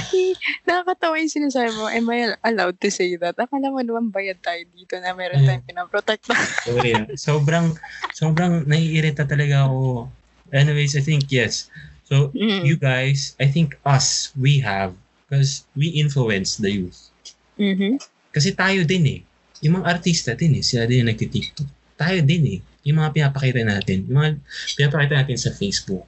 nakakatawa 0.68 1.18
yung 1.20 1.32
sinasabi 1.32 1.70
mo. 1.74 1.86
Am 1.86 2.06
I 2.10 2.34
allowed 2.42 2.78
to 2.82 2.90
say 2.90 3.14
that? 3.18 3.36
Akala 3.38 3.70
mo 3.70 3.80
naman 3.82 4.10
bayad 4.10 4.40
tayo 4.42 4.62
dito 4.74 4.98
na 4.98 5.14
meron 5.14 5.42
tayong 5.46 5.66
pinaprotect. 5.66 6.26
Sorry 6.66 6.94
ah. 6.98 7.06
Sobrang, 7.14 7.76
sobrang 8.14 8.66
naiirita 8.66 9.26
talaga 9.26 9.66
ako. 9.70 10.10
Anyways, 10.50 10.94
I 10.94 11.02
think 11.02 11.26
yes. 11.30 11.70
So, 12.06 12.30
Mm. 12.38 12.62
you 12.62 12.78
guys, 12.78 13.34
I 13.42 13.50
think 13.50 13.74
us, 13.82 14.30
we 14.38 14.62
have, 14.62 14.94
because 15.26 15.66
we 15.74 15.90
influence 15.90 16.54
the 16.54 16.70
youth. 16.70 17.10
Mhm. 17.58 17.98
Kasi 18.30 18.54
tayo 18.54 18.86
din 18.86 19.04
eh. 19.10 19.20
Yung 19.66 19.82
mga 19.82 19.98
artista 19.98 20.38
din 20.38 20.54
eh, 20.54 20.62
sila 20.62 20.86
din 20.86 21.02
yung 21.02 21.10
nagtitiktok. 21.10 21.66
Tayo 21.98 22.22
din 22.22 22.42
eh. 22.46 22.58
Yung 22.86 23.02
mga 23.02 23.10
pinapakita 23.10 23.66
natin, 23.66 24.06
yung 24.06 24.16
mga 24.22 24.30
pinapakita 24.78 25.14
natin 25.18 25.38
sa 25.40 25.50
Facebook. 25.50 26.06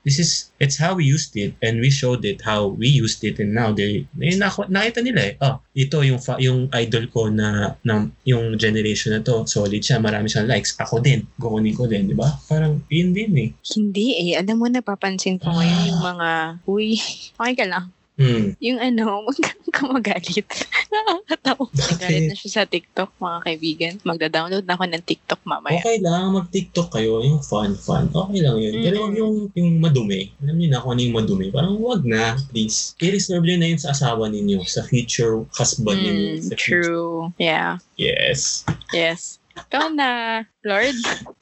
This 0.00 0.16
is, 0.18 0.30
it's 0.56 0.80
how 0.80 0.96
we 0.96 1.04
used 1.04 1.36
it 1.36 1.54
and 1.60 1.76
we 1.80 1.92
showed 1.92 2.24
it 2.24 2.40
how 2.40 2.72
we 2.72 2.88
used 2.88 3.20
it 3.20 3.36
and 3.36 3.52
now 3.52 3.72
they, 3.76 4.08
eh, 4.16 4.36
nakita 4.40 5.04
nila 5.04 5.20
eh. 5.20 5.32
Oh, 5.44 5.60
ito 5.76 6.00
yung, 6.00 6.16
fa- 6.16 6.40
yung 6.40 6.72
idol 6.72 7.04
ko 7.12 7.28
na, 7.28 7.76
na, 7.84 8.08
yung 8.24 8.56
generation 8.56 9.12
na 9.12 9.20
to, 9.20 9.44
solid 9.44 9.84
siya, 9.84 10.00
marami 10.00 10.32
siyang 10.32 10.48
likes. 10.48 10.72
Ako 10.80 11.04
din, 11.04 11.28
kukunin 11.36 11.76
ko 11.76 11.84
din, 11.84 12.08
di 12.08 12.16
ba? 12.16 12.32
Parang 12.48 12.80
yun 12.88 13.12
din 13.12 13.32
eh. 13.36 13.48
Hindi 13.76 14.32
eh. 14.32 14.40
Alam 14.40 14.56
mo, 14.56 14.66
napapansin 14.72 15.36
ko 15.36 15.52
ngayon 15.52 15.92
yung 15.92 16.02
mga, 16.16 16.28
uy, 16.64 16.96
okay 17.36 17.54
ka 17.54 17.68
lang. 17.68 17.92
Hmm. 18.20 18.52
Yung 18.60 18.76
ano, 18.76 19.24
huwag 19.24 19.40
kang 19.72 19.96
magalit. 19.96 20.44
Nakakatawa. 20.92 21.64
Nagalit 21.72 22.22
na 22.28 22.36
siya 22.36 22.50
sa 22.52 22.64
TikTok, 22.68 23.16
mga 23.16 23.38
kaibigan. 23.48 23.94
Magda-download 24.04 24.68
na 24.68 24.76
ako 24.76 24.84
ng 24.92 25.04
TikTok 25.08 25.40
mamaya. 25.48 25.80
Okay 25.80 26.04
lang, 26.04 26.36
mag-TikTok 26.36 26.92
kayo, 26.92 27.24
yung 27.24 27.40
fun-fun. 27.40 28.12
Okay 28.12 28.44
lang 28.44 28.60
yun. 28.60 28.74
Pero 28.84 29.08
Mm-mm. 29.08 29.16
yung, 29.16 29.34
yung 29.56 29.70
madumi, 29.80 30.36
alam 30.44 30.52
niyo 30.52 30.68
na 30.68 30.84
kung 30.84 30.92
ano 30.92 31.00
yung 31.00 31.16
madumi, 31.16 31.46
parang 31.48 31.80
wag 31.80 32.04
na, 32.04 32.36
please. 32.52 32.92
I-reserve 33.00 33.40
nyo 33.40 33.56
na 33.56 33.68
yun 33.72 33.80
sa 33.80 33.96
asawa 33.96 34.28
ninyo, 34.28 34.60
sa 34.68 34.84
future 34.84 35.40
husband 35.56 35.96
ninyo. 35.96 36.24
Mm, 36.36 36.44
Sa 36.44 36.54
future. 36.60 36.84
true. 36.84 37.32
Yeah. 37.40 37.80
Yes. 37.96 38.68
Yes. 38.92 39.40
Ikaw 39.56 39.96
na, 39.96 40.10
Lord. 40.60 40.94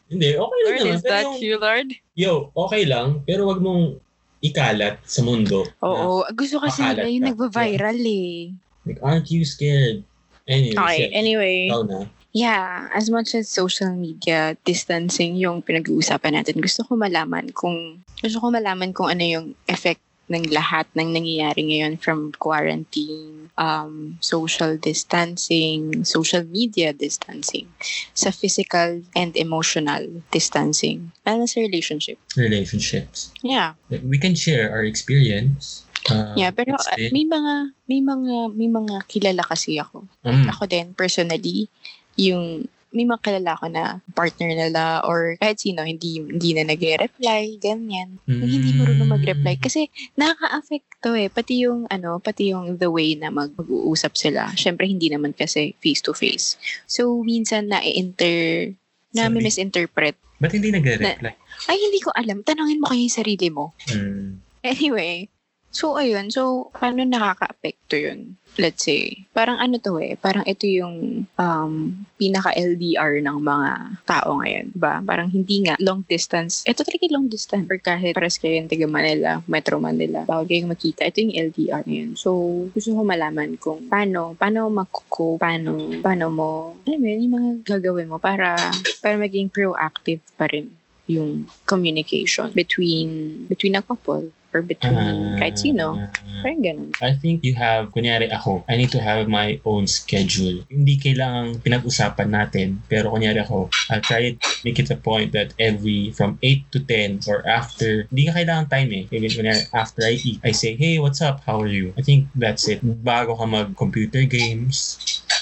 Hindi, 0.09 0.39
okay 0.39 0.61
lang 0.63 0.71
Lord, 0.71 0.79
naman. 0.81 0.95
is 0.95 1.03
Pero 1.03 1.11
that 1.11 1.25
yung, 1.27 1.37
you, 1.43 1.55
Lord? 1.59 1.89
yo, 2.15 2.33
okay 2.55 2.83
lang, 2.87 3.21
pero 3.27 3.45
wag 3.45 3.59
mong 3.59 3.99
ikalat 4.41 4.99
sa 5.05 5.21
mundo. 5.23 5.67
na, 5.83 5.87
Oo. 5.87 6.13
Gusto 6.33 6.63
kasi 6.63 6.83
nila 6.83 7.09
yung 7.11 7.27
nagva-viral 7.35 7.99
eh. 7.99 8.55
like, 8.87 9.01
aren't 9.03 9.29
you 9.29 9.45
scared? 9.45 10.01
Anyways, 10.49 10.81
Okay, 10.81 11.13
yes. 11.13 11.13
anyway. 11.13 11.69
Ikaw 11.69 11.83
na. 11.85 11.99
Yeah, 12.33 12.89
as 12.93 13.09
much 13.09 13.35
as 13.35 13.49
social 13.49 13.93
media 13.93 14.55
distancing 14.63 15.37
yung 15.37 15.61
pinag-uusapan 15.65 16.37
natin, 16.37 16.61
gusto 16.61 16.85
ko 16.85 16.95
malaman 16.95 17.51
kung 17.53 18.05
gusto 18.21 18.37
ko 18.39 18.53
malaman 18.53 18.93
kung 18.93 19.09
ano 19.09 19.25
yung 19.25 19.47
effect 19.67 20.01
ng 20.29 20.53
lahat 20.53 20.87
ng 20.93 21.17
nangyayari 21.17 21.65
ngayon 21.73 21.97
from 21.97 22.33
quarantine, 22.37 23.49
um, 23.57 24.17
social 24.21 24.77
distancing, 24.77 26.05
social 26.05 26.45
media 26.45 26.93
distancing, 26.93 27.67
sa 28.13 28.31
physical 28.31 29.01
and 29.17 29.33
emotional 29.37 30.05
distancing, 30.31 31.11
na 31.25 31.49
sa 31.49 31.61
relationship. 31.61 32.21
Relationships. 32.37 33.33
Yeah. 33.41 33.75
We 33.89 34.21
can 34.21 34.37
share 34.37 34.69
our 34.71 34.85
experience. 34.85 35.89
Uh, 36.09 36.33
Yeah, 36.39 36.55
pero 36.55 36.79
uh, 36.79 36.97
may 37.13 37.27
mga 37.27 37.75
may 37.91 38.01
mga 38.01 38.35
may 38.55 38.71
mga 38.71 38.97
kilala 39.11 39.43
kasi 39.45 39.77
ako. 39.77 40.07
Mm. 40.25 40.47
Ako 40.49 40.63
din 40.65 40.87
personally, 40.97 41.69
yung 42.17 42.71
may 42.89 43.05
mga 43.05 43.21
kilala 43.21 43.61
ko 43.61 43.67
na 43.69 44.01
partner 44.17 44.49
nila 44.49 45.05
or 45.05 45.37
kahit 45.37 45.61
sino 45.61 45.85
hindi 45.85 46.25
hindi 46.25 46.57
na 46.57 46.65
nagre-reply, 46.65 47.61
ganyan. 47.61 48.17
Yung 48.25 48.49
hindi 48.49 48.73
marunong 48.73 49.13
mag-reply 49.13 49.61
kasi 49.61 49.93
nakaka-affect 50.17 50.89
to 51.05 51.13
eh 51.13 51.29
pati 51.29 51.69
yung 51.69 51.85
ano, 51.93 52.17
pati 52.17 52.57
yung 52.57 52.81
the 52.81 52.89
way 52.89 53.13
na 53.13 53.29
mag- 53.29 53.53
mag-uusap 53.53 54.17
sila. 54.17 54.49
Syempre 54.57 54.89
hindi 54.89 55.13
naman 55.13 55.37
kasi 55.37 55.77
face 55.85 56.01
to 56.01 56.17
face. 56.17 56.57
So 56.89 57.21
minsan 57.21 57.69
na 57.69 57.85
inter 57.85 58.73
na 59.13 59.29
Sorry. 59.29 59.41
misinterpret. 59.45 60.17
Ba't 60.41 60.53
hindi 60.57 60.73
nagre-reply? 60.73 61.35
Ay 61.69 61.77
hindi 61.77 62.01
ko 62.01 62.09
alam. 62.17 62.41
Tanungin 62.41 62.81
mo 62.81 62.89
kayo 62.89 63.05
yung 63.05 63.19
sarili 63.21 63.49
mo. 63.53 63.77
Mm. 63.93 64.41
Anyway, 64.65 65.29
so 65.71 65.97
ayun, 66.01 66.33
so 66.33 66.73
paano 66.75 67.05
nakaka-apekto 67.05 67.97
yun? 67.97 68.37
Let's 68.59 68.83
say, 68.83 69.29
parang 69.31 69.63
ano 69.63 69.79
to 69.79 70.03
eh, 70.03 70.19
parang 70.19 70.43
ito 70.43 70.67
yung 70.67 71.29
um, 71.39 71.73
pinaka-LDR 72.19 73.23
ng 73.23 73.39
mga 73.39 73.71
tao 74.03 74.43
ngayon, 74.43 74.75
ba? 74.75 74.99
Parang 74.99 75.31
hindi 75.31 75.63
nga 75.63 75.79
long 75.79 76.03
distance. 76.09 76.67
Ito 76.67 76.83
talaga 76.83 77.07
long 77.15 77.31
distance. 77.31 77.71
Or 77.71 77.79
kahit 77.79 78.19
pares 78.19 78.41
kayo 78.43 78.59
yung 78.59 78.67
taga 78.67 78.91
Manila, 78.91 79.39
Metro 79.47 79.79
Manila, 79.79 80.27
bawal 80.27 80.51
kayong 80.51 80.75
makita. 80.75 81.07
Ito 81.07 81.23
yung 81.23 81.35
LDR 81.55 81.87
ngayon. 81.87 82.11
So, 82.19 82.35
gusto 82.75 82.99
ko 82.99 83.07
malaman 83.07 83.55
kung 83.63 83.87
paano, 83.87 84.35
paano 84.35 84.67
magkuko, 84.75 85.39
paano, 85.39 85.79
paano 86.03 86.27
mo, 86.35 86.49
alam 86.83 86.99
mo 86.99 87.07
yun, 87.07 87.25
yung 87.31 87.35
mga 87.39 87.51
gagawin 87.79 88.11
mo 88.11 88.19
para, 88.19 88.59
para 88.99 89.15
maging 89.15 89.55
proactive 89.55 90.19
pa 90.35 90.51
rin 90.51 90.75
yung 91.09 91.49
communication 91.65 92.53
between 92.53 93.43
between 93.49 93.73
a 93.75 93.81
couple 93.81 94.29
or 94.55 94.63
between 94.65 94.97
Ah, 94.97 95.37
kahit 95.37 95.61
sino. 95.61 96.01
Parang 96.39 96.63
ganun. 96.63 96.91
I 97.03 97.19
think 97.19 97.43
you 97.43 97.59
have, 97.59 97.91
kunyari 97.91 98.31
ako, 98.31 98.63
I 98.71 98.79
need 98.79 98.95
to 98.95 99.03
have 99.03 99.27
my 99.27 99.59
own 99.67 99.91
schedule. 99.91 100.63
Hindi 100.71 100.95
kailangang 100.97 101.59
pinag-usapan 101.61 102.31
natin, 102.31 102.79
pero 102.87 103.11
kunyari 103.11 103.43
ako, 103.43 103.69
I'll 103.91 104.05
try 104.05 104.33
it, 104.33 104.41
make 104.63 104.79
it 104.79 104.89
a 104.89 104.97
point 104.97 105.35
that 105.35 105.53
every, 105.59 106.15
from 106.15 106.39
8 106.41 106.71
to 106.73 106.79
10 106.81 107.27
or 107.27 107.43
after, 107.43 108.07
hindi 108.09 108.31
ka 108.31 108.39
kailangan 108.39 108.67
time 108.71 108.89
eh. 108.95 109.05
Maybe 109.11 109.29
kunyari, 109.35 109.67
after 109.75 110.07
I 110.07 110.15
eat, 110.23 110.39
I 110.47 110.55
say, 110.55 110.79
hey, 110.79 111.03
what's 111.03 111.21
up? 111.21 111.43
How 111.43 111.59
are 111.59 111.71
you? 111.71 111.91
I 111.99 112.03
think 112.07 112.31
that's 112.39 112.71
it. 112.71 112.81
Bago 112.83 113.35
ka 113.35 113.45
mag-computer 113.45 114.25
games, 114.31 114.97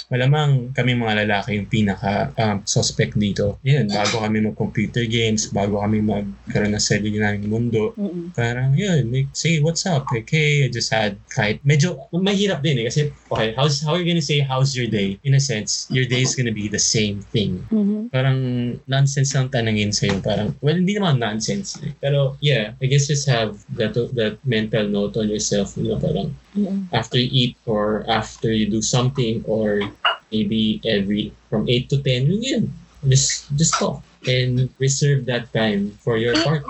malamang 0.09 0.71
kami 0.71 0.95
mga 0.95 1.27
lalaki 1.27 1.59
yung 1.59 1.67
pinaka 1.67 2.31
um, 2.39 2.63
suspect 2.63 3.19
dito. 3.19 3.59
Yun, 3.63 3.91
bago 3.91 4.23
kami 4.23 4.39
mag-computer 4.43 5.05
games, 5.07 5.51
bago 5.51 5.83
kami 5.83 5.99
magkaroon 5.99 6.75
ng 6.75 6.83
sarili 6.83 7.19
namin 7.19 7.47
mundo, 7.51 7.93
Mm-mm. 7.99 8.31
parang 8.33 8.75
yun, 8.75 9.11
like, 9.11 9.31
say 9.35 9.59
what's 9.59 9.83
up, 9.85 10.07
like, 10.15 10.29
hey, 10.31 10.67
I 10.67 10.69
just 10.71 10.91
had 10.93 11.19
kahit 11.31 11.59
medyo 11.67 11.99
mahirap 12.15 12.63
din 12.63 12.83
eh 12.83 12.87
kasi 12.87 13.11
okay, 13.31 13.53
how's 13.59 13.83
how 13.83 13.95
are 13.95 14.01
you 14.01 14.07
gonna 14.07 14.23
say 14.23 14.41
how's 14.41 14.73
your 14.79 14.87
day? 14.87 15.19
In 15.27 15.35
a 15.35 15.43
sense, 15.43 15.91
your 15.91 16.07
day 16.07 16.23
is 16.23 16.35
gonna 16.39 16.55
be 16.55 16.71
the 16.71 16.81
same 16.81 17.21
thing. 17.35 17.67
Mhm. 17.71 18.11
Parang 18.15 18.39
nonsense 18.87 19.35
lang 19.35 19.51
tanangin 19.51 19.91
sa'yo. 19.91 20.23
Parang, 20.23 20.55
well, 20.63 20.77
hindi 20.79 20.95
naman 20.95 21.19
nonsense. 21.19 21.79
eh. 21.83 21.93
Pero, 21.99 22.39
yeah, 22.39 22.79
I 22.79 22.87
guess 22.87 23.11
just 23.11 23.27
have 23.27 23.59
that 23.75 23.99
that 24.15 24.39
mental 24.47 24.87
note 24.87 25.19
on 25.19 25.27
yourself. 25.29 25.75
You 25.77 25.95
know, 25.95 25.99
parang 25.99 26.33
Mm-mm. 26.57 26.89
after 26.93 27.19
you 27.21 27.29
eat 27.29 27.55
or 27.69 28.07
after 28.09 28.49
you 28.49 28.71
do 28.71 28.81
something 28.81 29.45
or 29.45 29.83
maybe 30.33 30.81
every 30.85 31.33
from 31.49 31.69
8 31.69 31.91
to 31.91 31.97
10, 32.03 32.27
yun 32.27 32.43
yun. 32.43 32.65
Just, 33.07 33.47
just 33.55 33.75
talk 33.79 34.03
and 34.27 34.69
reserve 34.83 35.27
that 35.31 35.53
time 35.55 35.95
for 36.03 36.19
your 36.19 36.35
partner. 36.43 36.67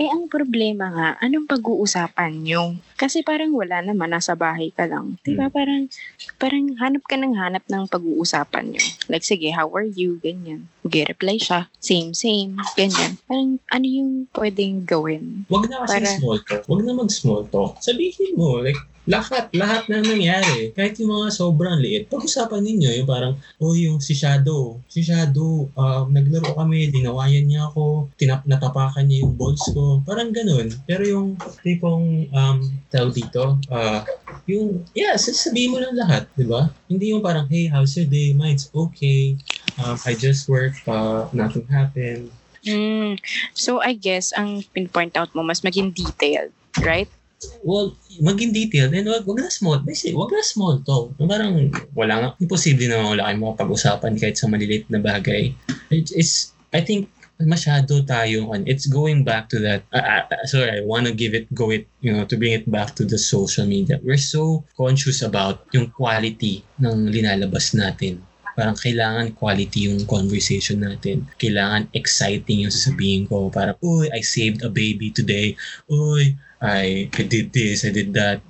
Eh, 0.00 0.08
ang 0.08 0.32
problema 0.32 0.88
nga, 0.88 1.08
anong 1.20 1.44
pag-uusapan 1.44 2.40
nyo? 2.40 2.72
Kasi 2.96 3.20
parang 3.20 3.52
wala 3.52 3.84
naman, 3.84 4.08
nasa 4.08 4.32
bahay 4.32 4.72
ka 4.72 4.88
lang. 4.88 5.20
Di 5.20 5.36
ba? 5.36 5.52
Parang, 5.52 5.92
parang 6.40 6.72
hanap 6.80 7.04
ka 7.04 7.20
ng 7.20 7.36
hanap 7.36 7.60
ng 7.68 7.84
pag-uusapan 7.84 8.72
nyo. 8.72 8.80
Like, 9.12 9.28
sige, 9.28 9.52
how 9.52 9.68
are 9.76 9.84
you? 9.84 10.16
Ganyan. 10.24 10.72
Mag-reply 10.88 11.36
siya. 11.36 11.68
Same, 11.84 12.16
same. 12.16 12.56
Ganyan. 12.80 13.20
Parang, 13.28 13.60
ano 13.68 13.84
yung 13.84 14.24
pwedeng 14.32 14.88
gawin? 14.88 15.44
Wag 15.52 15.68
na 15.68 15.84
kasi 15.84 16.00
Para- 16.00 16.16
small 16.16 16.40
talk. 16.48 16.64
Wag 16.64 16.80
na 16.80 16.92
mag-small 16.96 17.42
talk. 17.52 17.72
Sabihin 17.84 18.40
mo, 18.40 18.64
like, 18.64 18.80
lahat, 19.10 19.50
lahat 19.50 19.90
na 19.90 19.98
nangyari. 19.98 20.70
Kahit 20.70 20.94
yung 21.02 21.10
mga 21.10 21.34
sobrang 21.34 21.82
liit, 21.82 22.06
pag-usapan 22.06 22.62
ninyo, 22.62 23.02
yung 23.02 23.08
parang, 23.10 23.34
oh, 23.58 23.74
yung 23.74 23.98
si 23.98 24.14
Shadow, 24.14 24.78
si 24.86 25.02
Shadow, 25.02 25.66
uh, 25.74 26.06
naglaro 26.06 26.54
kami, 26.54 26.94
dinawayan 26.94 27.50
niya 27.50 27.66
ako, 27.66 28.06
tinap 28.14 28.46
natapakan 28.46 29.10
niya 29.10 29.26
yung 29.26 29.34
balls 29.34 29.66
ko. 29.74 29.98
Parang 30.06 30.30
ganun. 30.30 30.70
Pero 30.86 31.02
yung 31.02 31.34
tipong, 31.66 32.30
um, 32.30 32.58
tawag 32.88 33.12
dito, 33.18 33.58
uh, 33.74 34.06
Yung, 34.50 34.82
yeah, 34.98 35.14
sasabihin 35.14 35.70
mo 35.70 35.78
lang 35.78 35.94
lahat, 35.94 36.26
di 36.34 36.42
ba? 36.42 36.74
Hindi 36.90 37.14
yung 37.14 37.22
parang, 37.22 37.46
hey, 37.46 37.70
how's 37.70 37.94
your 37.94 38.10
day? 38.10 38.34
Mine's 38.34 38.66
okay. 38.74 39.38
Um, 39.78 39.94
I 40.02 40.18
just 40.18 40.50
work, 40.50 40.74
uh, 40.90 41.30
nothing 41.30 41.70
happened. 41.70 42.34
Mm. 42.66 43.22
So, 43.54 43.78
I 43.78 43.94
guess, 43.94 44.34
ang 44.34 44.66
pinpoint 44.74 45.14
out 45.14 45.30
mo, 45.38 45.46
mas 45.46 45.62
maging 45.62 45.94
detailed, 45.94 46.50
right? 46.82 47.06
Well, 47.64 47.96
maging 48.20 48.52
detailed 48.52 48.92
and 48.92 49.08
wag, 49.08 49.24
wag 49.24 49.40
na 49.40 49.48
small. 49.48 49.80
Basically, 49.80 50.16
wag 50.16 50.32
na 50.32 50.44
small 50.44 50.80
talk. 50.84 51.16
Parang 51.16 51.72
wala 51.96 52.14
nga, 52.16 52.28
imposible 52.40 52.88
na 52.88 53.00
wala 53.00 53.28
kayong 53.28 53.42
makapag-usapan 53.44 54.12
kahit 54.20 54.36
sa 54.36 54.48
maliliit 54.48 54.88
na 54.92 55.00
bagay. 55.00 55.56
It, 55.88 56.12
it's, 56.12 56.52
I 56.72 56.84
think, 56.84 57.08
masyado 57.40 58.04
tayo 58.04 58.52
on 58.52 58.68
it's 58.68 58.84
going 58.84 59.24
back 59.24 59.48
to 59.48 59.56
that 59.56 59.80
uh, 59.96 60.28
uh, 60.28 60.44
sorry 60.44 60.76
I 60.76 60.84
want 60.84 61.08
to 61.08 61.16
give 61.16 61.32
it 61.32 61.48
go 61.56 61.72
it 61.72 61.88
you 62.04 62.12
know 62.12 62.28
to 62.28 62.36
bring 62.36 62.52
it 62.52 62.68
back 62.68 62.92
to 63.00 63.08
the 63.08 63.16
social 63.16 63.64
media 63.64 63.96
we're 64.04 64.20
so 64.20 64.60
conscious 64.76 65.24
about 65.24 65.64
yung 65.72 65.88
quality 65.88 66.60
ng 66.76 67.08
linalabas 67.08 67.72
natin 67.72 68.20
parang 68.60 68.76
kailangan 68.76 69.32
quality 69.32 69.88
yung 69.88 70.04
conversation 70.04 70.84
natin. 70.84 71.24
Kailangan 71.40 71.88
exciting 71.96 72.68
yung 72.68 72.74
sasabihin 72.74 73.24
ko. 73.24 73.48
Parang, 73.48 73.78
uy, 73.80 74.12
I 74.12 74.20
saved 74.20 74.60
a 74.60 74.68
baby 74.68 75.08
today. 75.08 75.56
Uy, 75.88 76.36
I, 76.60 77.08
I 77.16 77.22
did 77.24 77.56
this, 77.56 77.88
I 77.88 77.90
did 77.90 78.12
that. 78.12 78.44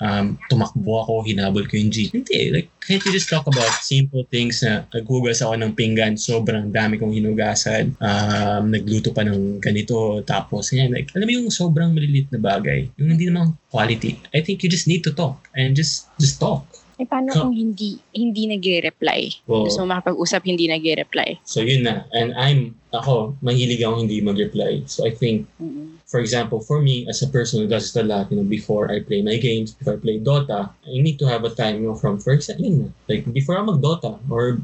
Um, 0.00 0.40
tumakbo 0.48 1.04
ako, 1.04 1.28
hinabol 1.28 1.68
ko 1.68 1.76
yung 1.76 1.92
jeep. 1.92 2.16
Hindi, 2.16 2.48
like, 2.48 2.68
can't 2.80 3.04
you 3.04 3.12
just 3.12 3.28
talk 3.28 3.44
about 3.44 3.68
simple 3.84 4.24
things 4.32 4.64
na 4.64 4.88
naghugas 4.96 5.44
ako 5.44 5.60
ng 5.60 5.76
pinggan, 5.76 6.16
sobrang 6.16 6.72
dami 6.72 6.96
kong 6.96 7.12
hinugasan, 7.12 7.92
um, 8.00 8.72
nagluto 8.72 9.12
pa 9.12 9.28
ng 9.28 9.60
ganito, 9.60 10.24
tapos, 10.24 10.72
yan, 10.72 10.90
like, 10.90 11.12
alam 11.12 11.28
mo 11.28 11.32
yung 11.36 11.52
sobrang 11.52 11.92
malilit 11.92 12.26
na 12.32 12.40
bagay, 12.40 12.88
yung 12.96 13.12
hindi 13.12 13.28
naman 13.28 13.52
quality. 13.68 14.16
I 14.32 14.40
think 14.40 14.64
you 14.64 14.72
just 14.72 14.88
need 14.88 15.04
to 15.04 15.12
talk 15.12 15.52
and 15.52 15.76
just, 15.76 16.08
just 16.16 16.40
talk. 16.40 16.64
Eh, 17.00 17.08
paano 17.08 17.32
So- 17.32 17.48
kung 17.48 17.56
hindi 17.56 17.96
hindi 18.12 18.44
nagre-reply? 18.44 19.48
Well, 19.48 19.64
Gusto 19.64 19.80
mo 19.80 19.96
makapag-usap, 19.96 20.44
hindi 20.44 20.68
nagre-reply. 20.68 21.40
So 21.48 21.64
yun 21.64 21.88
na. 21.88 22.04
And 22.12 22.36
I'm, 22.36 22.76
ako, 22.92 23.40
mahilig 23.40 23.80
ako 23.80 24.04
hindi 24.04 24.20
mag-reply. 24.20 24.84
So 24.84 25.08
I 25.08 25.16
think, 25.16 25.48
Mm-mm. 25.56 25.96
for 26.04 26.20
example, 26.20 26.60
for 26.60 26.84
me, 26.84 27.08
as 27.08 27.24
a 27.24 27.32
person 27.32 27.64
who 27.64 27.68
does 27.72 27.88
it 27.88 27.96
a 27.96 28.04
lot, 28.04 28.28
you 28.28 28.36
know, 28.36 28.44
before 28.44 28.92
I 28.92 29.00
play 29.00 29.24
my 29.24 29.40
games, 29.40 29.72
before 29.72 29.96
I 29.96 30.00
play 30.04 30.20
Dota, 30.20 30.76
I 30.84 31.00
need 31.00 31.16
to 31.24 31.26
have 31.32 31.40
a 31.48 31.54
time, 31.56 31.80
you 31.80 31.88
know, 31.88 31.96
from, 31.96 32.20
for 32.20 32.36
example, 32.36 32.68
yun 32.68 32.76
na. 32.84 32.88
Like, 33.08 33.24
before 33.32 33.56
I 33.56 33.64
mag-Dota, 33.64 34.20
or 34.28 34.60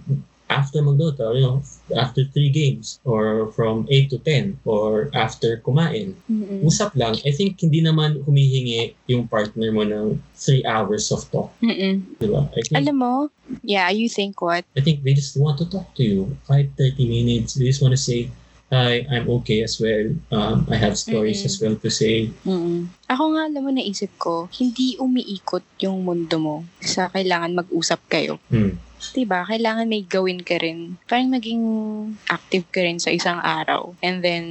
after 0.48 0.78
mag-Dota, 0.82 1.34
you 1.34 1.42
know, 1.42 1.58
after 1.98 2.24
three 2.30 2.50
games, 2.50 2.98
or 3.04 3.50
from 3.52 3.86
8 3.90 4.10
to 4.10 4.18
10, 4.18 4.62
or 4.64 5.10
after 5.14 5.58
kumain. 5.58 6.14
Mm-mm. 6.30 6.62
Usap 6.62 6.94
lang. 6.94 7.18
I 7.26 7.34
think 7.34 7.58
hindi 7.58 7.82
naman 7.82 8.22
humihingi 8.22 8.94
yung 9.10 9.26
partner 9.26 9.70
mo 9.74 9.82
ng 9.82 10.22
3 10.38 10.62
hours 10.66 11.10
of 11.10 11.26
talk, 11.30 11.50
Mm-mm. 11.62 12.02
di 12.18 12.28
ba? 12.30 12.46
I 12.54 12.60
think 12.62 12.76
Alam 12.78 12.96
mo, 12.98 13.12
yeah, 13.66 13.90
you 13.90 14.06
think 14.06 14.38
what? 14.38 14.62
I 14.78 14.80
think 14.80 15.02
they 15.02 15.14
just 15.14 15.34
want 15.34 15.58
to 15.58 15.66
talk 15.66 15.90
to 15.98 16.02
you. 16.06 16.38
5, 16.46 16.78
30 16.78 17.06
minutes. 17.06 17.58
They 17.58 17.66
just 17.66 17.82
want 17.82 17.94
to 17.94 18.00
say, 18.00 18.30
hi, 18.70 19.06
I'm 19.10 19.30
okay 19.42 19.62
as 19.62 19.78
well. 19.78 20.10
Um, 20.34 20.66
I 20.70 20.76
have 20.78 20.98
stories 20.98 21.42
Mm-mm. 21.42 21.50
as 21.50 21.54
well 21.62 21.76
to 21.78 21.90
say. 21.90 22.30
Mm-mm. 22.46 22.90
Ako 23.06 23.34
nga, 23.34 23.46
alam 23.46 23.62
mo, 23.62 23.70
naisip 23.70 24.10
ko, 24.18 24.50
hindi 24.58 24.98
umiikot 24.98 25.62
yung 25.82 26.02
mundo 26.02 26.38
mo 26.38 26.56
sa 26.82 27.06
kailangan 27.10 27.54
mag-usap 27.54 28.02
kayo. 28.10 28.42
Hmm. 28.50 28.74
Diba? 29.12 29.44
Kailangan 29.44 29.88
may 29.88 30.02
gawin 30.04 30.40
ka 30.42 30.60
rin. 30.60 30.96
Parang 31.08 31.32
maging 31.32 31.62
active 32.28 32.64
ka 32.72 32.80
rin 32.84 33.00
sa 33.00 33.12
isang 33.12 33.40
araw. 33.40 33.94
And 34.00 34.20
then, 34.24 34.44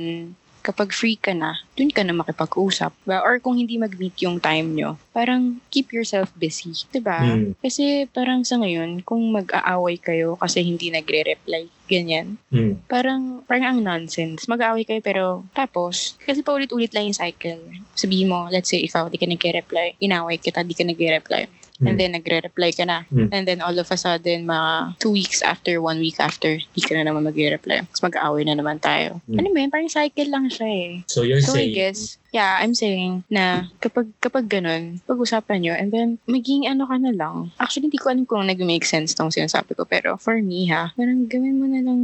kapag 0.65 0.89
free 0.89 1.13
ka 1.13 1.29
na, 1.37 1.61
dun 1.77 1.93
ka 1.93 2.01
na 2.01 2.17
makipag-usap. 2.17 2.89
Diba? 3.05 3.21
Or 3.21 3.37
kung 3.37 3.61
hindi 3.61 3.77
mag-meet 3.77 4.17
yung 4.25 4.41
time 4.41 4.73
nyo, 4.73 4.97
parang 5.13 5.61
keep 5.69 5.93
yourself 5.93 6.33
busy. 6.33 6.73
Diba? 6.89 7.21
Hmm. 7.21 7.53
Kasi 7.61 8.09
parang 8.09 8.41
sa 8.41 8.57
ngayon, 8.57 9.05
kung 9.05 9.21
mag-aaway 9.29 10.01
kayo 10.01 10.33
kasi 10.41 10.65
hindi 10.65 10.89
nagre-reply, 10.89 11.69
ganyan, 11.85 12.41
Hmm. 12.49 12.81
parang, 12.89 13.45
parang 13.45 13.77
ang 13.77 13.79
nonsense. 13.85 14.49
Mag-aaway 14.49 14.89
kayo 14.89 15.05
pero 15.05 15.45
tapos, 15.53 16.17
kasi 16.25 16.41
paulit-ulit 16.41 16.89
lang 16.97 17.05
yung 17.05 17.17
cycle. 17.17 17.61
Sabihin 17.93 18.33
mo, 18.33 18.49
let's 18.49 18.73
say, 18.73 18.81
ikaw, 18.81 19.05
di 19.05 19.21
ka 19.21 19.29
nagre-reply, 19.29 20.01
inaway 20.01 20.41
kita, 20.41 20.65
di 20.65 20.73
ka 20.73 20.81
nagre-reply. 20.81 21.45
And 21.83 21.95
Hmm. 21.95 21.99
then, 21.99 22.11
nagre-reply 22.15 22.71
ka 22.71 22.87
na. 22.87 23.03
Mm. 23.11 23.29
And 23.35 23.43
then, 23.43 23.59
all 23.59 23.75
of 23.75 23.91
a 23.91 23.97
sudden, 23.99 24.47
mga 24.47 24.95
two 24.95 25.11
weeks 25.11 25.43
after, 25.43 25.83
one 25.83 25.99
week 25.99 26.15
after, 26.23 26.55
di 26.55 26.79
ka 26.79 26.95
na 26.95 27.03
naman 27.03 27.27
magre-reply. 27.27 27.83
Tapos 27.91 27.99
mag-aaway 27.99 28.47
na 28.47 28.55
naman 28.55 28.79
tayo. 28.79 29.19
Mm. 29.27 29.37
Ano 29.43 29.47
ba 29.51 29.59
yun? 29.59 29.71
Parang 29.75 29.91
cycle 29.91 30.31
lang 30.31 30.47
siya 30.47 30.67
eh. 30.71 30.91
So 31.11 31.27
you're 31.27 31.43
So, 31.43 31.51
I 31.51 31.67
saying, 31.67 31.75
guess, 31.75 32.15
yeah, 32.35 32.59
I'm 32.59 32.75
saying 32.75 33.23
na 33.31 33.71
kapag, 33.79 34.11
kapag 34.19 34.51
ganun, 34.51 34.99
pag-usapan 35.07 35.63
nyo, 35.63 35.73
and 35.73 35.89
then, 35.95 36.19
maging 36.27 36.67
ano 36.67 36.83
ka 36.83 36.99
na 36.99 37.15
lang. 37.15 37.55
Actually, 37.55 37.87
hindi 37.87 38.01
ko 38.03 38.11
alam 38.11 38.27
kung 38.27 38.43
nag-make 38.43 38.83
sense 38.83 39.15
tong 39.15 39.31
sinasabi 39.31 39.71
ko, 39.71 39.87
pero 39.87 40.19
for 40.19 40.35
me 40.43 40.67
ha, 40.67 40.91
parang 40.99 41.31
gawin 41.31 41.55
mo 41.55 41.65
na 41.71 41.79
lang 41.79 41.99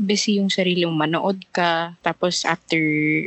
busy 0.00 0.40
yung 0.40 0.48
sarili 0.48 0.88
mo, 0.88 0.96
manood 0.96 1.44
ka, 1.52 1.92
tapos 2.00 2.48
after, 2.48 2.80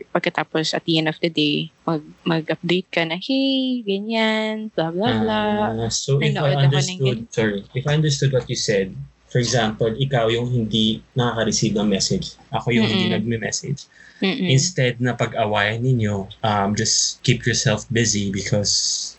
pagkatapos 0.10 0.74
at 0.74 0.82
the 0.90 0.98
end 0.98 1.14
of 1.14 1.22
the 1.22 1.30
day, 1.30 1.70
mag, 1.86 2.02
mag-update 2.26 2.90
ka 2.90 3.06
na, 3.06 3.22
hey, 3.22 3.86
ganyan, 3.86 4.74
blah, 4.74 4.90
blah, 4.90 5.14
blah. 5.22 5.86
ah, 5.86 5.94
so 5.94 6.18
if 6.18 6.34
I 6.34 6.34
Nanood 6.34 6.42
ako 6.42 6.50
ng 6.50 6.66
understood, 6.74 7.20
sorry, 7.30 7.62
if 7.78 7.86
I 7.86 7.94
understood 7.94 8.34
what 8.34 8.50
you 8.50 8.58
said, 8.58 8.98
for 9.28 9.38
example, 9.44 9.92
ikaw 9.94 10.32
yung 10.32 10.50
hindi 10.50 11.04
nakaka-receive 11.14 11.76
ng 11.76 11.86
message. 11.92 12.40
Ako 12.50 12.72
yung 12.72 12.88
hindi 12.88 13.12
Mm-mm. 13.12 13.20
nagme-message. 13.20 13.86
Mm-mm. 14.18 14.50
Instead 14.50 14.98
na 14.98 15.14
pag-awayan 15.14 15.82
ninyo, 15.82 16.26
um, 16.42 16.70
just 16.74 17.22
keep 17.22 17.46
yourself 17.46 17.86
busy 17.88 18.34
because 18.34 18.72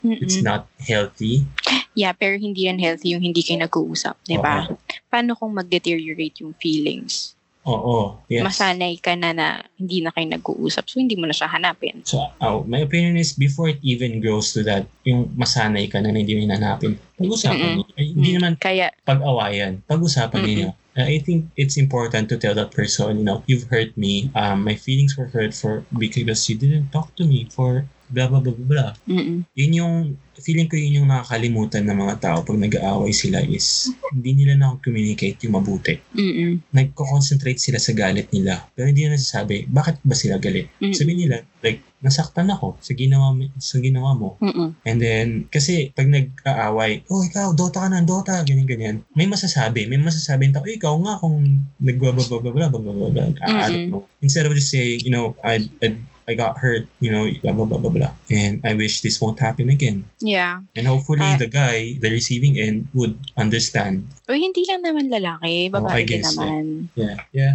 it's 0.02 0.38
Mm-mm. 0.38 0.46
not 0.46 0.66
healthy. 0.82 1.46
Yeah, 1.94 2.14
pero 2.14 2.38
hindi 2.38 2.66
yan 2.66 2.78
healthy 2.78 3.14
yung 3.14 3.22
hindi 3.22 3.42
kayo 3.42 3.62
nag-uusap, 3.62 4.18
di 4.22 4.38
ba? 4.38 4.66
Paano 5.06 5.34
kung 5.34 5.54
mag-deteriorate 5.54 6.42
yung 6.42 6.54
feelings? 6.58 7.34
Oo, 7.68 8.16
yes. 8.32 8.40
Masanay 8.48 8.96
ka 8.96 9.12
na 9.12 9.36
na 9.36 9.60
hindi 9.76 10.00
na 10.00 10.08
kayo 10.08 10.24
nag-uusap, 10.24 10.88
so 10.88 10.96
hindi 10.96 11.18
mo 11.20 11.28
na 11.28 11.36
siya 11.36 11.52
hanapin. 11.52 12.00
So, 12.08 12.24
uh, 12.40 12.64
my 12.64 12.80
opinion 12.80 13.20
is 13.20 13.36
before 13.36 13.68
it 13.68 13.76
even 13.84 14.24
grows 14.24 14.56
to 14.56 14.64
that, 14.64 14.88
yung 15.04 15.28
masanay 15.36 15.84
ka 15.84 16.00
na 16.00 16.08
na 16.08 16.22
hindi 16.22 16.32
mo 16.32 16.48
hinanapin, 16.48 16.96
pag-usapan 17.20 17.58
Mm-mm. 17.60 17.76
niyo. 17.82 17.92
Ay, 17.98 18.06
Hindi 18.14 18.30
Mm. 18.30 18.36
naman 18.40 18.52
Kaya, 18.56 18.86
pag-awayan, 19.04 19.72
pag-usapan 19.84 20.38
Mm-mm. 20.40 20.48
ninyo. 20.48 20.68
Uh, 20.98 21.04
I 21.04 21.18
think 21.20 21.50
it's 21.56 21.76
important 21.76 22.28
to 22.28 22.36
tell 22.36 22.54
that 22.54 22.72
person, 22.72 23.18
you 23.18 23.24
know, 23.24 23.44
you've 23.46 23.64
hurt 23.70 23.96
me. 23.96 24.30
Um, 24.34 24.64
my 24.64 24.74
feelings 24.74 25.16
were 25.16 25.28
hurt 25.28 25.54
for 25.54 25.86
because 25.96 26.48
you 26.48 26.58
didn't 26.58 26.90
talk 26.90 27.14
to 27.16 27.24
me 27.24 27.48
for 27.48 27.88
blah 28.08 28.26
blah 28.28 28.40
blah 28.40 28.54
blah 28.56 28.90
mm 29.06 29.48
Yun 29.54 29.72
yung 29.78 29.94
feeling 30.38 30.70
ko 30.70 30.78
yun 30.78 31.02
yung 31.02 31.08
nakakalimutan 31.10 31.82
ng 31.82 31.98
mga 31.98 32.14
tao 32.22 32.38
pag 32.46 32.58
nag-aaway 32.58 33.10
sila 33.10 33.42
is 33.42 33.90
hindi 34.14 34.38
nila 34.38 34.54
na-communicate 34.54 35.42
yung 35.46 35.58
mabuti. 35.58 35.98
mm 36.14 36.72
Nagko-concentrate 36.72 37.58
sila 37.58 37.78
sa 37.82 37.92
galit 37.92 38.30
nila 38.30 38.64
pero 38.72 38.88
hindi 38.88 39.04
na 39.04 39.18
nasasabi 39.18 39.66
bakit 39.68 39.98
ba 40.06 40.14
sila 40.14 40.38
galit. 40.38 40.70
Mm-mm. 40.78 40.94
Sabi 40.94 41.12
nila 41.18 41.42
like 41.62 41.82
nasaktan 41.98 42.46
ako 42.46 42.78
sa 42.78 42.94
ginawa 42.94 43.34
sa 43.58 43.82
ginawa 43.82 44.14
mo. 44.14 44.38
mm 44.38 44.86
And 44.86 44.98
then, 45.02 45.26
kasi 45.50 45.90
pag 45.90 46.06
nag-aaway, 46.06 47.02
oh 47.10 47.26
ikaw, 47.26 47.52
Dota 47.52 47.84
ka 47.84 47.88
na, 47.90 48.06
Dota, 48.06 48.40
ganyan-ganyan. 48.46 49.02
May 49.18 49.26
masasabi, 49.26 49.90
may 49.90 49.98
masasabi 49.98 50.48
yung 50.48 50.54
tao, 50.54 50.66
"Eh, 50.66 50.78
ikaw 50.78 50.94
nga 51.02 51.18
kung 51.18 51.66
nagbababababla, 51.82 52.70
babababla, 52.70 53.34
aalat 53.42 53.90
mo. 53.90 54.06
Instead 54.22 54.46
of 54.46 54.54
just 54.54 54.70
saying, 54.70 55.02
you 55.02 55.10
know, 55.10 55.34
I, 55.42 55.66
I, 55.82 55.98
I 56.28 56.36
got 56.36 56.60
hurt, 56.60 56.84
you 57.00 57.08
know, 57.08 57.24
blah, 57.40 57.56
blah, 57.56 57.64
blah, 57.64 57.80
blah, 57.80 57.88
blah. 57.90 58.12
And 58.28 58.60
I 58.60 58.76
wish 58.76 59.00
this 59.00 59.16
won't 59.16 59.40
happen 59.40 59.72
again. 59.72 60.04
Yeah. 60.20 60.60
And 60.76 60.84
hopefully 60.84 61.24
Ah. 61.24 61.40
the 61.40 61.48
guy, 61.48 61.96
the 61.96 62.12
receiving 62.12 62.60
end, 62.60 62.92
would 62.92 63.16
understand. 63.40 64.04
O 64.28 64.36
hindi 64.36 64.68
lang 64.68 64.84
naman 64.84 65.08
lalaki, 65.08 65.72
Oh, 65.72 65.80
babae 65.80 66.04
I 66.04 66.04
din 66.04 66.20
naman. 66.20 66.62
Yeah, 66.92 67.16
yeah. 67.32 67.54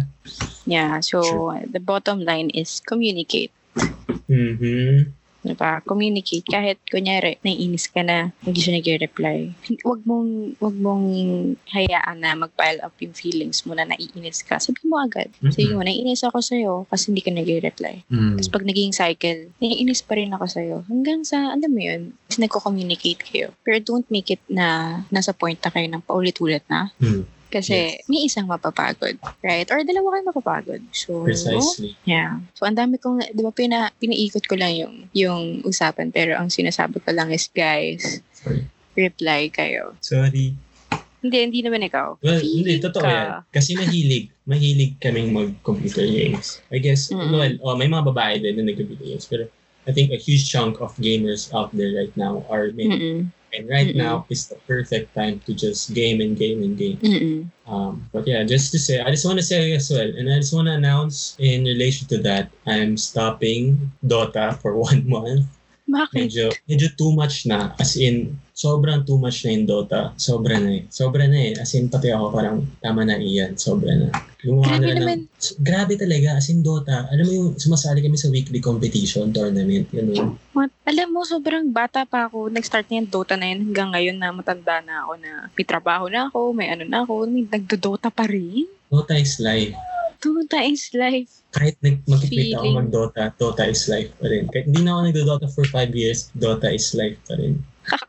Yeah, 0.66 0.98
so 0.98 1.22
Sure. 1.22 1.62
the 1.70 1.78
bottom 1.78 2.26
line 2.26 2.50
is 2.50 2.82
communicate. 2.82 3.54
Mm-hmm. 4.26 5.14
Diba? 5.44 5.84
Communicate. 5.84 6.48
Kahit, 6.48 6.80
kunyari, 6.88 7.36
naiinis 7.44 7.92
ka 7.92 8.00
na, 8.00 8.32
hindi 8.40 8.64
siya 8.64 8.80
nag-reply. 8.80 9.52
Wag 9.84 10.00
mong, 10.08 10.56
wag 10.56 10.76
mong 10.80 11.06
hayaan 11.68 12.24
na 12.24 12.32
mag-pile 12.32 12.80
up 12.80 12.96
yung 13.04 13.12
feelings 13.12 13.68
mo 13.68 13.76
na 13.76 13.84
naiinis 13.84 14.40
ka. 14.40 14.56
Sabi 14.56 14.80
mo 14.88 14.96
agad. 14.96 15.28
Sabi 15.44 15.76
mo, 15.76 15.84
naiinis 15.84 16.24
ako 16.24 16.40
sa'yo 16.40 16.72
kasi 16.88 17.12
hindi 17.12 17.20
ka 17.20 17.30
nag-reply. 17.30 18.08
Mm. 18.08 18.40
Tapos 18.40 18.50
pag 18.50 18.64
naging 18.64 18.96
cycle, 18.96 19.52
naiinis 19.60 20.00
pa 20.00 20.16
rin 20.16 20.32
ako 20.32 20.46
sa'yo. 20.48 20.76
Hanggang 20.88 21.20
sa, 21.28 21.52
alam 21.52 21.70
mo 21.70 21.80
yun, 21.84 22.16
nagko-communicate 22.32 23.20
kayo. 23.20 23.52
Pero 23.60 23.76
don't 23.84 24.08
make 24.08 24.32
it 24.32 24.42
na 24.48 24.98
nasa 25.12 25.36
point 25.36 25.60
na 25.60 25.70
kayo 25.70 25.86
ng 25.92 26.02
paulit-ulit 26.02 26.64
na. 26.72 26.88
Mm. 26.98 27.28
Kasi 27.54 28.02
may 28.10 28.26
isang 28.26 28.50
mapapagod, 28.50 29.14
right? 29.38 29.70
Or 29.70 29.86
dalawa 29.86 30.18
kayo 30.18 30.22
mapapagod. 30.26 30.82
So, 30.90 31.22
Precisely. 31.22 31.94
yeah. 32.02 32.42
So, 32.58 32.66
ang 32.66 32.74
dami 32.74 32.98
kong, 32.98 33.22
di 33.30 33.46
ba, 33.46 33.54
pina, 33.54 33.94
pinaikot 33.94 34.42
ko 34.50 34.58
lang 34.58 34.74
yung, 34.74 34.94
yung 35.14 35.42
usapan. 35.62 36.10
Pero 36.10 36.34
ang 36.34 36.50
sinasabi 36.50 36.98
ko 36.98 37.14
lang 37.14 37.30
is, 37.30 37.46
guys, 37.46 38.18
Sorry. 38.34 38.66
reply 38.98 39.54
kayo. 39.54 39.94
Sorry. 40.02 40.58
Hindi, 41.22 41.38
hindi 41.40 41.60
naman 41.62 41.80
ikaw. 41.86 42.20
Well, 42.20 42.36
Feeling 42.42 42.58
hindi, 42.68 42.82
totoo 42.82 43.00
ka. 43.00 43.08
yan. 43.08 43.28
Kasi 43.48 43.78
mahilig. 43.78 44.26
mahilig 44.44 44.92
kaming 45.00 45.32
mag-computer 45.32 46.04
games. 46.04 46.60
I 46.68 46.82
guess, 46.82 47.08
Mm-mm. 47.08 47.32
well, 47.32 47.54
oh, 47.64 47.76
may 47.78 47.88
mga 47.88 48.04
babae 48.12 48.42
din 48.42 48.60
na 48.60 48.68
nag-computer 48.68 49.08
games. 49.08 49.24
Pero 49.24 49.48
I 49.86 49.92
think 49.92 50.12
a 50.12 50.20
huge 50.20 50.44
chunk 50.44 50.84
of 50.84 50.92
gamers 51.00 51.48
out 51.54 51.72
there 51.72 51.96
right 51.96 52.12
now 52.12 52.44
are 52.50 52.68
men. 52.76 52.90
Mm-mm. 52.92 53.20
And 53.54 53.68
right 53.70 53.94
Mm-mm. 53.94 54.02
now 54.02 54.26
is 54.28 54.48
the 54.48 54.58
perfect 54.66 55.14
time 55.14 55.40
to 55.46 55.54
just 55.54 55.94
game 55.94 56.20
and 56.20 56.36
game 56.36 56.62
and 56.62 56.76
game. 56.76 56.98
Mm-mm. 56.98 57.38
Um, 57.66 58.08
but 58.12 58.26
yeah, 58.26 58.42
just 58.44 58.72
to 58.72 58.78
say, 58.78 59.00
I 59.00 59.10
just 59.10 59.24
want 59.24 59.38
to 59.38 59.46
say 59.46 59.72
as 59.72 59.90
well, 59.90 60.04
and 60.04 60.26
I 60.26 60.42
just 60.42 60.52
want 60.52 60.66
to 60.66 60.74
announce 60.74 61.36
in 61.38 61.64
relation 61.64 62.08
to 62.08 62.18
that, 62.26 62.50
I'm 62.66 62.96
stopping 62.96 63.92
Dota 64.04 64.58
for 64.58 64.76
one 64.88 65.08
month. 65.08 65.46
Bakit? 65.84 66.16
Medyo, 66.16 66.48
medyo 66.64 66.88
too 66.96 67.12
much 67.12 67.44
na. 67.44 67.76
As 67.76 68.00
in, 68.00 68.40
sobrang 68.56 69.04
too 69.04 69.20
much 69.20 69.44
na 69.44 69.52
yung 69.52 69.68
Dota. 69.68 70.16
Sobra 70.16 70.56
na 70.56 70.80
eh. 70.80 70.82
Sobra 70.88 71.28
na 71.28 71.52
eh. 71.52 71.60
As 71.60 71.76
in, 71.76 71.92
pati 71.92 72.08
ako 72.08 72.32
parang 72.32 72.64
tama 72.80 73.04
na 73.04 73.20
iyan. 73.20 73.60
Sobra 73.60 73.92
na. 73.92 74.08
Gumawa 74.44 74.76
Grabe 74.76 74.84
na 74.84 74.94
naman. 75.00 75.18
ng, 75.24 75.40
S- 75.40 75.56
grabe 75.56 75.92
talaga. 75.96 76.28
As 76.36 76.52
in, 76.52 76.60
Dota. 76.60 77.08
Alam 77.08 77.24
mo 77.24 77.32
yung 77.32 77.50
sumasali 77.56 78.04
kami 78.04 78.20
sa 78.20 78.28
weekly 78.28 78.60
competition, 78.60 79.32
tournament. 79.32 79.88
Ganun. 79.88 80.36
What? 80.52 80.68
Alam 80.84 81.16
mo, 81.16 81.24
sobrang 81.24 81.72
bata 81.72 82.04
pa 82.04 82.28
ako. 82.28 82.52
Nag-start 82.52 82.92
na 82.92 83.00
yung 83.00 83.08
Dota 83.08 83.40
na 83.40 83.48
yun 83.48 83.72
hanggang 83.72 83.90
ngayon 83.96 84.16
na 84.20 84.36
matanda 84.36 84.84
na 84.84 85.08
ako 85.08 85.12
na 85.16 85.30
may 85.48 85.64
trabaho 85.64 86.04
na 86.12 86.28
ako, 86.28 86.52
may 86.52 86.68
ano 86.68 86.84
na 86.84 87.08
ako, 87.08 87.24
may 87.24 87.48
nagdo-Dota 87.48 88.12
pa 88.12 88.28
rin. 88.28 88.68
Dota 88.92 89.16
is 89.16 89.40
life. 89.40 89.72
Dota 90.20 90.60
is 90.60 90.92
life. 90.92 91.32
Kahit 91.52 91.76
nag 91.80 92.04
mag-quit 92.04 92.52
ako 92.52 92.66
mag-Dota, 92.76 93.32
Dota 93.34 93.64
is 93.64 93.88
life 93.88 94.12
pa 94.20 94.28
rin. 94.28 94.44
Kahit 94.52 94.68
hindi 94.68 94.84
na 94.84 94.96
ako 94.96 95.00
nagdo-Dota 95.08 95.46
for 95.48 95.64
5 95.64 95.88
years, 95.96 96.28
Dota 96.36 96.68
is 96.68 96.92
life 96.92 97.16
pa 97.24 97.40
rin. 97.40 97.60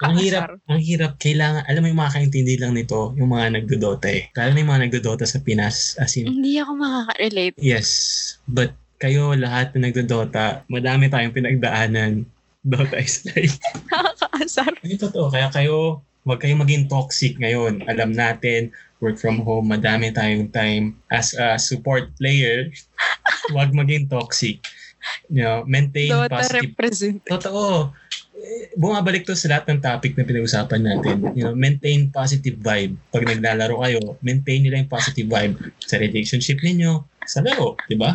Ang 0.03 0.15
hirap, 0.21 0.59
ang 0.67 0.79
hirap, 0.79 1.19
kailangan, 1.19 1.67
alam 1.67 1.81
mo 1.83 1.87
yung 1.91 1.99
makakaintindi 1.99 2.55
lang 2.59 2.73
nito, 2.73 3.11
yung 3.19 3.31
mga 3.31 3.59
nagdo-Dota 3.59 4.07
eh. 4.07 4.31
Lalo 4.35 4.49
na 4.55 4.59
yung 4.63 4.71
mga 4.71 4.83
nagdo-Dota 4.87 5.25
sa 5.27 5.39
Pinas, 5.43 5.99
as 5.99 6.15
in, 6.15 6.31
Hindi 6.31 6.57
ako 6.59 6.71
makaka-relate. 6.79 7.55
yes, 7.59 7.89
but 8.47 8.71
kayo 8.97 9.35
lahat 9.35 9.75
na 9.75 9.91
nagdo-Dota, 9.91 10.63
madami 10.71 11.11
tayong 11.11 11.35
pinagdaanan. 11.35 12.23
Dota 12.65 12.97
is 12.97 13.21
life. 13.29 13.59
Kakakasar. 13.91 14.71
Hindi 14.83 14.97
totoo, 14.97 15.29
kaya 15.29 15.51
kayo, 15.53 16.01
huwag 16.25 16.41
kayong 16.41 16.65
maging 16.65 16.89
toxic 16.89 17.37
ngayon. 17.37 17.85
Alam 17.85 18.15
natin, 18.15 18.73
work 19.03 19.21
from 19.21 19.43
home, 19.45 19.69
madami 19.69 20.09
tayong 20.09 20.49
time. 20.49 20.97
As 21.13 21.37
a 21.37 21.61
support 21.61 22.09
player, 22.17 22.71
huwag 23.53 23.75
maging 23.75 24.09
toxic. 24.09 24.63
You 25.29 25.45
know, 25.45 25.61
maintain 25.69 26.09
Dota 26.09 26.41
positive 26.41 26.73
represent. 26.73 27.21
Totoo. 27.29 27.93
Eh, 28.35 28.75
Bumabalik 28.75 29.23
to 29.23 29.33
sa 29.33 29.47
lahat 29.47 29.71
ng 29.71 29.79
topic 29.79 30.19
na 30.19 30.27
pinag-usapan 30.27 30.81
natin. 30.83 31.15
You 31.33 31.47
know, 31.49 31.55
maintain 31.55 32.11
positive 32.11 32.59
vibe. 32.59 32.99
Pag 33.09 33.23
naglalaro 33.23 33.79
kayo, 33.79 34.19
maintain 34.19 34.59
nila 34.61 34.83
yung 34.83 34.91
positive 34.91 35.27
vibe 35.27 35.55
sa 35.79 35.95
relationship 35.95 36.59
ninyo, 36.59 36.99
sa 37.23 37.39
laro, 37.39 37.79
di 37.87 37.95
ba? 37.95 38.13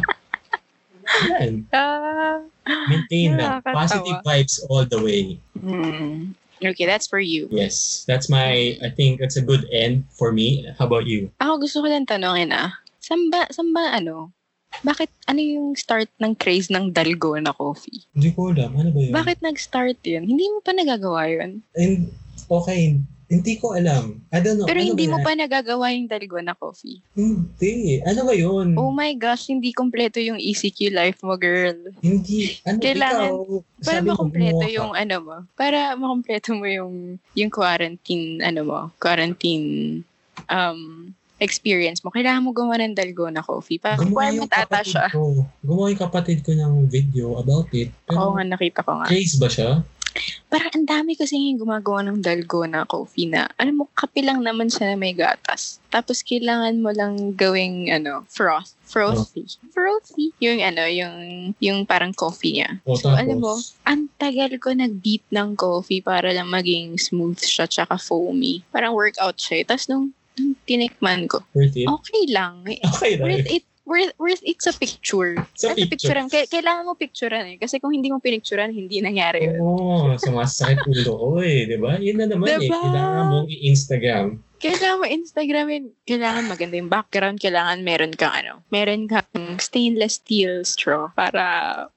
Yan. 1.26 1.66
Ah. 1.72 2.44
Maintain 2.86 3.34
lang. 3.34 3.64
Nakakatawa. 3.64 3.76
Positive 3.80 4.18
vibes 4.22 4.54
all 4.68 4.84
the 4.86 5.00
way. 5.00 5.40
Hmm. 5.58 6.36
Okay, 6.60 6.84
that's 6.84 7.08
for 7.08 7.18
you. 7.18 7.48
Yes. 7.48 8.04
That's 8.04 8.28
my, 8.28 8.76
I 8.84 8.92
think 8.92 9.18
that's 9.18 9.40
a 9.40 9.44
good 9.44 9.64
end 9.72 10.04
for 10.12 10.28
me. 10.30 10.68
How 10.76 10.84
about 10.84 11.08
you? 11.08 11.32
Ako 11.40 11.64
gusto 11.64 11.80
ko 11.80 11.88
lang 11.88 12.04
tanongin 12.04 12.52
ah. 12.52 12.76
Saan 13.00 13.32
ba, 13.32 13.48
saan 13.48 13.72
ba 13.72 13.96
ano? 13.96 14.36
Bakit, 14.80 15.10
ano 15.28 15.40
yung 15.40 15.68
start 15.76 16.08
ng 16.22 16.32
craze 16.38 16.72
ng 16.72 16.94
dalgona 16.94 17.52
coffee? 17.52 18.00
Hindi 18.16 18.30
ko 18.32 18.54
alam. 18.54 18.72
Ano 18.74 18.88
ba 18.94 18.98
yun? 19.02 19.12
Bakit 19.12 19.38
nag-start 19.44 19.98
yun? 20.06 20.24
Hindi 20.24 20.46
mo 20.48 20.64
pa 20.64 20.72
nagagawa 20.72 21.28
yun. 21.28 21.60
And, 21.76 22.08
okay. 22.48 22.96
Hindi 23.30 23.62
ko 23.62 23.78
alam. 23.78 24.18
I 24.34 24.42
don't 24.42 24.58
know. 24.58 24.66
Pero 24.66 24.82
ano 24.82 24.90
hindi 24.90 25.06
mo 25.06 25.22
yan? 25.22 25.26
pa 25.26 25.38
nagagawa 25.38 25.94
yung 25.94 26.10
dalgona 26.10 26.50
coffee. 26.58 26.98
Hindi. 27.14 28.02
Ano 28.02 28.26
ba 28.26 28.34
yun? 28.34 28.74
Oh 28.74 28.90
my 28.90 29.14
gosh, 29.14 29.46
hindi 29.54 29.70
kompleto 29.70 30.18
yung 30.18 30.42
ECQ 30.42 30.90
life 30.90 31.22
mo, 31.22 31.38
girl. 31.38 31.78
Hindi. 32.02 32.58
Ano, 32.66 32.82
Kailangan- 32.82 33.30
ikaw, 33.30 33.86
Para 33.86 34.00
makompleto 34.02 34.66
yung 34.66 34.92
ano 34.98 35.16
mo. 35.22 35.36
Para 35.54 35.94
makompleto 35.94 36.58
mo 36.58 36.66
yung 36.66 37.22
yung 37.38 37.54
quarantine 37.54 38.42
ano 38.42 38.60
mo, 38.66 38.78
quarantine 38.98 40.02
um 40.50 41.14
experience 41.40 42.00
mo. 42.00 42.12
Kailangan 42.12 42.44
mo 42.44 42.52
gumawa 42.52 42.78
ng 42.78 42.94
dalgona 42.94 43.40
coffee. 43.40 43.80
Pa 43.80 43.96
requirement 43.96 44.46
ata 44.46 44.68
kapatid 44.68 44.92
siya. 44.92 45.06
ko. 45.10 45.48
Gumawa 45.60 45.90
yung 45.90 46.02
kapatid 46.02 46.38
ko 46.40 46.52
ng 46.52 46.86
video 46.86 47.34
about 47.36 47.72
it. 47.72 47.88
Oo 48.06 48.30
Pero, 48.30 48.36
nga, 48.36 48.44
nakita 48.46 48.80
ko 48.84 49.00
nga. 49.00 49.06
craze 49.08 49.36
ba 49.36 49.48
siya? 49.48 49.80
Parang 50.50 50.74
ang 50.74 50.82
dami 50.84 51.14
kasi 51.14 51.38
yung 51.38 51.62
gumagawa 51.62 52.02
ng 52.02 52.18
dalgona 52.18 52.82
coffee 52.82 53.30
na, 53.30 53.46
alam 53.54 53.78
mo, 53.78 53.86
kape 53.94 54.26
lang 54.26 54.42
naman 54.42 54.66
siya 54.66 54.92
na 54.92 54.96
may 54.98 55.14
gatas. 55.14 55.78
Tapos 55.86 56.26
kailangan 56.26 56.82
mo 56.82 56.90
lang 56.90 57.38
gawing, 57.38 57.94
ano, 57.94 58.26
froth. 58.26 58.74
Frothy. 58.82 59.46
Frothy. 59.70 60.34
Yung, 60.42 60.58
ano, 60.58 60.82
yung, 60.90 61.16
yung 61.62 61.86
parang 61.86 62.10
coffee 62.10 62.58
niya. 62.58 62.82
O, 62.82 62.98
So, 62.98 63.06
tapos, 63.06 63.22
alam 63.22 63.38
mo, 63.38 63.54
ang 63.86 64.10
tagal 64.18 64.50
ko 64.58 64.74
nag-beat 64.74 65.22
ng 65.30 65.54
coffee 65.54 66.02
para 66.02 66.34
lang 66.34 66.50
maging 66.50 66.98
smooth 66.98 67.38
siya 67.38 67.70
tsaka 67.70 67.94
foamy. 67.94 68.66
Parang 68.74 68.98
workout 68.98 69.38
siya. 69.38 69.62
eh. 69.62 69.64
Tapos 69.64 69.86
nung 69.86 70.10
tinikman 70.64 71.26
ko, 71.26 71.42
worth 71.52 71.76
it? 71.76 71.86
okay 71.86 72.22
lang. 72.30 72.62
Eh, 72.68 72.78
Okay 72.94 73.16
lang. 73.18 73.26
Worth 73.28 73.48
it 73.50 73.64
worth, 73.90 74.14
worth 74.22 74.42
it 74.46 74.62
sa 74.62 74.70
picture. 74.70 75.34
Sa 75.58 75.74
Kasi 75.74 75.90
picture. 75.90 76.14
picturean. 76.14 76.30
Kailangan 76.30 76.86
mo 76.86 76.94
picturean 76.94 77.46
eh. 77.50 77.56
Kasi 77.58 77.82
kung 77.82 77.90
hindi 77.90 78.06
mo 78.14 78.22
pinicturean, 78.22 78.70
hindi 78.70 79.02
nangyari 79.02 79.50
yun. 79.50 79.58
Oo, 79.58 80.14
sumasakit 80.14 80.86
ulo 80.86 81.12
ko 81.18 81.28
eh, 81.42 81.66
di 81.66 81.74
ba? 81.74 81.98
Yun 81.98 82.22
na 82.22 82.26
naman 82.30 82.46
eh. 82.54 82.70
Diba? 82.70 82.78
Kailangan 82.78 83.24
mong 83.34 83.48
i-Instagram. 83.50 84.26
Kailangan 84.60 85.00
mo 85.00 85.06
Instagramin. 85.08 85.84
Kailangan 86.04 86.44
maganda 86.46 86.76
yung 86.76 86.92
background. 86.92 87.40
Kailangan 87.40 87.80
meron 87.80 88.12
kang 88.12 88.36
ano, 88.36 88.60
meron 88.68 89.08
kang 89.08 89.56
stainless 89.56 90.20
steel 90.20 90.62
straw 90.68 91.08
para 91.16 91.44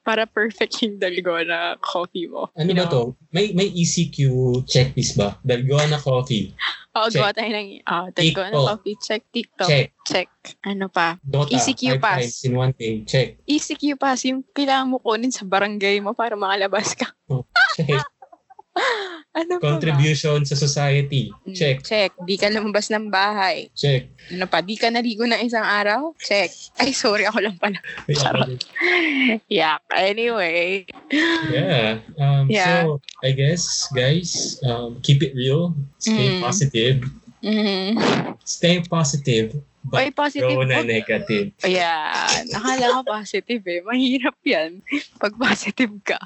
para 0.01 0.23
perfect 0.23 0.79
yung 0.79 0.95
dalgona 0.97 1.75
coffee 1.83 2.31
mo. 2.31 2.47
Ano 2.55 2.71
You 2.71 2.79
ba 2.79 2.87
know? 2.87 2.91
to? 2.91 3.01
May 3.35 3.51
may 3.51 3.67
ECQ 3.67 4.17
checklist 4.63 5.19
ba? 5.19 5.35
Dalgona 5.43 5.99
coffee. 5.99 6.55
Oo, 6.93 7.09
Check. 7.09 7.25
gawa 7.25 7.33
tayo 7.33 7.49
ng, 7.49 7.69
oh, 7.89 8.05
dalgona 8.13 8.53
TikTok. 8.53 8.65
coffee. 8.69 8.95
Check 9.01 9.21
TikTok. 9.33 9.65
Check. 9.67 9.87
Check. 10.05 10.29
Ano 10.61 10.85
pa? 10.93 11.17
Dota. 11.25 11.49
ECQ 11.49 11.97
five 11.97 12.01
pass. 12.05 12.19
times 12.21 12.37
in 12.45 12.53
one 12.53 12.73
day. 12.77 13.01
Check. 13.01 13.41
ECQ 13.49 13.97
pass, 13.97 14.21
yung 14.29 14.45
kailangan 14.53 14.93
mo 14.93 14.97
kunin 15.01 15.33
sa 15.33 15.41
barangay 15.41 15.97
mo 16.05 16.13
para 16.13 16.37
makalabas 16.37 16.93
ka. 16.93 17.09
Check. 17.73 17.97
Ano 19.33 19.57
pa 19.57 19.65
ba? 19.65 19.65
Contribution 19.73 20.45
sa 20.45 20.53
society. 20.53 21.33
Mm, 21.41 21.57
Check. 21.57 21.77
Check. 21.81 22.13
Di 22.21 22.37
ka 22.37 22.53
lumabas 22.53 22.93
ng 22.93 23.09
bahay. 23.09 23.65
Check. 23.73 24.05
Ano 24.29 24.45
pa? 24.45 24.61
Di 24.61 24.77
ka 24.77 24.93
naligo 24.93 25.25
ng 25.25 25.41
isang 25.41 25.65
araw? 25.65 26.13
Check. 26.19 26.53
Ay, 26.77 26.93
sorry. 26.93 27.25
Ako 27.25 27.41
lang 27.41 27.57
pala. 27.57 27.81
Yak. 29.49 29.81
Anyway. 29.89 30.85
Yeah. 31.49 32.05
Um, 32.15 32.45
Yeah. 32.45 32.85
So, 32.85 33.01
I 33.21 33.33
guess, 33.33 33.63
guys, 33.89 34.29
um, 34.61 35.01
keep 35.01 35.21
it 35.21 35.33
real. 35.33 35.73
Stay 35.97 36.37
Mm. 36.37 36.39
positive. 36.39 36.97
Mm. 37.41 37.93
Stay 38.45 38.85
positive. 38.85 39.57
Oy, 39.89 40.13
But 40.13 40.15
positive. 40.15 40.47
grow 40.47 40.63
na 40.63 40.79
Wag- 40.79 40.87
negative. 40.87 41.51
Ayan. 41.59 42.47
Nakala 42.47 42.85
ko 42.95 42.99
positive 43.09 43.63
eh. 43.65 43.81
Mahirap 43.81 44.37
yan. 44.45 44.79
Pag 45.17 45.35
positive 45.35 45.91
ka. 46.05 46.21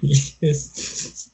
yes. 0.04 1.30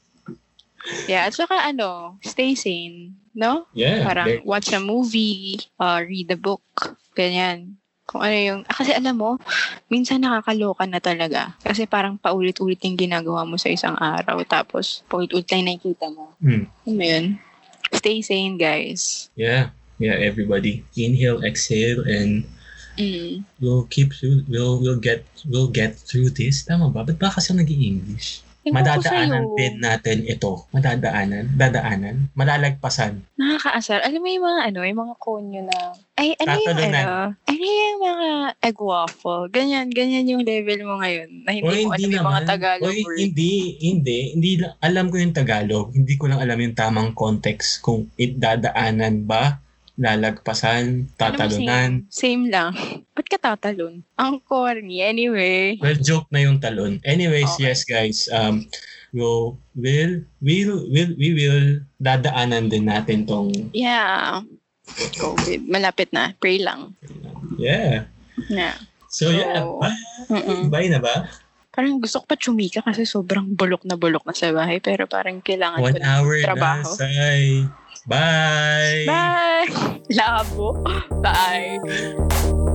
Yeah. 1.07 1.27
At 1.27 1.33
saka 1.35 1.55
ano, 1.59 2.17
stay 2.23 2.55
sane. 2.55 3.15
No? 3.37 3.69
Yeah. 3.71 4.01
Parang 4.01 4.27
there- 4.27 4.43
watch 4.43 4.73
a 4.73 4.81
movie, 4.81 5.61
uh, 5.77 6.01
read 6.01 6.31
a 6.33 6.39
book, 6.39 6.63
ganyan. 7.13 7.77
Kung 8.07 8.23
ano 8.23 8.33
yung, 8.33 8.61
ah, 8.65 8.71
kasi 8.71 8.95
alam 8.95 9.19
mo, 9.19 9.35
minsan 9.91 10.23
nakakaloka 10.23 10.87
na 10.87 11.03
talaga. 11.03 11.53
Kasi 11.59 11.83
parang 11.85 12.15
paulit-ulit 12.15 12.79
yung 12.87 12.95
ginagawa 12.95 13.43
mo 13.43 13.59
sa 13.59 13.67
isang 13.67 13.99
araw. 13.99 14.39
Tapos, 14.47 15.03
paulit-ulit 15.11 15.43
lang 15.51 15.67
nakikita 15.67 16.07
mo. 16.07 16.31
Mm. 16.39 16.65
Mo 16.87 17.03
yun? 17.03 17.25
Stay 17.91 18.23
sane, 18.23 18.55
guys. 18.55 19.27
Yeah. 19.35 19.75
Yeah, 19.99 20.15
everybody. 20.23 20.87
Inhale, 20.95 21.43
exhale, 21.43 22.07
and 22.07 22.47
Mm. 22.95 23.43
we'll 23.59 23.85
keep 23.91 24.09
through, 24.15 24.41
we'll, 24.47 24.79
we'll 24.79 24.97
get, 24.97 25.21
we'll 25.45 25.69
get 25.69 25.93
through 25.99 26.31
this. 26.31 26.63
Tama 26.63 26.89
ba? 26.89 27.03
Ba't 27.05 27.19
ba 27.19 27.29
kasi 27.29 27.51
ako 27.53 27.61
nag-i-English? 27.61 28.41
Ko 28.71 28.75
Madadaanan 28.75 29.43
din 29.55 29.73
natin 29.79 30.17
ito. 30.27 30.67
Madadaanan, 30.75 31.55
dadaanan, 31.55 32.29
malalagpasan. 32.35 33.23
Nakakaasar. 33.39 34.03
Alam 34.03 34.19
mo 34.23 34.29
yung 34.29 34.45
mga 34.45 34.61
ano, 34.71 34.79
yung 34.83 35.01
mga 35.03 35.15
konyo 35.21 35.61
na, 35.63 35.77
ay, 36.17 36.33
ano 36.41 36.57
yung 36.57 36.67
Tatalunan. 36.73 37.05
ano, 37.05 37.15
ano 37.47 37.63
yung 37.63 37.99
mga 38.03 38.27
egg 38.65 38.77
waffle. 38.81 39.45
Ganyan, 39.53 39.87
ganyan 39.93 40.25
yung 40.27 40.43
level 40.43 40.79
mo 40.83 40.95
ngayon. 40.99 41.29
Na 41.45 41.51
hindi 41.53 41.69
Oy, 41.69 41.83
mo 41.85 41.93
alam 41.93 42.09
yung 42.09 42.27
mga 42.27 42.41
Tagalog 42.45 42.89
Oy, 42.89 42.99
word. 43.05 43.17
hindi, 43.21 43.51
hindi, 43.79 44.17
hindi 44.35 44.49
alam 44.83 45.05
ko 45.07 45.15
yung 45.21 45.35
Tagalog. 45.35 45.87
Hindi 45.93 46.13
ko 46.17 46.25
lang 46.27 46.39
alam 46.41 46.57
yung 46.59 46.75
tamang 46.75 47.11
context 47.13 47.79
kung 47.81 48.09
itdadaanan 48.19 49.23
ba, 49.23 49.61
lalagpasan, 49.97 51.09
tatalunan. 51.17 52.05
Same, 52.07 52.13
same 52.13 52.43
lang. 52.47 52.71
Ba't 53.11 53.25
ka 53.25 53.37
tatalon? 53.37 54.05
Ang 54.15 54.37
corny. 54.45 55.01
Anyway. 55.01 55.81
Well, 55.81 55.97
joke 55.97 56.29
na 56.29 56.45
yung 56.45 56.61
talon. 56.61 57.01
Anyways, 57.01 57.57
Okay. 57.57 57.65
yes 57.65 57.81
guys, 57.81 58.29
um, 58.29 58.69
we'll, 59.11 59.57
will, 59.73 60.21
will, 60.39 60.85
will, 60.87 61.11
we 61.17 61.29
will 61.33 61.81
dadaanan 61.97 62.69
din 62.69 62.85
natin 62.85 63.25
tong, 63.25 63.49
Yeah. 63.73 64.45
COVID. 65.17 65.67
Malapit 65.67 66.13
na. 66.13 66.31
Pray 66.37 66.61
lang. 66.61 66.95
yeah. 67.57 68.05
Yeah. 68.47 68.77
So, 69.09 69.33
yeah, 69.33 69.65
So, 69.65 69.81
bye. 69.81 69.97
Mm-mm. 70.29 70.69
Bye 70.69 70.87
na 70.87 71.01
ba? 71.01 71.25
Parang 71.73 71.97
gusto 71.97 72.21
ko 72.21 72.25
pa 72.25 72.37
chumika 72.37 72.81
kasi 72.81 73.05
sobrang 73.05 73.53
bulok 73.53 73.85
na 73.85 73.97
bulok 73.97 74.25
na 74.25 74.33
sa 74.33 74.49
bahay. 74.53 74.77
Pero 74.77 75.05
parang 75.05 75.41
kailangan 75.41 75.81
One 75.81 75.93
ko 75.93 75.99
ng 75.99 76.05
hour 76.05 76.33
trabaho. 76.41 76.85
na, 76.85 76.97
Sai. 76.97 77.65
Bye! 78.07 79.03
Bye! 79.05 79.67
Labo. 80.09 80.81
Bye. 81.21 82.73